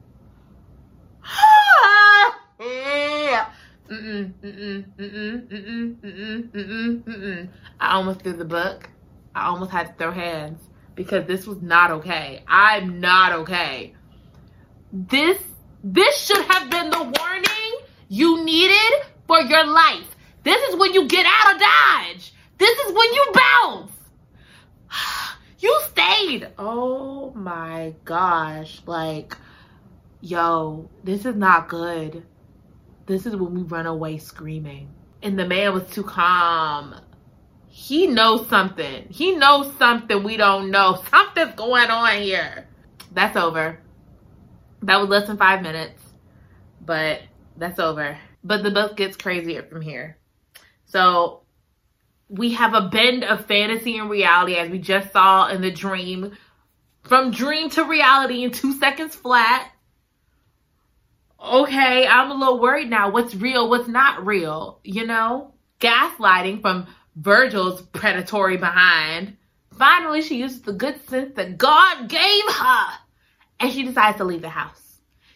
I 1.24 2.32
almost 7.80 8.22
threw 8.22 8.32
the 8.32 8.44
book. 8.44 8.90
I 9.36 9.46
almost 9.46 9.70
had 9.70 9.86
to 9.86 9.92
throw 9.94 10.10
hands 10.10 10.60
because 10.96 11.28
this 11.28 11.46
was 11.46 11.62
not 11.62 11.92
okay. 11.92 12.42
I'm 12.48 13.00
not 13.00 13.32
okay. 13.32 13.94
This 14.92 15.38
this 15.82 16.18
should 16.18 16.44
have 16.44 16.70
been 16.70 16.90
the 16.90 17.02
warning 17.02 17.86
you 18.08 18.44
needed 18.44 19.06
for 19.26 19.40
your 19.40 19.66
life. 19.66 20.14
This 20.44 20.62
is 20.68 20.76
when 20.76 20.92
you 20.92 21.08
get 21.08 21.24
out 21.26 21.54
of 21.54 21.60
Dodge. 21.60 22.34
This 22.58 22.78
is 22.78 22.92
when 22.92 23.12
you 23.12 23.32
bounce. 23.34 23.92
You 25.58 25.80
stayed. 25.90 26.48
Oh 26.58 27.30
my 27.36 27.94
gosh. 28.04 28.82
Like, 28.84 29.36
yo, 30.20 30.90
this 31.04 31.24
is 31.24 31.36
not 31.36 31.68
good. 31.68 32.24
This 33.06 33.26
is 33.26 33.36
when 33.36 33.54
we 33.54 33.62
run 33.62 33.86
away 33.86 34.18
screaming. 34.18 34.88
And 35.22 35.38
the 35.38 35.46
man 35.46 35.72
was 35.72 35.88
too 35.88 36.02
calm. 36.02 36.96
He 37.68 38.08
knows 38.08 38.48
something. 38.48 39.06
He 39.08 39.36
knows 39.36 39.72
something 39.78 40.24
we 40.24 40.36
don't 40.36 40.72
know. 40.72 41.00
Something's 41.08 41.54
going 41.54 41.90
on 41.90 42.20
here. 42.20 42.66
That's 43.12 43.36
over. 43.36 43.78
That 44.82 45.00
was 45.00 45.08
less 45.08 45.26
than 45.26 45.36
five 45.36 45.62
minutes, 45.62 46.02
but 46.84 47.22
that's 47.56 47.78
over. 47.78 48.18
But 48.42 48.62
the 48.62 48.70
book 48.70 48.96
gets 48.96 49.16
crazier 49.16 49.62
from 49.62 49.82
here. 49.82 50.18
So 50.86 51.42
we 52.28 52.54
have 52.54 52.74
a 52.74 52.88
bend 52.88 53.24
of 53.24 53.46
fantasy 53.46 53.98
and 53.98 54.10
reality 54.10 54.56
as 54.56 54.70
we 54.70 54.78
just 54.78 55.12
saw 55.12 55.48
in 55.48 55.60
the 55.60 55.70
dream. 55.70 56.32
From 57.04 57.30
dream 57.30 57.70
to 57.70 57.84
reality 57.84 58.42
in 58.42 58.50
two 58.50 58.72
seconds 58.78 59.14
flat 59.14 59.72
okay, 61.42 62.06
I'm 62.06 62.30
a 62.30 62.34
little 62.34 62.60
worried 62.60 62.90
now. 62.90 63.10
What's 63.10 63.34
real? 63.34 63.68
What's 63.68 63.88
not 63.88 64.24
real? 64.24 64.80
You 64.84 65.06
know? 65.06 65.54
Gaslighting 65.80 66.60
from 66.60 66.86
Virgil's 67.16 67.82
predatory 67.82 68.56
behind. 68.56 69.36
Finally, 69.76 70.22
she 70.22 70.38
uses 70.38 70.62
the 70.62 70.72
good 70.72 71.04
sense 71.08 71.34
that 71.34 71.58
God 71.58 72.08
gave 72.08 72.44
her. 72.48 72.86
And 73.62 73.72
she 73.72 73.84
decides 73.84 74.18
to 74.18 74.24
leave 74.24 74.42
the 74.42 74.50
house. 74.50 74.80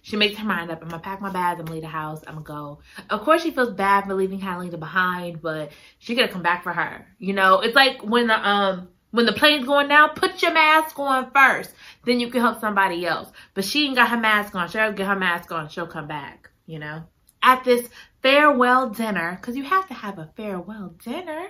She 0.02 0.16
makes 0.16 0.38
her 0.38 0.44
mind 0.44 0.70
up. 0.70 0.82
I'm 0.82 0.88
gonna 0.88 1.02
pack 1.02 1.20
my 1.20 1.32
bags. 1.32 1.58
I'm 1.58 1.66
gonna 1.66 1.74
leave 1.74 1.82
the 1.82 1.88
house. 1.88 2.22
I'm 2.26 2.42
gonna 2.42 2.44
go. 2.44 2.80
Of 3.10 3.22
course, 3.22 3.42
she 3.42 3.50
feels 3.50 3.72
bad 3.72 4.04
for 4.04 4.14
leaving 4.14 4.40
Catalina 4.40 4.76
behind, 4.76 5.40
but 5.42 5.72
she 5.98 6.14
gonna 6.14 6.28
come 6.28 6.42
back 6.42 6.62
for 6.62 6.72
her. 6.72 7.06
You 7.18 7.32
know, 7.32 7.60
it's 7.60 7.74
like 7.74 8.02
when 8.02 8.28
the 8.28 8.48
um 8.48 8.88
when 9.10 9.26
the 9.26 9.32
plane's 9.32 9.64
going 9.64 9.88
down, 9.88 10.10
put 10.10 10.42
your 10.42 10.52
mask 10.52 10.98
on 10.98 11.30
first 11.30 11.72
then 12.06 12.20
you 12.20 12.30
can 12.30 12.40
help 12.40 12.60
somebody 12.60 13.04
else. 13.04 13.30
But 13.52 13.64
she 13.64 13.86
ain't 13.86 13.96
got 13.96 14.08
her 14.08 14.16
mask 14.16 14.54
on. 14.54 14.68
She'll 14.70 14.92
get 14.92 15.06
her 15.06 15.16
mask 15.16 15.52
on. 15.52 15.68
She'll 15.68 15.86
come 15.86 16.06
back, 16.06 16.48
you 16.64 16.78
know? 16.78 17.02
At 17.42 17.64
this 17.64 17.88
farewell 18.22 18.90
dinner, 18.90 19.36
because 19.38 19.56
you 19.56 19.64
have 19.64 19.86
to 19.88 19.94
have 19.94 20.18
a 20.18 20.30
farewell 20.36 20.94
dinner, 21.04 21.48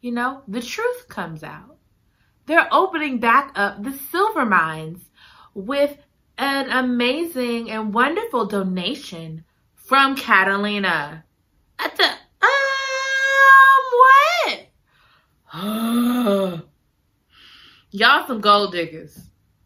you 0.00 0.12
know, 0.12 0.42
the 0.48 0.62
truth 0.62 1.08
comes 1.08 1.42
out. 1.44 1.76
They're 2.46 2.68
opening 2.72 3.18
back 3.18 3.52
up 3.54 3.82
the 3.82 3.92
silver 4.10 4.46
mines 4.46 5.00
with 5.56 5.96
an 6.36 6.70
amazing 6.70 7.70
and 7.70 7.94
wonderful 7.94 8.44
donation 8.44 9.42
from 9.74 10.14
Catalina. 10.14 11.24
At 11.78 11.96
the, 11.96 12.04
um, 12.44 12.50
what? 15.54 16.62
Y'all 17.90 18.26
some 18.26 18.42
gold 18.42 18.72
diggers 18.72 19.18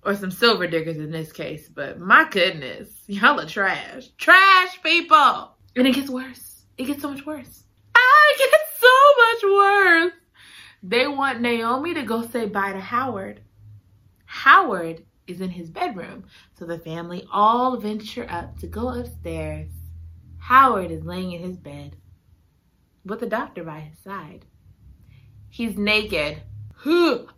or 0.04 0.14
some 0.14 0.30
silver 0.30 0.68
diggers 0.68 0.98
in 0.98 1.10
this 1.10 1.32
case, 1.32 1.68
but 1.68 1.98
my 1.98 2.28
goodness, 2.30 2.88
y'all 3.08 3.40
are 3.40 3.46
trash. 3.46 4.08
Trash 4.16 4.80
people. 4.82 5.56
And 5.74 5.88
it 5.88 5.94
gets 5.94 6.08
worse. 6.08 6.62
It 6.78 6.84
gets 6.84 7.02
so 7.02 7.10
much 7.10 7.26
worse. 7.26 7.64
Ah, 7.96 8.30
it 8.30 8.38
gets 8.38 8.80
so 8.80 8.88
much 9.18 9.42
worse. 9.42 10.12
They 10.84 11.08
want 11.08 11.40
Naomi 11.40 11.94
to 11.94 12.02
go 12.04 12.22
say 12.22 12.46
bye 12.46 12.72
to 12.72 12.80
Howard. 12.80 13.40
Howard 14.24 15.04
is 15.30 15.40
in 15.40 15.50
his 15.50 15.70
bedroom, 15.70 16.24
so 16.58 16.64
the 16.64 16.78
family 16.78 17.26
all 17.32 17.76
venture 17.76 18.26
up 18.28 18.58
to 18.58 18.66
go 18.66 18.88
upstairs. 18.88 19.70
Howard 20.38 20.90
is 20.90 21.04
laying 21.04 21.32
in 21.32 21.42
his 21.42 21.56
bed 21.56 21.96
with 23.04 23.20
the 23.20 23.26
doctor 23.26 23.64
by 23.64 23.80
his 23.80 23.98
side. 23.98 24.44
He's 25.48 25.76
naked. 25.76 26.42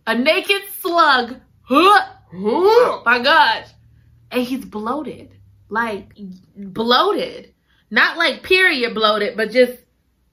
A 0.07 0.15
naked 0.15 0.61
slug 0.79 1.35
my 3.05 3.19
gosh. 3.19 3.67
And 4.31 4.43
he's 4.43 4.65
bloated. 4.65 5.33
Like 5.69 6.17
bloated. 6.55 7.53
Not 7.89 8.17
like 8.17 8.43
period 8.43 8.93
bloated, 8.93 9.37
but 9.37 9.51
just 9.51 9.79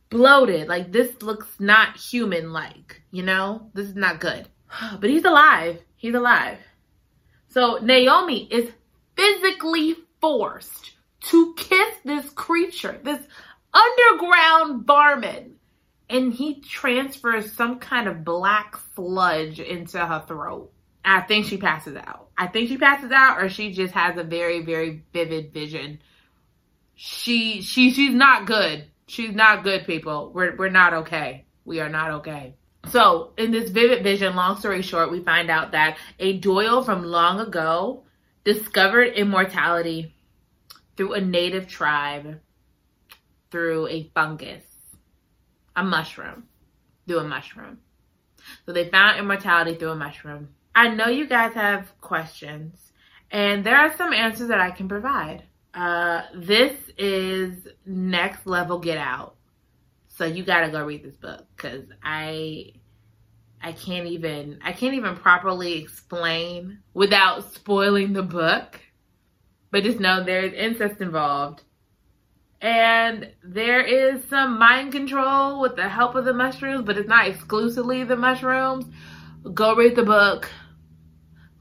bloated. 0.09 0.69
Like 0.69 0.93
this 0.93 1.23
looks 1.23 1.49
not 1.59 1.97
human 1.97 2.53
like, 2.53 3.03
you 3.11 3.23
know? 3.23 3.71
This 3.75 3.89
is 3.89 3.97
not 3.97 4.21
good. 4.21 4.49
But 5.01 5.11
he's 5.11 5.25
alive. 5.25 5.81
He's 5.97 6.15
alive. 6.15 6.59
So 7.51 7.78
Naomi 7.82 8.46
is 8.51 8.70
physically 9.16 9.96
forced 10.20 10.92
to 11.22 11.55
kiss 11.55 11.96
this 12.05 12.30
creature, 12.30 12.98
this 13.03 13.20
underground 13.74 14.86
barman. 14.86 15.57
And 16.09 16.32
he 16.32 16.61
transfers 16.61 17.53
some 17.53 17.78
kind 17.78 18.09
of 18.09 18.24
black 18.24 18.76
sludge 18.94 19.61
into 19.61 19.98
her 20.05 20.24
throat. 20.26 20.72
I 21.05 21.20
think 21.22 21.46
she 21.46 21.57
passes 21.57 21.96
out. 21.96 22.28
I 22.36 22.46
think 22.46 22.68
she 22.68 22.78
passes 22.78 23.12
out 23.12 23.40
or 23.40 23.48
she 23.48 23.72
just 23.72 23.94
has 23.94 24.16
a 24.16 24.24
very, 24.24 24.64
very 24.64 25.05
vivid 25.12 25.53
vision. 25.53 26.01
She, 26.94 27.62
she, 27.62 27.90
she's 27.90 28.14
not 28.14 28.46
good. 28.46 28.86
She's 29.07 29.34
not 29.34 29.64
good, 29.64 29.86
people. 29.86 30.32
We're, 30.32 30.57
we're 30.57 30.68
not 30.68 30.94
okay. 30.94 31.46
We 31.64 31.80
are 31.80 31.88
not 31.88 32.11
okay. 32.12 32.55
So 32.89 33.33
in 33.37 33.51
this 33.51 33.70
vivid 33.70 34.03
vision, 34.03 34.35
long 34.35 34.59
story 34.59 34.83
short, 34.83 35.12
we 35.12 35.20
find 35.22 35.51
out 35.51 35.72
that 35.72 35.99
a 36.18 36.39
Doyle 36.39 36.83
from 36.83 37.05
long 37.05 37.39
ago 37.41 38.05
discovered 38.45 39.14
immortality 39.14 40.14
through 40.97 41.12
a 41.14 41.20
native 41.20 41.68
tribe, 41.68 42.41
through 43.51 43.87
a 43.89 44.11
fungus, 44.14 44.64
a 45.76 45.85
mushroom, 45.85 46.45
through 47.07 47.18
a 47.18 47.24
mushroom. 47.24 47.78
So 48.66 48.72
they 48.72 48.89
found 48.89 49.18
immortality 49.18 49.74
through 49.74 49.91
a 49.91 49.97
mushroom. 49.97 50.49
I 50.74 50.89
know 50.89 51.09
you 51.09 51.26
guys 51.26 51.53
have 51.55 51.93
questions, 52.01 52.93
and 53.31 53.64
there 53.64 53.76
are 53.76 53.97
some 53.97 54.12
answers 54.12 54.49
that 54.49 54.61
I 54.61 54.70
can 54.70 54.89
provide. 54.89 55.45
Uh, 55.74 56.22
this 56.35 56.74
is 56.99 57.68
next 57.87 58.47
level 58.47 58.78
get 58.78 58.99
out. 58.99 59.37
So 60.21 60.27
you 60.27 60.45
gotta 60.45 60.71
go 60.71 60.85
read 60.85 61.03
this 61.03 61.16
book 61.16 61.47
because 61.57 61.87
I 62.03 62.75
I 63.62 63.73
can't 63.73 64.07
even 64.07 64.59
I 64.62 64.73
can't 64.73 64.93
even 64.93 65.16
properly 65.16 65.79
explain 65.81 66.81
without 66.93 67.55
spoiling 67.55 68.12
the 68.12 68.23
book. 68.23 68.79
But 69.71 69.85
just 69.85 69.99
know 69.99 70.23
there's 70.23 70.53
incest 70.53 71.01
involved. 71.01 71.62
And 72.61 73.31
there 73.43 73.81
is 73.81 74.23
some 74.29 74.59
mind 74.59 74.93
control 74.93 75.59
with 75.59 75.77
the 75.77 75.89
help 75.89 76.14
of 76.16 76.27
the 76.27 76.35
mushrooms, 76.35 76.85
but 76.85 76.99
it's 76.99 77.09
not 77.09 77.27
exclusively 77.27 78.05
the 78.05 78.16
mushrooms. 78.16 78.85
Go 79.55 79.75
read 79.75 79.97
the 79.97 80.03
book. 80.03 80.51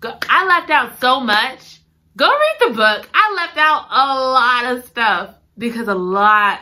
Go, 0.01 0.17
I 0.27 0.45
left 0.45 0.69
out 0.69 0.99
so 0.99 1.21
much. 1.21 1.79
Go 2.17 2.27
read 2.29 2.55
the 2.59 2.75
book. 2.75 3.07
I 3.13 3.33
left 3.37 3.57
out 3.57 3.87
a 3.89 4.19
lot 4.19 4.75
of 4.75 4.85
stuff 4.85 5.35
because 5.57 5.87
a 5.87 5.95
lot. 5.95 6.59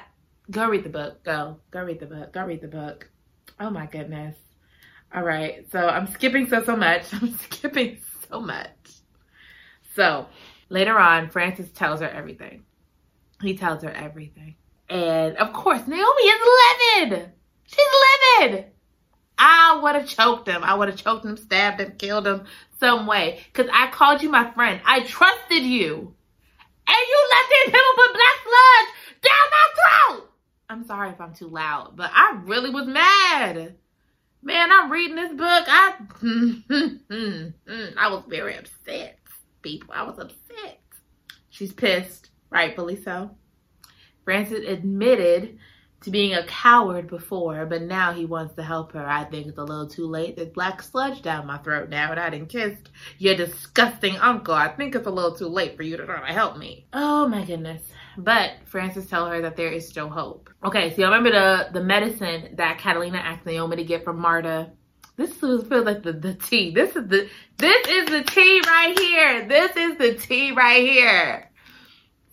Go 0.50 0.70
read 0.70 0.84
the 0.84 0.90
book. 0.90 1.24
Go. 1.24 1.58
Go 1.72 1.84
read 1.84 2.00
the 2.00 2.06
book. 2.06 2.34
Go 2.34 2.46
read 2.46 2.62
the 2.62 2.68
book. 2.68 3.10
Oh 3.60 3.70
my 3.70 3.86
goodness. 3.86 4.36
All 5.14 5.24
right. 5.24 5.70
So 5.72 5.88
I'm 5.88 6.08
skipping 6.08 6.48
so, 6.48 6.64
so 6.64 6.76
much. 6.76 7.04
I'm 7.14 7.38
skipping 7.38 8.00
so 8.30 8.40
much. 8.40 8.70
So 9.96 10.28
later 10.70 10.98
on, 10.98 11.30
Francis 11.30 11.70
tells 11.72 12.02
her 12.02 12.10
everything. 12.10 12.64
He 13.42 13.58
tells 13.58 13.84
her 13.84 13.92
everything. 13.92 14.56
And 14.90 15.36
of 15.38 15.54
course, 15.54 15.86
Naomi 15.86 16.24
is 16.24 16.42
livid. 17.00 17.32
She's 17.66 18.40
livid. 18.40 18.66
I 19.38 19.80
would 19.82 19.96
have 19.96 20.08
choked 20.08 20.48
him. 20.48 20.64
I 20.64 20.74
would 20.74 20.88
have 20.88 20.98
choked 20.98 21.26
him, 21.26 21.38
stabbed 21.38 21.82
him, 21.82 21.94
killed 21.98 22.26
him 22.26 22.46
some 22.80 23.06
way. 23.06 23.42
Because 23.52 23.70
I 23.74 23.88
called 23.88 24.24
you 24.24 24.30
my 24.30 24.50
friend. 24.52 24.82
I 24.86 25.02
trusted 25.02 25.64
you. 25.64 26.14
And 26.88 26.98
you 27.10 27.28
left 27.32 27.66
people 27.66 27.80
put 27.96 28.14
black 28.14 28.38
sludge 28.44 29.22
down 29.22 29.46
my 29.52 29.68
throat. 29.76 30.32
I'm 30.70 30.87
sorry 30.98 31.12
if 31.12 31.22
I'm 31.22 31.34
too 31.34 31.48
loud, 31.48 31.96
but 31.96 32.10
I 32.12 32.40
really 32.44 32.72
was 32.72 32.88
mad. 32.88 33.76
Man, 34.42 34.72
I'm 34.72 34.92
reading 34.92 35.16
this 35.16 35.32
book. 35.32 35.66
I 35.68 35.94
I 38.00 38.10
was 38.10 38.24
very 38.28 38.58
upset, 38.58 39.20
people. 39.62 39.94
I 39.94 40.02
was 40.02 40.18
upset. 40.18 40.80
She's 41.52 41.72
pissed, 41.72 42.32
rightfully 42.50 43.00
so. 43.00 43.30
Francis 44.26 44.68
admitted 44.68 45.60
to 46.02 46.10
being 46.10 46.34
a 46.34 46.48
coward 46.48 47.08
before, 47.08 47.68
but 47.68 47.84
now 47.84 48.12
he 48.12 48.26
wants 48.26 48.56
to 48.56 48.64
help 48.64 48.92
her. 48.94 49.06
I 49.06 49.24
think 49.26 49.46
it's 49.46 49.58
a 49.60 49.64
little 49.64 49.88
too 49.88 50.08
late. 50.08 50.36
There's 50.36 50.50
black 50.50 50.82
sludge 50.82 51.22
down 51.22 51.46
my 51.46 51.60
throat 51.60 51.90
now, 51.90 52.10
and 52.10 52.20
I 52.20 52.32
didn't 52.32 52.50
kiss 52.50 52.76
your 53.20 53.36
disgusting 53.36 54.18
uncle. 54.18 54.56
I 54.56 54.70
think 54.70 54.96
it's 54.96 55.06
a 55.06 55.12
little 55.12 55.36
too 55.36 55.48
late 55.48 55.78
for 55.78 55.84
you 55.84 55.96
to 55.98 56.06
try 56.08 56.28
to 56.28 56.34
help 56.34 56.58
me. 56.58 56.88
Oh 56.92 57.28
my 57.28 57.46
goodness. 57.46 57.84
But 58.18 58.54
Francis 58.66 59.08
tell 59.08 59.28
her 59.28 59.42
that 59.42 59.56
there 59.56 59.70
is 59.70 59.88
still 59.88 60.10
hope. 60.10 60.50
Okay, 60.64 60.90
so 60.94 61.02
y'all 61.02 61.12
remember 61.12 61.32
the, 61.32 61.70
the 61.72 61.86
medicine 61.86 62.56
that 62.56 62.80
Catalina 62.80 63.20
asked 63.20 63.46
Naomi 63.46 63.76
to 63.78 63.84
get 63.84 64.04
from 64.04 64.20
Marta? 64.20 64.72
This 65.18 65.34
feels 65.34 65.68
like 65.70 66.04
the, 66.04 66.14
the 66.14 66.34
tea. 66.34 66.72
This 66.72 66.96
is 66.96 67.08
the 67.08 67.30
this 67.58 67.88
is 67.88 68.06
the 68.08 68.24
tea 68.24 68.62
right 68.66 68.98
here. 68.98 69.48
This 69.48 69.76
is 69.76 69.98
the 69.98 70.14
tea 70.14 70.52
right 70.52 70.84
here. 70.84 71.50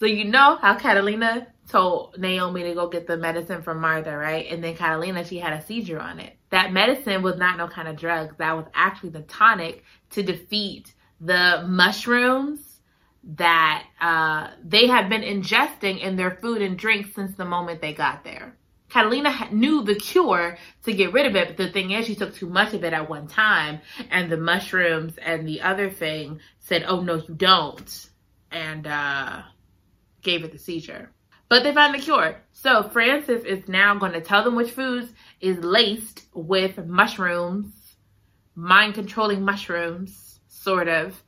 So 0.00 0.06
you 0.06 0.24
know 0.24 0.56
how 0.56 0.76
Catalina 0.76 1.46
told 1.68 2.18
Naomi 2.18 2.62
to 2.64 2.74
go 2.74 2.88
get 2.88 3.06
the 3.06 3.16
medicine 3.16 3.62
from 3.62 3.80
Martha, 3.80 4.14
right? 4.16 4.46
And 4.50 4.62
then 4.62 4.76
Catalina, 4.76 5.24
she 5.24 5.38
had 5.38 5.54
a 5.54 5.64
seizure 5.64 6.00
on 6.00 6.20
it. 6.20 6.36
That 6.50 6.72
medicine 6.72 7.22
was 7.22 7.36
not 7.36 7.56
no 7.56 7.68
kind 7.68 7.88
of 7.88 7.96
drug. 7.96 8.36
That 8.38 8.54
was 8.54 8.66
actually 8.74 9.10
the 9.10 9.22
tonic 9.22 9.82
to 10.10 10.22
defeat 10.22 10.94
the 11.20 11.64
mushrooms 11.66 12.73
that 13.26 13.84
uh, 14.00 14.50
they 14.62 14.86
had 14.86 15.08
been 15.08 15.22
ingesting 15.22 16.00
in 16.00 16.16
their 16.16 16.32
food 16.32 16.60
and 16.62 16.78
drink 16.78 17.06
since 17.14 17.36
the 17.36 17.44
moment 17.44 17.80
they 17.80 17.94
got 17.94 18.24
there. 18.24 18.56
Catalina 18.90 19.48
knew 19.50 19.82
the 19.82 19.94
cure 19.94 20.56
to 20.84 20.92
get 20.92 21.12
rid 21.12 21.26
of 21.26 21.34
it, 21.34 21.48
but 21.48 21.56
the 21.56 21.72
thing 21.72 21.90
is, 21.90 22.06
she 22.06 22.14
took 22.14 22.34
too 22.34 22.48
much 22.48 22.74
of 22.74 22.84
it 22.84 22.92
at 22.92 23.08
one 23.08 23.26
time, 23.26 23.80
and 24.10 24.30
the 24.30 24.36
mushrooms 24.36 25.16
and 25.18 25.48
the 25.48 25.62
other 25.62 25.90
thing 25.90 26.38
said, 26.60 26.84
"Oh 26.86 27.00
no, 27.00 27.16
you 27.16 27.34
don't," 27.34 28.10
and 28.52 28.86
uh, 28.86 29.42
gave 30.22 30.44
it 30.44 30.52
the 30.52 30.58
seizure. 30.58 31.10
But 31.48 31.64
they 31.64 31.74
found 31.74 31.94
the 31.94 31.98
cure. 31.98 32.40
So 32.52 32.88
Francis 32.88 33.44
is 33.44 33.66
now 33.68 33.96
going 33.96 34.12
to 34.12 34.20
tell 34.20 34.44
them 34.44 34.54
which 34.54 34.70
foods 34.70 35.12
is 35.40 35.58
laced 35.58 36.26
with 36.32 36.86
mushrooms, 36.86 37.72
mind 38.54 38.94
controlling 38.94 39.44
mushrooms, 39.44 40.38
sort 40.46 40.88
of. 40.88 41.20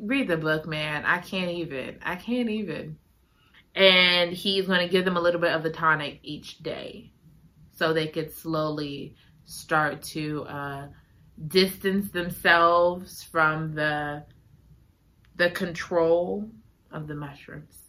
Read 0.00 0.28
the 0.28 0.36
book, 0.36 0.66
man. 0.66 1.04
I 1.04 1.18
can't 1.18 1.50
even. 1.50 1.98
I 2.02 2.16
can't 2.16 2.48
even. 2.48 2.98
And 3.74 4.32
he's 4.32 4.66
going 4.66 4.86
to 4.86 4.92
give 4.92 5.04
them 5.04 5.16
a 5.16 5.20
little 5.20 5.40
bit 5.40 5.52
of 5.52 5.62
the 5.62 5.70
tonic 5.70 6.20
each 6.22 6.58
day 6.58 7.12
so 7.72 7.92
they 7.92 8.06
could 8.06 8.32
slowly 8.32 9.14
start 9.44 10.02
to 10.02 10.44
uh, 10.44 10.88
distance 11.48 12.10
themselves 12.10 13.22
from 13.22 13.74
the 13.74 14.24
the 15.36 15.50
control 15.50 16.48
of 16.90 17.08
the 17.08 17.14
mushrooms 17.14 17.82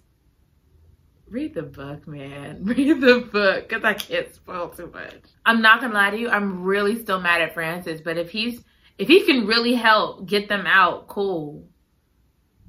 read 1.33 1.55
the 1.55 1.63
book, 1.63 2.07
man. 2.07 2.63
Read 2.63 3.01
the 3.01 3.27
book 3.31 3.67
because 3.67 3.83
I 3.83 3.93
can't 3.95 4.33
spoil 4.33 4.69
too 4.69 4.89
much. 4.93 5.23
I'm 5.45 5.61
not 5.61 5.81
gonna 5.81 5.93
lie 5.93 6.11
to 6.11 6.17
you. 6.17 6.29
I'm 6.29 6.63
really 6.63 7.01
still 7.01 7.19
mad 7.19 7.41
at 7.41 7.53
Francis, 7.53 8.01
but 8.01 8.17
if 8.17 8.29
he's 8.29 8.61
if 8.99 9.07
he 9.07 9.25
can 9.25 9.47
really 9.47 9.73
help 9.73 10.27
get 10.27 10.47
them 10.47 10.65
out, 10.67 11.07
cool. 11.07 11.67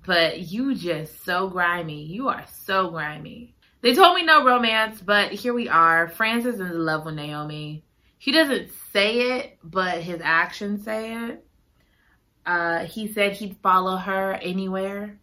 But 0.07 0.41
you 0.41 0.75
just 0.75 1.25
so 1.25 1.49
grimy. 1.49 2.03
You 2.05 2.29
are 2.29 2.45
so 2.65 2.91
grimy. 2.91 3.55
They 3.81 3.95
told 3.95 4.17
me 4.17 4.25
no 4.25 4.45
romance, 4.45 5.01
but 5.01 5.33
here 5.33 5.53
we 5.53 5.69
are. 5.69 6.09
Francis 6.09 6.55
is 6.55 6.61
in 6.61 6.85
love 6.85 7.05
with 7.05 7.15
Naomi. 7.15 7.85
He 8.19 8.33
doesn't 8.33 8.71
say 8.93 9.39
it, 9.39 9.59
but 9.63 9.99
his 9.99 10.21
actions 10.23 10.85
say 10.85 11.15
it. 11.15 11.47
Uh, 12.47 12.85
he 12.87 13.13
said 13.13 13.33
he'd 13.33 13.59
follow 13.63 13.97
her 13.97 14.33
anywhere. 14.35 15.19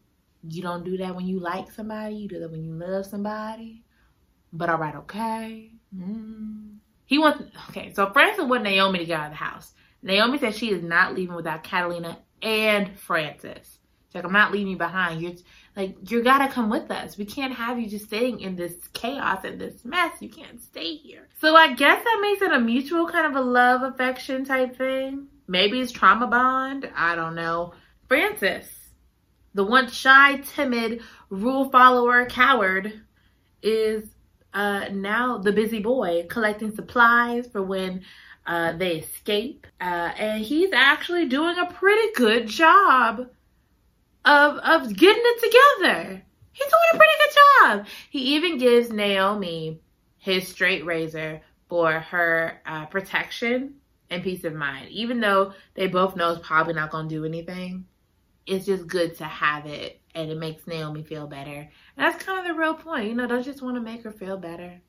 You 0.48 0.62
don't 0.62 0.84
do 0.84 0.98
that 0.98 1.16
when 1.16 1.28
you 1.28 1.40
like 1.40 1.72
somebody. 1.72 2.16
You 2.16 2.28
do 2.28 2.40
that 2.40 2.52
when 2.52 2.64
you 2.64 2.74
love 2.74 3.06
somebody. 3.06 3.84
But 4.54 4.70
all 4.70 4.78
right, 4.78 4.96
okay. 4.96 5.72
Mm. 5.96 6.78
He 7.06 7.18
wants, 7.18 7.44
okay, 7.70 7.94
so 7.94 8.12
Francis 8.12 8.46
wanted 8.46 8.64
Naomi 8.64 9.00
to 9.00 9.06
get 9.06 9.20
out 9.20 9.26
of 9.28 9.32
the 9.32 9.38
house. 9.38 9.74
Naomi 10.04 10.38
said 10.38 10.56
she 10.56 10.72
is 10.72 10.84
not 10.84 11.14
leaving 11.16 11.36
without 11.36 11.64
Catalina 11.64 12.20
and 12.42 12.98
Francis. 13.00 13.80
She's 14.12 14.16
like, 14.16 14.26
I'm 14.26 14.34
not 14.34 14.52
leaving 14.52 14.72
you 14.72 14.78
behind. 14.78 15.22
You're 15.22 15.34
like, 15.76 16.12
you 16.12 16.22
gotta 16.22 16.52
come 16.52 16.70
with 16.70 16.92
us. 16.92 17.18
We 17.18 17.26
can't 17.26 17.54
have 17.54 17.80
you 17.80 17.90
just 17.90 18.06
staying 18.06 18.42
in 18.42 18.58
this 18.58 18.74
chaos 18.92 19.46
and 19.46 19.60
this 19.60 19.86
mess. 19.86 20.14
You 20.20 20.30
can't 20.30 20.62
stay 20.62 20.96
here. 20.96 21.30
So 21.40 21.56
I 21.56 21.74
guess 21.74 22.04
that 22.04 22.20
makes 22.22 22.42
it 22.42 22.52
a 22.52 22.60
mutual 22.60 23.08
kind 23.08 23.26
of 23.26 23.36
a 23.36 23.46
love 23.46 23.84
affection 23.84 24.44
type 24.44 24.78
thing. 24.78 25.28
Maybe 25.48 25.80
it's 25.80 25.92
trauma 25.92 26.28
bond. 26.28 26.90
I 26.96 27.16
don't 27.16 27.36
know. 27.36 27.74
Francis 28.08 28.82
the 29.54 29.64
once 29.64 29.94
shy, 29.94 30.38
timid, 30.56 31.02
rule 31.30 31.70
follower, 31.70 32.26
coward 32.26 33.02
is 33.62 34.08
uh, 34.54 34.86
now 34.92 35.38
the 35.38 35.52
busy 35.52 35.80
boy 35.80 36.26
collecting 36.30 36.74
supplies 36.74 37.48
for 37.48 37.62
when 37.62 38.04
uh, 38.48 38.74
they 38.74 38.98
escape. 38.98 39.68
Uh, 39.80 40.12
and 40.18 40.44
he's 40.44 40.72
actually 40.74 41.28
doing 41.28 41.58
a 41.58 41.66
pretty 41.66 42.14
good 42.16 42.48
job 42.48 43.28
of, 44.26 44.58
of 44.58 44.96
getting 44.96 45.24
it 45.26 45.40
together. 45.42 46.24
He's 46.54 46.68
doing 46.68 46.82
a 46.94 46.98
pretty 46.98 47.14
good 47.18 47.36
job. 47.62 47.88
He 48.10 48.36
even 48.36 48.58
gives 48.58 48.92
Naomi 48.92 49.80
his 50.18 50.48
straight 50.48 50.86
razor 50.86 51.42
for 51.70 51.92
her 51.92 52.62
uh, 52.66 52.86
protection 52.88 53.76
and 54.10 54.24
peace 54.24 54.44
of 54.44 54.54
mind. 54.54 54.90
Even 54.90 55.20
though 55.20 55.54
they 55.74 55.88
both 55.88 56.16
know 56.16 56.32
it's 56.32 56.46
probably 56.46 56.74
not 56.74 56.92
going 56.92 57.08
to 57.08 57.16
do 57.16 57.26
anything, 57.26 57.86
it's 58.46 58.66
just 58.66 58.88
good 58.88 59.16
to 59.18 59.24
have 59.24 59.66
it 59.66 60.02
and 60.14 60.30
it 60.30 60.38
makes 60.38 60.68
Naomi 60.68 61.04
feel 61.04 61.28
better. 61.28 61.52
And 61.52 61.70
that's 61.98 62.24
kind 62.24 62.40
of 62.40 62.46
the 62.46 62.60
real 62.60 62.74
point. 62.74 63.08
You 63.08 63.16
know, 63.16 63.28
don't 63.28 63.44
just 63.44 63.62
want 63.62 63.76
to 63.76 63.82
make 63.82 64.04
her 64.04 64.12
feel 64.12 64.38
better. 64.38 64.82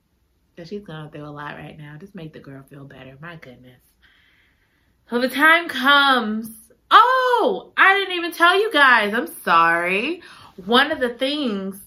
Because 0.54 0.68
she's 0.68 0.84
going 0.84 1.10
through 1.10 1.24
a 1.24 1.30
lot 1.30 1.54
right 1.54 1.78
now. 1.78 1.96
Just 1.98 2.14
make 2.14 2.32
the 2.32 2.40
girl 2.40 2.62
feel 2.68 2.84
better. 2.84 3.16
My 3.20 3.36
goodness. 3.36 3.80
So 5.08 5.20
the 5.20 5.28
time 5.28 5.68
comes. 5.68 6.50
Oh, 6.94 7.72
I 7.74 7.98
didn't 7.98 8.16
even 8.16 8.32
tell 8.32 8.60
you 8.60 8.70
guys. 8.70 9.14
I'm 9.14 9.26
sorry. 9.42 10.22
One 10.66 10.92
of 10.92 11.00
the 11.00 11.08
things. 11.08 11.80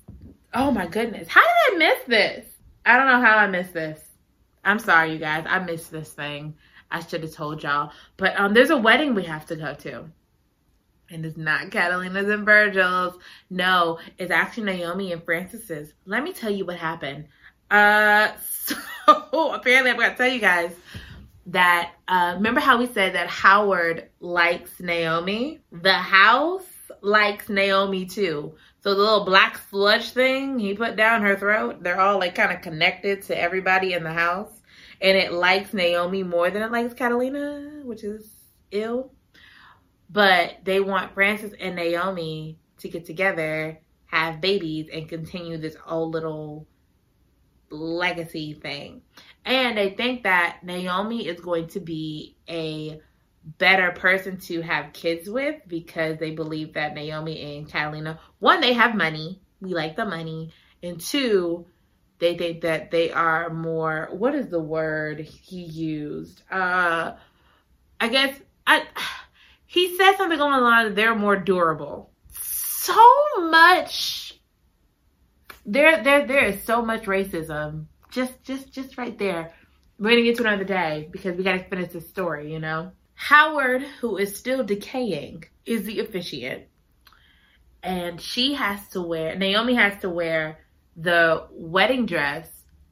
Oh 0.53 0.72
my 0.72 0.88
goodness. 0.88 1.28
How 1.28 1.41
did 1.41 1.76
I 1.76 1.78
miss 1.78 1.99
this? 2.08 2.45
I 2.86 2.97
don't 2.97 3.08
know 3.08 3.22
how 3.22 3.38
I 3.38 3.45
missed 3.45 3.74
this. 3.74 3.99
I'm 4.64 4.80
sorry, 4.80 5.14
you 5.14 5.20
guys. 5.20 5.45
I 5.47 5.60
missed 5.60 5.91
this 5.91 6.10
thing. 6.12 6.56
I 6.89 7.01
should 7.01 7.22
have 7.22 7.34
told 7.34 7.62
y'all. 7.62 7.91
But 8.18 8.39
um, 8.39 8.56
there's 8.56 8.72
a 8.72 8.78
wedding 8.78 9.14
we 9.14 9.24
have 9.24 9.45
to 9.47 9.56
go 9.56 9.76
to. 9.76 10.06
And 11.12 11.24
it's 11.24 11.38
not 11.38 11.70
Catalina's 11.70 12.30
and 12.30 12.43
Virgil's. 12.43 13.14
No, 13.51 13.99
it's 14.18 14.32
actually 14.32 14.64
Naomi 14.64 15.14
and 15.14 15.24
Francis's. 15.24 15.93
Let 16.06 16.24
me 16.24 16.34
tell 16.34 16.51
you 16.51 16.66
what 16.66 16.78
happened. 16.78 17.28
Uh, 17.70 18.32
so 18.66 18.76
apparently 19.53 19.91
I'm 19.91 19.99
gonna 19.99 20.16
tell 20.16 20.28
you 20.28 20.39
guys 20.39 20.72
that, 21.48 21.93
uh, 22.08 22.34
remember 22.36 22.60
how 22.60 22.78
we 22.78 22.88
said 22.88 23.16
that 23.16 23.28
Howard 23.28 24.10
likes 24.20 24.80
Naomi? 24.80 25.60
The 25.72 25.93
house 25.93 26.66
likes 27.02 27.50
Naomi 27.50 28.06
too. 28.06 28.56
So 28.82 28.93
the 28.93 29.02
little 29.02 29.26
black 29.26 29.60
sludge 29.70 30.12
thing 30.12 30.60
he 30.60 30.74
put 30.74 30.96
down 30.96 31.22
her 31.22 31.36
throat, 31.36 31.84
they're 31.84 32.00
all 32.00 32.20
like 32.20 32.36
kind 32.36 32.52
of 32.52 32.62
connected 32.62 33.24
to 33.24 33.39
everybody 33.39 33.93
in 33.93 34.04
the 34.04 34.14
house. 34.14 34.52
And 35.02 35.18
it 35.18 35.34
likes 35.34 35.74
Naomi 35.74 36.24
more 36.24 36.50
than 36.50 36.62
it 36.62 36.72
likes 36.72 36.93
Catalina, 36.93 37.82
which 37.84 38.04
is 38.04 38.30
ill 38.72 39.12
but 40.10 40.60
they 40.64 40.80
want 40.80 41.14
Francis 41.14 41.54
and 41.60 41.76
Naomi 41.76 42.58
to 42.78 42.89
get 42.89 43.06
together, 43.06 43.80
have 44.08 44.41
babies, 44.41 44.88
and 44.93 45.10
continue 45.10 45.58
this 45.58 45.76
old 45.88 46.14
little 46.14 46.68
legacy 47.70 48.54
thing. 48.54 49.02
And 49.46 49.78
they 49.78 49.91
think 49.91 50.24
that 50.24 50.60
Naomi 50.64 51.28
is 51.28 51.39
going 51.39 51.68
to 51.70 51.80
be 51.80 52.36
a 52.50 53.00
better 53.60 53.91
person 53.91 54.38
to 54.38 54.62
have 54.62 54.93
kids 54.93 55.30
with 55.30 55.62
because 55.68 56.18
they 56.18 56.32
believe 56.32 56.74
that 56.74 56.96
Naomi 56.96 57.58
and 57.58 57.70
Catalina, 57.70 58.20
one, 58.39 58.60
they 58.60 58.74
have 58.74 58.96
money. 58.96 59.39
We 59.62 59.74
like 59.74 59.96
the 59.96 60.06
money. 60.06 60.52
And 60.82 61.00
two, 61.00 61.68
they 62.18 62.38
think 62.38 62.62
that 62.62 62.89
they 62.89 63.12
are 63.12 63.52
more, 63.52 64.10
what 64.12 64.34
is 64.34 64.48
the 64.48 64.60
word 64.60 65.20
he 65.20 65.64
used? 65.64 66.41
Uh, 66.50 67.14
I 68.00 68.08
guess, 68.08 68.39
I 68.66 68.84
he 69.68 69.96
said 69.96 70.16
something 70.18 70.39
along 70.39 70.60
the 70.60 70.62
line 70.62 70.96
they're 70.96 71.16
more 71.16 71.36
durable. 71.36 72.10
So 72.32 72.96
much 73.50 74.26
there 75.66 76.04
there 76.04 76.26
there 76.28 76.46
is 76.46 76.64
so 76.64 76.82
much 76.82 77.04
racism. 77.04 77.86
Just 78.16 78.41
just 78.43 78.72
just 78.72 78.97
right 78.97 79.18
there. 79.20 79.51
We're 79.99 80.11
gonna 80.11 80.24
get 80.24 80.38
to 80.38 80.47
another 80.47 80.63
day 80.63 81.09
because 81.11 81.36
we 81.36 81.43
gotta 81.43 81.66
finish 81.66 81.91
this 81.91 82.07
story, 82.07 82.53
you 82.53 82.59
know. 82.59 82.93
Howard, 83.13 83.82
who 83.99 84.16
is 84.16 84.38
still 84.38 84.63
decaying, 84.63 85.43
is 85.66 85.84
the 85.84 85.99
officiant. 85.99 86.63
And 87.84 88.22
she 88.22 88.53
has 88.53 88.88
to 88.89 89.01
wear 89.01 89.36
Naomi 89.36 89.76
has 89.76 89.99
to 89.99 90.09
wear 90.09 90.59
the 90.95 91.45
wedding 91.51 92.05
dress 92.05 92.47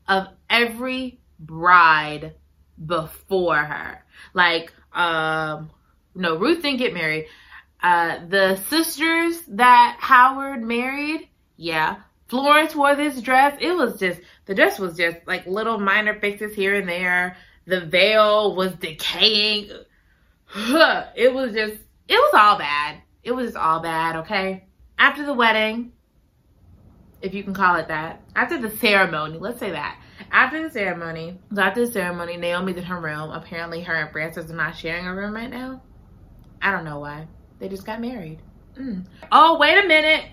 of 0.10 0.28
every 0.50 1.22
bride 1.40 2.34
before 2.86 3.56
her. 3.56 4.04
Like, 4.34 4.74
um, 4.92 5.72
no, 6.14 6.36
Ruth 6.38 6.62
didn't 6.62 6.80
get 6.80 6.94
married. 6.94 7.28
Uh, 7.82 8.26
the 8.28 8.58
sisters 8.68 9.40
that 9.48 9.96
Howard 10.02 10.62
married, 10.62 11.30
yeah. 11.56 12.02
Florence 12.34 12.76
wore 12.76 12.96
this 12.96 13.22
dress. 13.22 13.56
It 13.62 13.76
was 13.76 14.00
just, 14.00 14.20
the 14.46 14.56
dress 14.56 14.80
was 14.80 14.98
just 14.98 15.18
like 15.28 15.46
little 15.46 15.78
minor 15.78 16.20
fixes 16.20 16.56
here 16.56 16.74
and 16.74 16.90
there. 16.90 17.38
The 17.68 17.82
veil 17.82 18.56
was 18.56 18.74
decaying. 18.74 19.70
It 20.56 21.32
was 21.32 21.54
just, 21.54 21.76
it 22.08 22.16
was 22.16 22.34
all 22.34 22.58
bad. 22.58 23.04
It 23.24 23.34
was 23.34 23.50
just 23.50 23.58
all 23.58 23.82
bad, 23.82 24.16
okay? 24.16 24.66
After 24.98 25.24
the 25.24 25.34
wedding, 25.36 25.92
if 27.22 27.36
you 27.36 27.44
can 27.44 27.54
call 27.54 27.76
it 27.76 27.90
that, 27.90 28.24
after 28.36 28.60
the 28.60 28.76
ceremony, 28.78 29.38
let's 29.38 29.60
say 29.60 29.70
that. 29.70 30.02
After 30.32 30.64
the 30.64 30.72
ceremony, 30.72 31.40
after 31.56 31.86
the 31.86 31.92
ceremony, 31.92 32.38
Naomi's 32.38 32.78
in 32.78 32.84
her 32.84 33.00
room. 33.00 33.30
Apparently, 33.30 33.84
her 33.84 33.94
and 33.94 34.12
Francis 34.12 34.50
are 34.50 34.56
not 34.56 34.76
sharing 34.76 35.06
a 35.06 35.14
room 35.14 35.36
right 35.36 35.52
now. 35.52 35.84
I 36.64 36.72
don't 36.72 36.84
know 36.84 36.98
why. 36.98 37.28
They 37.60 37.70
just 37.70 37.86
got 37.86 38.02
married. 38.02 38.40
Mm. 38.76 39.06
Oh, 39.32 39.60
wait 39.60 39.78
a 39.78 39.88
minute. 39.88 40.26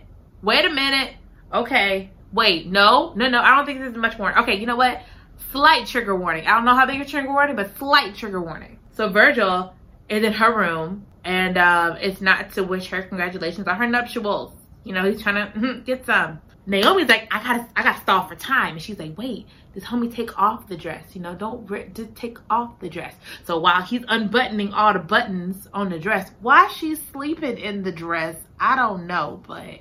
Wait 0.42 0.64
a 0.64 0.70
minute. 0.70 1.16
Okay. 1.52 2.10
Wait, 2.32 2.66
no, 2.66 3.12
no, 3.16 3.28
no. 3.28 3.40
I 3.40 3.56
don't 3.56 3.66
think 3.66 3.80
this 3.80 3.90
is 3.90 3.96
much 3.96 4.18
more. 4.18 4.38
Okay, 4.40 4.54
you 4.54 4.66
know 4.66 4.76
what? 4.76 5.02
Slight 5.50 5.86
trigger 5.86 6.14
warning. 6.14 6.46
I 6.46 6.54
don't 6.54 6.64
know 6.64 6.74
how 6.74 6.86
big 6.86 7.00
a 7.00 7.04
trigger 7.04 7.32
warning, 7.32 7.56
but 7.56 7.76
slight 7.76 8.14
trigger 8.14 8.40
warning. 8.40 8.78
So 8.92 9.08
Virgil 9.08 9.74
is 10.08 10.22
in 10.22 10.32
her 10.32 10.56
room, 10.56 11.06
and 11.24 11.58
um, 11.58 11.96
it's 12.00 12.20
not 12.20 12.52
to 12.54 12.62
wish 12.62 12.88
her 12.88 13.02
congratulations 13.02 13.66
on 13.66 13.76
her 13.76 13.86
nuptials. 13.86 14.52
You 14.84 14.94
know, 14.94 15.10
he's 15.10 15.22
trying 15.22 15.52
to 15.52 15.80
get 15.84 16.06
some. 16.06 16.40
Naomi's 16.66 17.08
like, 17.08 17.26
I 17.32 17.42
gotta, 17.42 17.68
I 17.74 17.82
gotta 17.82 18.00
stall 18.00 18.28
for 18.28 18.36
time, 18.36 18.74
and 18.74 18.82
she's 18.82 18.98
like, 18.98 19.18
wait, 19.18 19.46
does 19.74 19.82
homie 19.82 20.14
take 20.14 20.38
off 20.38 20.68
the 20.68 20.76
dress? 20.76 21.04
You 21.14 21.20
know, 21.20 21.34
don't 21.34 21.66
just 21.94 22.14
take 22.14 22.38
off 22.48 22.78
the 22.80 22.88
dress. 22.88 23.14
So 23.44 23.58
while 23.58 23.82
he's 23.82 24.04
unbuttoning 24.08 24.72
all 24.72 24.92
the 24.92 24.98
buttons 24.98 25.68
on 25.72 25.88
the 25.88 25.98
dress, 25.98 26.30
why 26.40 26.68
she's 26.68 27.00
sleeping 27.12 27.58
in 27.58 27.82
the 27.82 27.92
dress, 27.92 28.36
I 28.58 28.76
don't 28.76 29.06
know, 29.06 29.42
but 29.46 29.80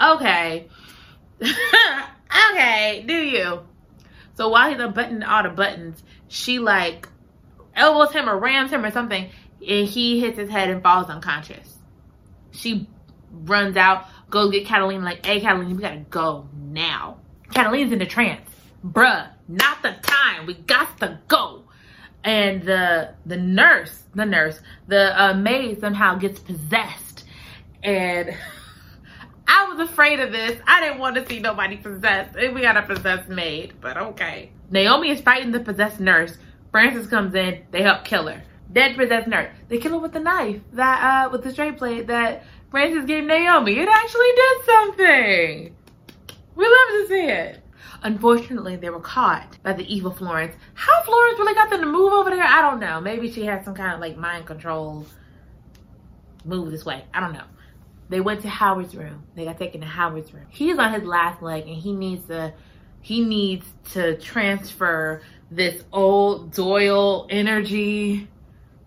okay, 0.00 0.68
okay, 2.52 3.04
do 3.06 3.14
you? 3.14 3.60
So 4.34 4.48
while 4.48 4.70
he's 4.70 4.80
unbuttoning 4.80 5.22
all 5.22 5.42
the 5.42 5.50
buttons, 5.50 6.02
she 6.28 6.58
like 6.58 7.08
elbows 7.74 8.12
him 8.12 8.28
or 8.28 8.38
rams 8.38 8.70
him 8.70 8.84
or 8.84 8.90
something, 8.90 9.30
and 9.66 9.88
he 9.88 10.20
hits 10.20 10.38
his 10.38 10.50
head 10.50 10.70
and 10.70 10.82
falls 10.82 11.08
unconscious. 11.08 11.78
She 12.50 12.88
runs 13.30 13.76
out, 13.76 14.06
goes 14.30 14.52
get 14.52 14.66
Catalina, 14.66 15.04
like, 15.04 15.24
hey, 15.24 15.40
Catalina, 15.40 15.74
we 15.74 15.82
gotta 15.82 16.04
go 16.10 16.48
now. 16.54 17.18
Catalina's 17.52 17.92
in 17.92 17.98
the 17.98 18.06
trance. 18.06 18.48
Bruh, 18.84 19.28
not 19.48 19.82
the 19.82 19.94
time. 20.02 20.46
We 20.46 20.54
got 20.54 20.98
to 20.98 21.20
go. 21.28 21.64
And 22.24 22.62
the 22.62 23.14
the 23.26 23.36
nurse, 23.36 24.04
the 24.14 24.24
nurse, 24.24 24.60
the 24.86 25.20
uh, 25.20 25.34
maid 25.34 25.80
somehow 25.80 26.16
gets 26.16 26.38
possessed. 26.38 27.24
And 27.82 28.36
I 29.46 29.72
was 29.72 29.88
afraid 29.88 30.20
of 30.20 30.32
this. 30.32 30.60
I 30.66 30.80
didn't 30.80 30.98
want 30.98 31.16
to 31.16 31.26
see 31.28 31.40
nobody 31.40 31.76
possessed. 31.76 32.36
We 32.36 32.60
got 32.60 32.76
a 32.76 32.82
possessed 32.82 33.28
maid, 33.28 33.74
but 33.80 33.96
okay. 33.96 34.50
Naomi 34.70 35.10
is 35.10 35.20
fighting 35.20 35.52
the 35.52 35.60
possessed 35.60 36.00
nurse. 36.00 36.38
Francis 36.70 37.06
comes 37.06 37.34
in. 37.34 37.64
They 37.70 37.82
help 37.82 38.04
kill 38.04 38.26
her. 38.28 38.42
Dead 38.72 38.96
possessed 38.96 39.28
nurse. 39.28 39.50
They 39.68 39.78
kill 39.78 39.92
her 39.92 39.98
with 39.98 40.12
the 40.12 40.20
knife 40.20 40.60
that 40.72 41.26
uh 41.26 41.30
with 41.30 41.44
the 41.44 41.52
straight 41.52 41.78
blade 41.78 42.06
that 42.06 42.44
Francis 42.70 43.04
gave 43.04 43.24
Naomi. 43.24 43.78
It 43.78 43.88
actually 43.88 44.30
did 44.34 44.64
something. 44.64 45.76
We 46.54 46.64
love 46.64 46.88
to 46.88 47.06
see 47.08 47.26
it. 47.26 47.62
Unfortunately, 48.04 48.76
they 48.76 48.90
were 48.90 49.00
caught 49.00 49.58
by 49.62 49.74
the 49.74 49.94
evil 49.94 50.10
Florence. 50.10 50.56
How 50.74 51.02
Florence 51.04 51.38
really 51.38 51.54
got 51.54 51.70
them 51.70 51.80
to 51.80 51.86
move 51.86 52.12
over 52.12 52.30
there, 52.30 52.42
I 52.42 52.60
don't 52.62 52.80
know. 52.80 53.00
Maybe 53.00 53.30
she 53.30 53.44
had 53.44 53.64
some 53.64 53.74
kind 53.74 53.94
of 53.94 54.00
like 54.00 54.16
mind 54.16 54.46
control. 54.46 55.06
Move 56.44 56.72
this 56.72 56.84
way. 56.84 57.04
I 57.14 57.20
don't 57.20 57.32
know. 57.32 57.44
They 58.12 58.20
went 58.20 58.42
to 58.42 58.48
Howard's 58.50 58.94
room. 58.94 59.24
They 59.34 59.46
got 59.46 59.58
taken 59.58 59.80
to 59.80 59.86
Howard's 59.86 60.34
room. 60.34 60.44
He's 60.50 60.78
on 60.78 60.92
his 60.92 61.02
last 61.02 61.40
leg 61.40 61.66
and 61.66 61.74
he 61.74 61.92
needs 61.92 62.26
to 62.26 62.52
he 63.00 63.24
needs 63.24 63.64
to 63.92 64.18
transfer 64.18 65.22
this 65.50 65.82
old 65.94 66.52
Doyle 66.52 67.26
energy 67.30 68.28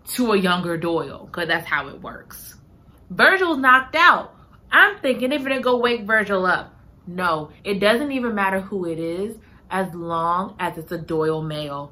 to 0.09 0.33
a 0.33 0.37
younger 0.37 0.77
Doyle 0.77 1.25
because 1.25 1.47
that's 1.47 1.67
how 1.67 1.87
it 1.87 2.03
works. 2.03 2.55
Virgil's 3.09 3.57
knocked 3.57 3.95
out. 3.95 4.35
I'm 4.71 4.99
thinking 4.99 5.31
if 5.31 5.43
they 5.43 5.59
go 5.59 5.77
wake 5.77 6.03
Virgil 6.03 6.45
up. 6.45 6.75
No, 7.07 7.49
it 7.63 7.79
doesn't 7.79 8.11
even 8.11 8.35
matter 8.35 8.59
who 8.59 8.85
it 8.85 8.99
is 8.99 9.37
as 9.71 9.91
long 9.95 10.55
as 10.59 10.77
it's 10.77 10.91
a 10.91 10.99
Doyle 10.99 11.41
male. 11.41 11.91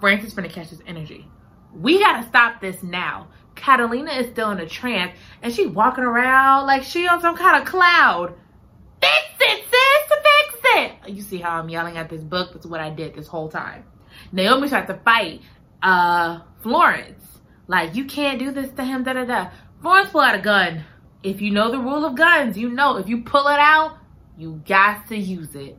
Francis 0.00 0.34
gonna 0.34 0.50
catch 0.50 0.68
his 0.68 0.82
energy. 0.86 1.26
We 1.72 1.98
gotta 1.98 2.28
stop 2.28 2.60
this 2.60 2.82
now. 2.82 3.28
Catalina 3.58 4.12
is 4.12 4.30
still 4.30 4.50
in 4.50 4.58
a 4.58 4.66
trance 4.66 5.12
and 5.42 5.52
she's 5.52 5.68
walking 5.68 6.04
around 6.04 6.66
like 6.66 6.82
she 6.82 7.06
on 7.06 7.20
some 7.20 7.36
kind 7.36 7.60
of 7.60 7.68
cloud. 7.68 8.34
Fix 9.00 9.12
it, 9.40 9.64
sis, 9.64 10.18
fix 10.22 10.60
it. 10.64 11.10
You 11.10 11.22
see 11.22 11.38
how 11.38 11.58
I'm 11.58 11.68
yelling 11.68 11.96
at 11.96 12.08
this 12.08 12.22
book? 12.22 12.52
That's 12.52 12.66
what 12.66 12.80
I 12.80 12.90
did 12.90 13.14
this 13.14 13.28
whole 13.28 13.48
time. 13.48 13.84
Naomi 14.32 14.68
tried 14.68 14.86
to 14.86 14.94
fight 15.04 15.42
uh 15.82 16.40
Florence. 16.62 17.24
Like, 17.66 17.94
you 17.94 18.06
can't 18.06 18.38
do 18.38 18.50
this 18.50 18.70
to 18.72 18.84
him, 18.84 19.04
da 19.04 19.12
da 19.12 19.24
da. 19.24 19.50
Florence 19.82 20.10
pull 20.10 20.22
out 20.22 20.34
a 20.34 20.40
gun. 20.40 20.84
If 21.22 21.42
you 21.42 21.50
know 21.50 21.70
the 21.70 21.78
rule 21.78 22.04
of 22.04 22.16
guns, 22.16 22.56
you 22.56 22.70
know 22.70 22.96
if 22.96 23.08
you 23.08 23.22
pull 23.22 23.46
it 23.48 23.58
out, 23.58 23.98
you 24.38 24.62
got 24.66 25.08
to 25.08 25.16
use 25.16 25.54
it. 25.54 25.76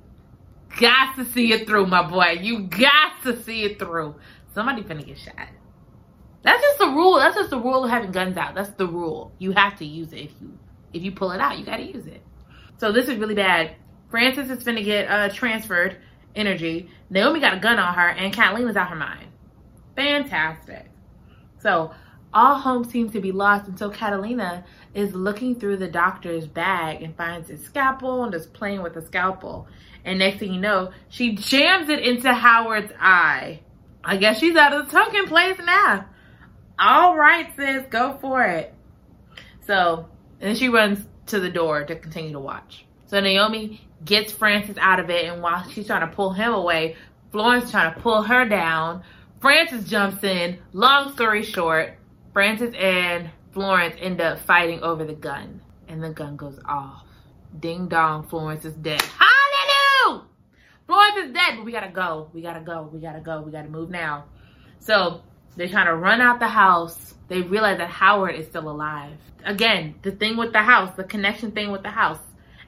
Got 0.80 1.16
to 1.16 1.26
see 1.26 1.52
it 1.52 1.66
through, 1.66 1.88
my 1.88 2.08
boy. 2.08 2.40
You 2.42 2.64
got 2.68 3.24
to 3.24 3.42
see 3.44 3.64
it 3.64 3.80
through. 3.80 4.16
Somebody 4.54 4.84
finna 4.84 5.06
get 5.06 5.18
shot. 5.18 5.50
That's 6.44 6.62
just 6.62 6.80
the 6.80 6.88
rule. 6.88 7.16
That's 7.18 7.36
just 7.36 7.50
the 7.50 7.60
rule 7.60 7.84
of 7.84 7.90
having 7.90 8.12
guns 8.12 8.38
out. 8.38 8.56
That's 8.56 8.72
the 8.72 8.88
rule. 8.88 9.32
You 9.40 9.52
have 9.52 9.78
to 9.80 9.86
use 9.86 10.14
it 10.14 10.20
if 10.20 10.32
you 10.42 10.58
if 10.94 11.04
you 11.04 11.12
pull 11.12 11.32
it 11.32 11.42
out. 11.42 11.58
You 11.58 11.66
got 11.66 11.78
to 11.78 11.84
use 11.84 12.06
it. 12.08 12.22
So 12.78 12.92
this 12.92 13.08
is 13.08 13.18
really 13.18 13.36
bad. 13.36 13.76
Francis 14.10 14.50
is 14.50 14.64
finna 14.64 14.84
get 14.84 15.10
uh, 15.10 15.30
transferred 15.30 15.98
energy. 16.36 16.90
Naomi 17.10 17.40
got 17.40 17.54
a 17.54 17.60
gun 17.60 17.78
on 17.78 17.94
her, 17.94 18.10
and 18.10 18.34
Catalina's 18.34 18.76
out 18.76 18.90
her 18.90 18.96
mind. 18.96 19.28
Fantastic. 19.96 20.90
So 21.62 21.92
all 22.34 22.56
hope 22.56 22.90
seems 22.90 23.12
to 23.14 23.22
be 23.22 23.32
lost 23.32 23.68
until 23.68 23.90
Catalina 23.90 24.64
is 24.94 25.14
looking 25.14 25.60
through 25.60 25.78
the 25.78 25.88
doctor's 25.88 26.48
bag 26.48 27.02
and 27.02 27.16
finds 27.16 27.50
a 27.50 27.58
scalpel 27.58 28.24
and 28.24 28.34
is 28.34 28.48
playing 28.48 28.82
with 28.82 28.94
the 28.94 29.02
scalpel. 29.02 29.68
And 30.06 30.20
next 30.20 30.40
thing 30.40 30.54
you 30.54 30.62
know, 30.62 30.92
she 31.10 31.36
jams 31.36 31.90
it 31.90 32.00
into 32.00 32.34
Howard's 32.34 32.94
eye. 33.00 33.62
I 34.04 34.18
guess 34.18 34.40
she's 34.40 34.56
out 34.56 34.74
of 34.74 34.86
the 34.86 34.92
token 34.92 35.28
place 35.28 35.58
now. 35.64 36.06
All 36.80 37.18
right, 37.18 37.54
sis, 37.58 37.84
go 37.90 38.18
for 38.22 38.44
it. 38.44 38.74
So, 39.68 40.08
and 40.40 40.58
she 40.58 40.70
runs 40.70 41.06
to 41.28 41.40
the 41.40 41.50
door 41.50 41.84
to 41.84 41.96
continue 41.96 42.32
to 42.32 42.40
watch. 42.40 42.86
So 43.08 43.20
Naomi 43.20 43.82
gets 44.06 44.32
Francis 44.32 44.78
out 44.80 45.00
of 45.00 45.10
it, 45.10 45.26
and 45.26 45.42
while 45.42 45.68
she's 45.70 45.88
trying 45.88 46.10
to 46.10 46.16
pull 46.16 46.32
him 46.32 46.54
away, 46.54 46.96
Florence 47.32 47.70
trying 47.70 47.94
to 47.94 48.00
pull 48.00 48.24
her 48.24 48.48
down. 48.48 49.04
Francis 49.42 49.90
jumps 49.90 50.24
in. 50.24 50.60
Long 50.74 51.12
story 51.14 51.44
short, 51.44 51.98
Francis 52.34 52.74
and 52.78 53.30
Florence 53.52 53.96
end 54.00 54.22
up 54.22 54.40
fighting 54.40 54.82
over 54.82 55.04
the 55.04 55.14
gun, 55.14 55.62
and 55.88 56.02
the 56.02 56.12
gun 56.12 56.38
goes 56.38 56.60
off. 56.66 57.04
Ding 57.60 57.88
dong, 57.88 58.28
Florence 58.28 58.64
is 58.64 58.76
dead. 58.76 59.02
Hallelujah! 59.02 60.26
Florence 60.88 61.18
is 61.18 61.34
dead, 61.34 61.58
but 61.58 61.66
we 61.66 61.72
gotta 61.72 61.92
go. 61.92 62.30
We 62.34 62.42
gotta 62.42 62.62
go. 62.62 62.90
We 62.92 63.00
gotta 63.00 63.20
go. 63.20 63.42
We 63.42 63.52
gotta 63.52 63.70
move 63.70 63.90
now. 63.90 64.26
So 64.80 65.22
they're 65.56 65.68
trying 65.68 65.88
to 65.88 65.96
run 65.96 66.22
out 66.22 66.40
the 66.40 66.48
house. 66.48 67.14
They 67.28 67.42
realize 67.42 67.78
that 67.78 67.90
Howard 67.90 68.36
is 68.36 68.48
still 68.48 68.70
alive. 68.70 69.18
Again, 69.46 69.96
the 70.02 70.12
thing 70.12 70.38
with 70.38 70.54
the 70.54 70.62
house, 70.62 70.96
the 70.96 71.04
connection 71.04 71.52
thing 71.52 71.72
with 71.72 71.84
the 71.84 71.90
house. 71.90 72.20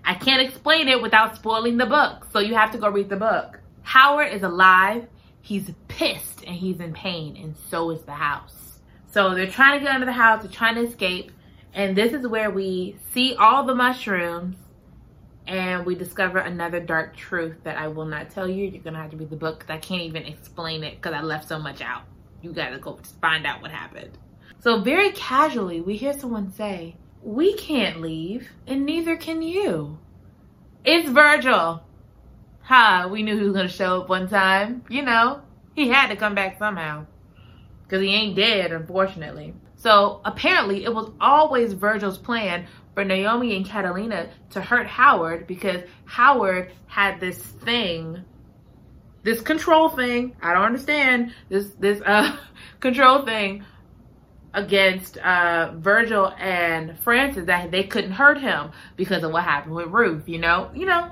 I 0.03 0.15
can't 0.15 0.41
explain 0.41 0.87
it 0.87 1.01
without 1.01 1.35
spoiling 1.35 1.77
the 1.77 1.85
book, 1.85 2.27
so 2.31 2.39
you 2.39 2.55
have 2.55 2.71
to 2.71 2.77
go 2.77 2.89
read 2.89 3.09
the 3.09 3.17
book. 3.17 3.59
Howard 3.83 4.33
is 4.33 4.43
alive. 4.43 5.07
He's 5.41 5.69
pissed 5.87 6.43
and 6.45 6.55
he's 6.55 6.79
in 6.79 6.93
pain, 6.93 7.37
and 7.37 7.55
so 7.69 7.89
is 7.91 8.01
the 8.03 8.13
house. 8.13 8.79
So 9.11 9.35
they're 9.35 9.47
trying 9.47 9.79
to 9.79 9.85
get 9.85 9.93
under 9.93 10.05
the 10.05 10.11
house, 10.11 10.43
they're 10.43 10.51
trying 10.51 10.75
to 10.75 10.83
escape. 10.83 11.31
And 11.73 11.95
this 11.95 12.13
is 12.13 12.27
where 12.27 12.49
we 12.51 12.97
see 13.13 13.35
all 13.35 13.65
the 13.65 13.75
mushrooms 13.75 14.57
and 15.47 15.85
we 15.85 15.95
discover 15.95 16.39
another 16.39 16.79
dark 16.79 17.15
truth 17.15 17.57
that 17.63 17.77
I 17.77 17.87
will 17.87 18.05
not 18.05 18.29
tell 18.29 18.47
you. 18.47 18.65
You're 18.67 18.83
gonna 18.83 19.01
have 19.01 19.11
to 19.11 19.17
read 19.17 19.29
the 19.29 19.35
book 19.35 19.59
because 19.59 19.73
I 19.73 19.77
can't 19.79 20.03
even 20.03 20.23
explain 20.23 20.83
it 20.83 20.95
because 20.95 21.13
I 21.13 21.21
left 21.21 21.47
so 21.47 21.59
much 21.59 21.81
out. 21.81 22.03
You 22.41 22.53
gotta 22.53 22.79
go 22.79 22.99
find 23.21 23.45
out 23.45 23.61
what 23.61 23.71
happened. 23.71 24.17
So 24.59 24.81
very 24.81 25.11
casually, 25.11 25.81
we 25.81 25.97
hear 25.97 26.13
someone 26.13 26.51
say, 26.51 26.95
we 27.23 27.53
can't 27.53 28.01
leave 28.01 28.49
and 28.67 28.85
neither 28.85 29.15
can 29.15 29.41
you. 29.41 29.99
It's 30.83 31.09
Virgil. 31.09 31.83
Ha, 32.63 33.07
we 33.11 33.23
knew 33.23 33.37
he 33.37 33.43
was 33.43 33.53
gonna 33.53 33.67
show 33.67 34.01
up 34.01 34.09
one 34.09 34.27
time. 34.27 34.83
You 34.89 35.03
know, 35.03 35.41
he 35.75 35.89
had 35.89 36.07
to 36.07 36.15
come 36.15 36.35
back 36.35 36.57
somehow 36.57 37.05
because 37.83 38.01
he 38.01 38.13
ain't 38.13 38.35
dead, 38.35 38.71
unfortunately. 38.71 39.53
So 39.75 40.21
apparently, 40.25 40.83
it 40.83 40.93
was 40.93 41.11
always 41.19 41.73
Virgil's 41.73 42.17
plan 42.17 42.67
for 42.93 43.03
Naomi 43.03 43.55
and 43.55 43.65
Catalina 43.65 44.29
to 44.51 44.61
hurt 44.61 44.87
Howard 44.87 45.47
because 45.47 45.81
Howard 46.05 46.71
had 46.87 47.19
this 47.19 47.37
thing 47.37 48.23
this 49.23 49.41
control 49.41 49.89
thing. 49.89 50.35
I 50.41 50.53
don't 50.53 50.63
understand 50.63 51.33
this 51.49 51.69
this 51.79 52.01
uh 52.05 52.35
control 52.79 53.25
thing 53.25 53.65
against 54.53 55.17
uh 55.17 55.73
Virgil 55.75 56.33
and 56.37 56.97
Francis 56.99 57.45
that 57.45 57.71
they 57.71 57.83
couldn't 57.83 58.11
hurt 58.11 58.39
him 58.39 58.71
because 58.95 59.23
of 59.23 59.31
what 59.31 59.43
happened 59.43 59.75
with 59.75 59.87
Ruth, 59.87 60.27
you 60.27 60.39
know? 60.39 60.71
You 60.73 60.85
know, 60.85 61.11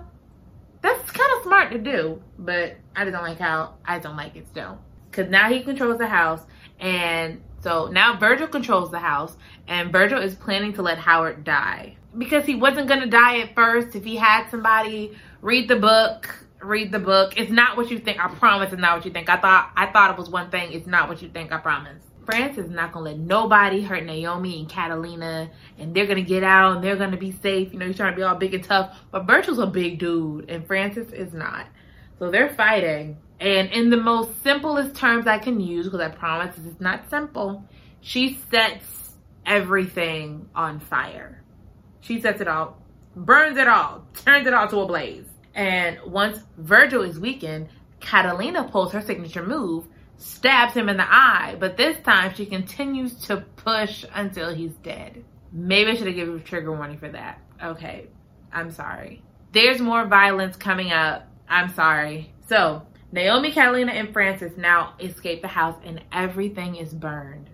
that's 0.82 1.12
kind 1.12 1.32
of 1.38 1.44
smart 1.44 1.72
to 1.72 1.78
do, 1.78 2.22
but 2.38 2.78
I 2.96 3.04
just 3.06 3.14
don't 3.14 3.24
like 3.24 3.40
how 3.40 3.76
I 3.86 4.00
don't 4.00 4.18
like 4.18 4.36
it 4.36 4.48
still. 4.48 4.80
Cause 5.12 5.28
now 5.30 5.50
he 5.50 5.62
controls 5.62 5.98
the 5.98 6.08
house 6.08 6.42
and 6.80 7.42
so 7.62 7.88
now 7.88 8.18
Virgil 8.18 8.48
controls 8.48 8.92
the 8.92 9.00
house 9.00 9.36
and 9.68 9.92
Virgil 9.92 10.22
is 10.22 10.36
planning 10.36 10.74
to 10.74 10.82
let 10.82 10.98
Howard 10.98 11.44
die. 11.44 11.96
Because 12.18 12.46
he 12.46 12.56
wasn't 12.56 12.88
gonna 12.88 13.08
die 13.08 13.40
at 13.42 13.54
first 13.54 13.96
if 13.96 14.04
he 14.04 14.16
had 14.16 14.50
somebody 14.50 15.16
read 15.42 15.68
the 15.68 15.76
book 15.76 16.46
read 16.62 16.92
the 16.92 17.00
book. 17.00 17.34
It's 17.38 17.52
not 17.52 17.78
what 17.78 17.90
you 17.90 18.00
think. 18.00 18.20
I 18.20 18.28
promise 18.28 18.72
it's 18.72 18.82
not 18.82 18.98
what 18.98 19.06
you 19.06 19.12
think. 19.12 19.30
I 19.30 19.38
thought 19.38 19.72
I 19.76 19.88
thought 19.88 20.12
it 20.12 20.18
was 20.18 20.30
one 20.30 20.50
thing. 20.50 20.72
It's 20.74 20.88
not 20.88 21.10
what 21.10 21.22
you 21.22 21.30
think. 21.30 21.52
I 21.52 21.58
promise. 21.58 22.04
France 22.26 22.60
is 22.60 22.70
not 22.70 22.92
gonna 22.92 23.06
let 23.06 23.18
nobody 23.18 23.82
hurt 23.82 24.06
Naomi 24.06 24.60
and 24.60 24.70
Catalina, 24.70 25.50
and 25.80 25.96
they're 25.96 26.06
gonna 26.06 26.22
get 26.22 26.44
out 26.44 26.76
and 26.76 26.84
they're 26.84 26.96
gonna 26.96 27.18
be 27.18 27.32
safe. 27.32 27.74
You 27.74 27.80
know, 27.80 27.88
he's 27.88 27.96
trying 27.96 28.14
to 28.14 28.18
be 28.18 28.22
all 28.22 28.36
big 28.36 28.54
and 28.54 28.64
tough, 28.64 28.96
but 29.10 29.26
Virgil's 29.26 29.58
a 29.58 29.66
big 29.66 29.98
dude, 29.98 30.50
and 30.50 30.68
Francis 30.68 31.12
is 31.12 31.34
not. 31.34 31.66
So 32.20 32.30
they're 32.30 32.54
fighting, 32.54 33.18
and 33.40 33.72
in 33.72 33.90
the 33.90 33.98
most 33.98 34.44
simplest 34.44 34.96
terms 34.96 35.26
I 35.26 35.40
can 35.40 35.60
use, 35.60 35.86
because 35.86 36.02
I 36.02 36.10
promise 36.10 36.56
it's 36.58 36.82
not 36.82 37.10
simple, 37.10 37.64
she 38.02 38.38
sets 38.52 39.16
everything 39.46 40.50
on 40.54 40.80
fire. 40.82 41.42
She 42.02 42.22
sets 42.22 42.42
it 42.42 42.48
all, 42.48 42.78
burns 43.16 43.58
it 43.58 43.68
all, 43.68 44.06
turns 44.24 44.46
it 44.46 44.54
all 44.54 44.68
to 44.68 44.82
a 44.82 44.86
blaze. 44.86 45.29
And 45.60 46.00
once 46.06 46.40
Virgil 46.58 47.02
is 47.04 47.20
weakened, 47.20 47.68
Catalina 48.00 48.64
pulls 48.64 48.94
her 48.94 49.02
signature 49.02 49.44
move 49.44 49.88
stabs 50.16 50.74
him 50.74 50.90
in 50.90 50.98
the 50.98 51.06
eye, 51.06 51.56
but 51.60 51.78
this 51.78 51.98
time 52.04 52.34
she 52.34 52.46
continues 52.46 53.14
to 53.26 53.38
push 53.56 54.06
until 54.14 54.54
he's 54.54 54.74
dead. 54.84 55.24
Maybe 55.52 55.92
I 55.92 55.96
should 55.96 56.08
have 56.08 56.16
given 56.16 56.36
a 56.36 56.40
trigger 56.40 56.72
warning 56.72 56.98
for 56.98 57.10
that. 57.10 57.42
Okay, 57.64 58.08
I'm 58.54 58.72
sorry. 58.72 59.22
There's 59.52 59.82
more 59.82 60.06
violence 60.06 60.56
coming 60.56 60.92
up. 60.92 61.28
I'm 61.48 61.74
sorry. 61.74 62.34
So, 62.48 62.86
Naomi, 63.12 63.52
Catalina, 63.52 63.94
and 63.94 64.14
Francis 64.14 64.56
now 64.56 64.94
escape 65.00 65.42
the 65.42 65.48
house 65.48 65.78
and 65.84 66.02
everything 66.12 66.76
is 66.76 66.94
burned. 66.94 67.49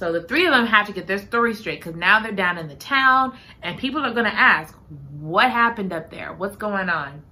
So 0.00 0.12
the 0.12 0.22
three 0.22 0.46
of 0.46 0.54
them 0.54 0.64
have 0.64 0.86
to 0.86 0.94
get 0.94 1.06
their 1.06 1.18
story 1.18 1.52
straight 1.52 1.78
because 1.78 1.94
now 1.94 2.20
they're 2.20 2.32
down 2.32 2.56
in 2.56 2.68
the 2.68 2.74
town 2.74 3.36
and 3.62 3.78
people 3.78 4.00
are 4.00 4.14
going 4.14 4.24
to 4.24 4.34
ask, 4.34 4.74
what 5.18 5.50
happened 5.50 5.92
up 5.92 6.10
there? 6.10 6.32
What's 6.32 6.56
going 6.56 6.88
on? 6.88 7.22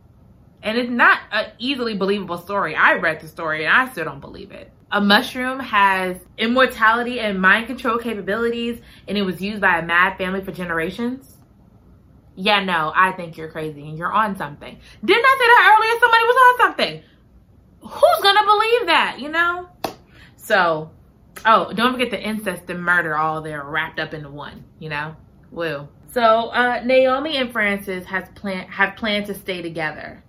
And 0.62 0.76
it's 0.76 0.90
not 0.90 1.18
an 1.32 1.46
easily 1.58 1.96
believable 1.96 2.36
story. 2.36 2.76
I 2.76 2.96
read 2.96 3.22
the 3.22 3.28
story 3.28 3.64
and 3.64 3.74
I 3.74 3.90
still 3.90 4.04
don't 4.04 4.20
believe 4.20 4.50
it. 4.50 4.70
A 4.92 5.00
mushroom 5.00 5.60
has 5.60 6.18
immortality 6.36 7.20
and 7.20 7.40
mind 7.40 7.68
control 7.68 7.96
capabilities, 7.96 8.82
and 9.06 9.16
it 9.16 9.22
was 9.22 9.40
used 9.40 9.62
by 9.62 9.78
a 9.78 9.82
mad 9.82 10.18
family 10.18 10.42
for 10.42 10.52
generations. 10.52 11.38
Yeah, 12.36 12.62
no, 12.62 12.92
I 12.94 13.12
think 13.12 13.38
you're 13.38 13.50
crazy 13.50 13.88
and 13.88 13.96
you're 13.96 14.12
on 14.12 14.36
something. 14.36 14.78
Didn't 15.02 15.24
I 15.24 15.36
say 15.38 15.46
that 15.46 15.74
earlier? 15.74 16.00
Somebody 16.00 16.24
was 16.24 16.36
on 16.36 16.66
something. 16.66 17.02
Who's 17.80 18.22
gonna 18.22 18.44
believe 18.44 18.86
that, 18.88 19.16
you 19.20 19.30
know? 19.30 19.68
So, 20.36 20.90
oh, 21.44 21.72
don't 21.72 21.92
forget 21.92 22.10
the 22.10 22.20
incest 22.20 22.68
and 22.68 22.82
murder 22.82 23.16
all 23.16 23.42
there 23.42 23.62
wrapped 23.64 23.98
up 23.98 24.14
into 24.14 24.30
one, 24.30 24.64
you 24.78 24.88
know? 24.88 25.16
Woo. 25.50 25.88
So, 26.12 26.48
uh, 26.48 26.82
Naomi 26.84 27.36
and 27.36 27.52
Francis 27.52 28.04
has 28.06 28.28
plan 28.30 28.66
have 28.68 28.96
planned 28.96 29.26
to 29.26 29.34
stay 29.34 29.62
together. 29.62 30.22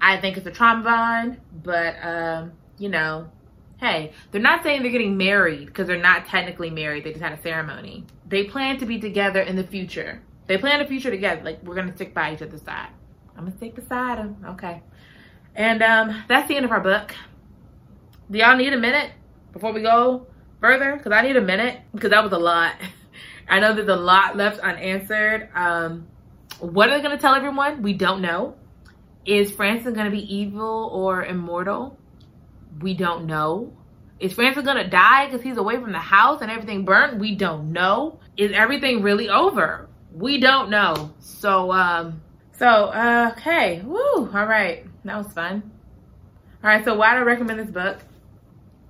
I 0.00 0.16
think 0.20 0.36
it's 0.36 0.46
a 0.46 0.50
trauma 0.50 0.84
bond, 0.84 1.40
but 1.62 1.94
um, 2.02 2.52
you 2.78 2.88
know, 2.88 3.30
hey, 3.78 4.12
they're 4.30 4.40
not 4.40 4.62
saying 4.62 4.82
they're 4.82 4.90
getting 4.90 5.16
married 5.16 5.66
because 5.66 5.86
they're 5.86 6.00
not 6.00 6.26
technically 6.26 6.70
married. 6.70 7.04
They 7.04 7.10
just 7.10 7.22
had 7.22 7.32
a 7.32 7.42
ceremony. 7.42 8.04
They 8.26 8.44
plan 8.44 8.78
to 8.78 8.86
be 8.86 9.00
together 9.00 9.40
in 9.40 9.56
the 9.56 9.64
future. 9.64 10.22
They 10.46 10.58
plan 10.58 10.80
a 10.80 10.86
future 10.86 11.10
together. 11.10 11.42
Like 11.42 11.62
we're 11.62 11.74
gonna 11.74 11.94
stick 11.94 12.14
by 12.14 12.34
each 12.34 12.42
other's 12.42 12.62
side. 12.62 12.90
I'm 13.36 13.44
gonna 13.44 13.56
stick 13.56 13.74
beside 13.74 14.18
them. 14.18 14.36
Okay. 14.50 14.82
And 15.54 15.82
um, 15.82 16.24
that's 16.28 16.48
the 16.48 16.56
end 16.56 16.64
of 16.64 16.70
our 16.70 16.80
book. 16.80 17.14
Do 18.30 18.38
y'all 18.38 18.56
need 18.56 18.72
a 18.72 18.78
minute 18.78 19.12
before 19.52 19.72
we 19.72 19.82
go 19.82 20.26
further? 20.60 20.96
Because 20.96 21.12
I 21.12 21.22
need 21.22 21.36
a 21.36 21.40
minute 21.40 21.80
because 21.94 22.10
that 22.10 22.22
was 22.22 22.32
a 22.32 22.38
lot. 22.38 22.74
I 23.48 23.60
know 23.60 23.74
there's 23.74 23.88
a 23.88 23.96
lot 23.96 24.36
left 24.36 24.60
unanswered. 24.60 25.48
Um, 25.54 26.06
what 26.60 26.90
are 26.90 26.96
they 26.96 27.02
gonna 27.02 27.18
tell 27.18 27.34
everyone? 27.34 27.82
We 27.82 27.94
don't 27.94 28.20
know. 28.20 28.56
Is 29.24 29.50
Francis 29.50 29.94
gonna 29.94 30.10
be 30.10 30.34
evil 30.34 30.90
or 30.92 31.24
immortal? 31.24 31.98
We 32.80 32.94
don't 32.94 33.26
know. 33.26 33.72
Is 34.20 34.32
Francis 34.32 34.64
gonna 34.64 34.88
die 34.88 35.26
because 35.26 35.42
he's 35.42 35.56
away 35.56 35.80
from 35.80 35.92
the 35.92 35.98
house 35.98 36.42
and 36.42 36.50
everything 36.50 36.84
burnt? 36.84 37.18
We 37.18 37.36
don't 37.36 37.72
know. 37.72 38.18
Is 38.36 38.52
everything 38.52 39.02
really 39.02 39.28
over? 39.28 39.88
We 40.12 40.38
don't 40.38 40.70
know. 40.70 41.12
So, 41.20 41.72
um, 41.72 42.20
so, 42.52 42.66
uh, 42.66 43.34
okay. 43.36 43.82
Woo. 43.84 44.30
All 44.34 44.46
right. 44.46 44.84
That 45.04 45.16
was 45.16 45.32
fun. 45.32 45.70
All 46.64 46.70
right. 46.70 46.84
So 46.84 46.96
why 46.96 47.14
do 47.14 47.20
I 47.20 47.22
recommend 47.22 47.60
this 47.60 47.70
book? 47.70 47.98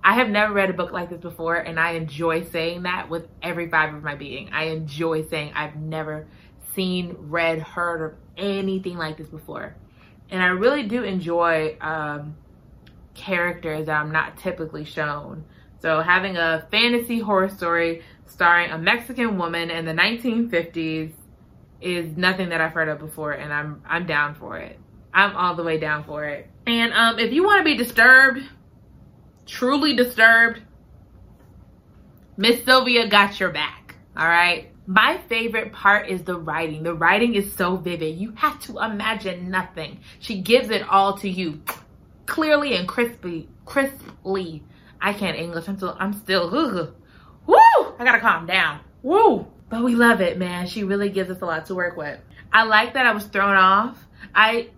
I 0.03 0.15
have 0.15 0.29
never 0.29 0.53
read 0.53 0.71
a 0.71 0.75
book 0.75 0.93
like 0.93 1.11
this 1.11 1.21
before, 1.21 1.57
and 1.57 1.79
I 1.79 1.93
enjoy 1.93 2.45
saying 2.45 2.85
that 2.85 3.11
with 3.11 3.27
every 3.43 3.69
fiber 3.69 3.97
of 3.97 4.03
my 4.03 4.15
being. 4.15 4.51
I 4.53 4.65
enjoy 4.65 5.27
saying 5.27 5.53
I've 5.55 5.77
never 5.77 6.27
seen, 6.75 7.17
read, 7.19 7.61
heard 7.61 8.05
of 8.05 8.15
anything 8.37 8.97
like 8.97 9.17
this 9.17 9.29
before 9.29 9.75
and 10.31 10.43
I 10.43 10.47
really 10.47 10.85
do 10.85 11.03
enjoy 11.05 11.77
um, 11.81 12.37
characters 13.15 13.87
that 13.87 14.01
I'm 14.01 14.13
not 14.13 14.39
typically 14.39 14.85
shown. 14.85 15.45
So 15.81 16.03
having 16.03 16.37
a 16.37 16.67
fantasy 16.71 17.19
horror 17.19 17.49
story 17.49 18.03
starring 18.27 18.71
a 18.71 18.79
Mexican 18.79 19.39
woman 19.39 19.71
in 19.71 19.85
the 19.85 19.93
1950s 19.93 21.13
is 21.81 22.17
nothing 22.17 22.49
that 22.51 22.61
I've 22.61 22.73
heard 22.73 22.89
of 22.89 22.99
before, 22.99 23.33
and 23.33 23.53
I'm 23.53 23.83
I'm 23.87 24.07
down 24.07 24.35
for 24.35 24.59
it. 24.59 24.79
I'm 25.15 25.37
all 25.37 25.55
the 25.55 25.63
way 25.63 25.79
down 25.79 26.05
for 26.05 26.25
it. 26.25 26.49
And 26.67 26.93
um, 26.93 27.19
if 27.19 27.33
you 27.33 27.45
want 27.45 27.61
to 27.61 27.65
be 27.65 27.77
disturbed, 27.77 28.41
truly 29.49 29.97
disturbed, 29.97 30.61
Miss 32.37 32.65
Silvia 32.65 33.09
got 33.09 33.41
your 33.41 33.51
back. 33.51 33.97
All 34.17 34.29
right. 34.29 34.71
My 34.87 35.19
favorite 35.29 35.73
part 35.73 36.09
is 36.09 36.23
the 36.23 36.39
writing. 36.39 36.83
The 36.83 36.95
writing 36.95 37.35
is 37.35 37.53
so 37.55 37.77
vivid. 37.77 38.17
You 38.17 38.33
have 38.37 38.61
to 38.61 38.79
imagine 38.79 39.51
nothing. 39.51 40.01
She 40.21 40.41
gives 40.41 40.71
it 40.71 40.83
all 40.89 41.19
to 41.19 41.29
you 41.29 41.61
clearly 42.27 42.75
and 42.77 42.87
crisply, 42.87 43.49
crisply. 43.67 44.63
I 45.01 45.13
can't 45.13 45.37
English. 45.37 45.69
I'm 45.69 45.77
still, 45.77 45.97
I'm 45.99 46.13
still, 46.13 46.55
ugh. 46.55 46.95
woo! 47.47 47.57
I 47.99 48.05
gotta 48.05 48.21
calm 48.21 48.47
down. 48.47 48.81
Woo! 49.03 49.47
But 49.69 49.85
we 49.85 49.95
love 49.95 50.21
it, 50.21 50.39
man. 50.39 50.67
She 50.67 50.85
really 50.85 51.11
gives 51.11 51.31
us 51.31 51.43
a 51.43 51.45
lot 51.45 51.67
to 51.67 51.75
work 51.75 51.97
with. 51.97 52.19
I 52.53 52.63
like 52.63 52.95
that 52.95 53.05
I 53.05 53.13
was 53.13 53.27
thrown 53.27 53.57
off. 53.57 54.07
I 54.35 54.71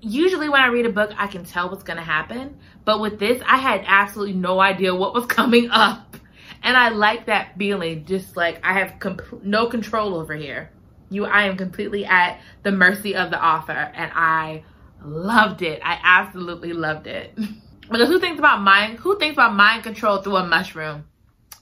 usually 0.00 0.48
when 0.48 0.60
I 0.60 0.68
read 0.68 0.86
a 0.86 0.92
book, 0.92 1.10
I 1.16 1.26
can 1.26 1.44
tell 1.44 1.70
what's 1.70 1.82
gonna 1.82 2.02
happen. 2.02 2.58
But 2.86 3.00
with 3.00 3.18
this, 3.18 3.42
I 3.44 3.58
had 3.58 3.82
absolutely 3.84 4.34
no 4.34 4.60
idea 4.60 4.94
what 4.94 5.12
was 5.12 5.26
coming 5.40 5.68
up. 5.70 6.16
And 6.62 6.76
I 6.76 6.88
like 6.88 7.26
that 7.26 7.58
feeling, 7.58 8.06
just 8.06 8.36
like 8.36 8.64
I 8.64 8.72
have 8.72 8.94
no 9.42 9.66
control 9.66 10.14
over 10.14 10.34
here. 10.34 10.70
You, 11.10 11.26
I 11.26 11.44
am 11.44 11.56
completely 11.56 12.06
at 12.06 12.40
the 12.62 12.72
mercy 12.72 13.14
of 13.14 13.30
the 13.30 13.44
author, 13.44 13.72
and 13.72 14.10
I 14.14 14.64
loved 15.04 15.62
it. 15.62 15.80
I 15.84 15.98
absolutely 16.02 16.72
loved 16.72 17.06
it. 17.06 17.36
because 17.90 18.08
who 18.08 18.18
thinks 18.18 18.38
about 18.38 18.62
mind? 18.62 18.98
Who 19.00 19.18
thinks 19.18 19.34
about 19.34 19.54
mind 19.54 19.82
control 19.82 20.22
through 20.22 20.36
a 20.36 20.46
mushroom? 20.46 21.04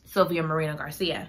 Silvia 0.04 0.42
Moreno 0.42 0.76
Garcia. 0.76 1.28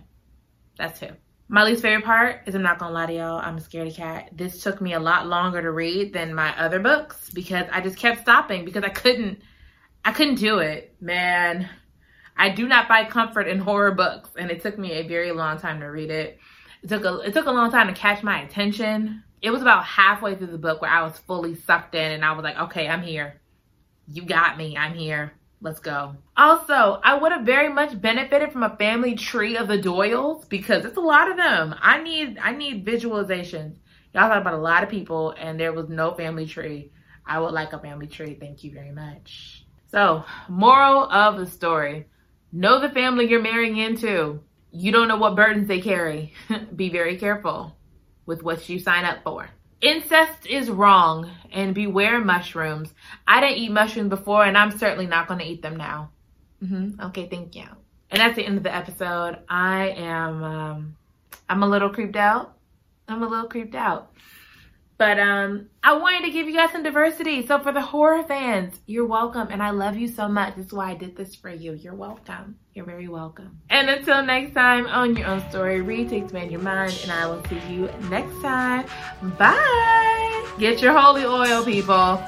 That's 0.77 0.99
who. 0.99 1.07
My 1.47 1.63
least 1.63 1.81
favorite 1.81 2.05
part 2.05 2.41
is 2.47 2.55
I'm 2.55 2.63
not 2.63 2.79
gonna 2.79 2.93
lie 2.93 3.05
to 3.05 3.13
y'all, 3.13 3.39
I'm 3.39 3.57
a 3.57 3.61
scaredy 3.61 3.95
cat. 3.95 4.29
This 4.31 4.61
took 4.63 4.81
me 4.81 4.93
a 4.93 4.99
lot 4.99 5.27
longer 5.27 5.61
to 5.61 5.71
read 5.71 6.13
than 6.13 6.33
my 6.33 6.57
other 6.59 6.79
books 6.79 7.29
because 7.29 7.65
I 7.71 7.81
just 7.81 7.97
kept 7.97 8.21
stopping 8.21 8.65
because 8.65 8.83
I 8.83 8.89
couldn't 8.89 9.41
I 10.05 10.11
couldn't 10.11 10.35
do 10.35 10.59
it. 10.59 10.95
Man, 11.01 11.67
I 12.37 12.49
do 12.49 12.67
not 12.67 12.87
find 12.87 13.09
comfort 13.09 13.47
in 13.47 13.57
horror 13.57 13.91
books, 13.91 14.29
and 14.37 14.51
it 14.51 14.61
took 14.61 14.77
me 14.77 14.93
a 14.93 15.07
very 15.07 15.31
long 15.31 15.57
time 15.57 15.79
to 15.79 15.87
read 15.87 16.11
it. 16.11 16.37
It 16.83 16.89
took 16.89 17.03
a 17.03 17.19
it 17.21 17.33
took 17.33 17.47
a 17.47 17.51
long 17.51 17.71
time 17.71 17.87
to 17.87 17.93
catch 17.93 18.21
my 18.21 18.43
attention. 18.43 19.23
It 19.41 19.49
was 19.49 19.63
about 19.63 19.83
halfway 19.83 20.35
through 20.35 20.47
the 20.47 20.59
book 20.59 20.79
where 20.79 20.91
I 20.91 21.01
was 21.01 21.17
fully 21.17 21.55
sucked 21.55 21.95
in, 21.95 22.11
and 22.11 22.23
I 22.23 22.33
was 22.33 22.43
like, 22.43 22.57
okay, 22.57 22.87
I'm 22.87 23.01
here. 23.01 23.41
You 24.07 24.21
got 24.21 24.59
me. 24.59 24.77
I'm 24.77 24.93
here. 24.93 25.33
Let's 25.59 25.79
go. 25.79 26.15
Also, 26.37 27.01
I 27.03 27.17
would 27.17 27.31
have 27.31 27.43
very 27.43 27.69
much 27.69 27.99
benefited 27.99 28.51
from 28.51 28.61
a 28.61 28.77
family 28.77 29.15
tree 29.15 29.57
of 29.57 29.67
the 29.67 29.79
Doyles 29.79 30.47
because 30.47 30.85
it's 30.85 30.97
a 30.97 31.01
lot 31.01 31.31
of 31.31 31.37
them. 31.37 31.73
I 31.81 32.03
need 32.03 32.37
I 32.37 32.51
need 32.51 32.85
visualizations. 32.85 33.77
Y'all 34.13 34.29
thought 34.29 34.41
about 34.41 34.53
a 34.53 34.57
lot 34.57 34.83
of 34.83 34.89
people, 34.89 35.31
and 35.31 35.59
there 35.59 35.73
was 35.73 35.89
no 35.89 36.13
family 36.13 36.45
tree. 36.45 36.91
I 37.25 37.39
would 37.39 37.53
like 37.53 37.73
a 37.73 37.79
family 37.79 38.05
tree. 38.05 38.37
Thank 38.39 38.63
you 38.63 38.71
very 38.71 38.91
much. 38.91 39.64
So, 39.95 40.25
moral 40.49 41.09
of 41.09 41.37
the 41.37 41.47
story 41.47 42.07
Know 42.51 42.81
the 42.81 42.89
family 42.89 43.29
you're 43.29 43.41
marrying 43.41 43.77
into. 43.77 44.41
You 44.71 44.91
don't 44.91 45.07
know 45.07 45.15
what 45.15 45.37
burdens 45.37 45.69
they 45.69 45.79
carry. 45.79 46.33
Be 46.75 46.89
very 46.89 47.15
careful 47.15 47.77
with 48.25 48.43
what 48.43 48.67
you 48.67 48.77
sign 48.77 49.05
up 49.05 49.23
for. 49.23 49.49
incest 49.79 50.45
is 50.47 50.69
wrong 50.69 51.31
and 51.49 51.73
beware 51.73 52.19
mushrooms. 52.19 52.93
I 53.25 53.39
didn't 53.39 53.57
eat 53.57 53.71
mushrooms 53.71 54.09
before 54.09 54.43
and 54.43 54.57
I'm 54.57 54.77
certainly 54.77 55.07
not 55.07 55.29
going 55.29 55.39
to 55.39 55.45
eat 55.45 55.61
them 55.61 55.77
now. 55.77 56.11
Mm-hmm. 56.61 56.99
Okay, 57.07 57.27
thank 57.29 57.55
you. 57.55 57.67
And 58.11 58.19
that's 58.19 58.35
the 58.35 58.45
end 58.45 58.57
of 58.57 58.63
the 58.63 58.75
episode. 58.75 59.39
I 59.47 59.91
am, 59.91 60.43
um, 60.43 60.97
I'm 61.47 61.63
a 61.63 61.67
little 61.69 61.89
creeped 61.89 62.17
out. 62.17 62.57
I'm 63.07 63.23
a 63.23 63.27
little 63.27 63.47
creeped 63.47 63.75
out. 63.75 64.11
But 64.97 65.19
um, 65.19 65.67
I 65.83 65.97
wanted 65.97 66.23
to 66.25 66.31
give 66.31 66.47
you 66.47 66.55
guys 66.55 66.71
some 66.71 66.83
diversity. 66.83 67.45
So 67.45 67.59
for 67.59 67.73
the 67.73 67.81
horror 67.81 68.23
fans, 68.23 68.79
you're 68.85 69.05
welcome. 69.05 69.49
And 69.51 69.61
I 69.61 69.71
love 69.71 69.97
you 69.97 70.07
so 70.07 70.27
much. 70.27 70.55
That's 70.55 70.71
why 70.71 70.91
I 70.91 70.95
did 70.95 71.17
this 71.17 71.35
for 71.35 71.49
you. 71.49 71.73
You're 71.73 71.95
welcome. 71.95 72.57
You're 72.73 72.85
very 72.85 73.07
welcome. 73.07 73.59
And 73.69 73.89
until 73.89 74.23
next 74.23 74.53
time, 74.53 74.87
own 74.87 75.17
your 75.17 75.27
own 75.27 75.49
story. 75.49 75.81
Read 75.81 76.09
to 76.09 76.17
expand 76.17 76.51
your 76.51 76.61
mind. 76.61 76.97
And 77.03 77.11
I 77.11 77.27
will 77.27 77.43
see 77.47 77.59
you 77.69 77.89
next 78.09 78.41
time. 78.41 78.85
Bye. 79.37 80.45
Get 80.59 80.81
your 80.81 80.97
holy 80.97 81.25
oil, 81.25 81.65
people. 81.65 82.23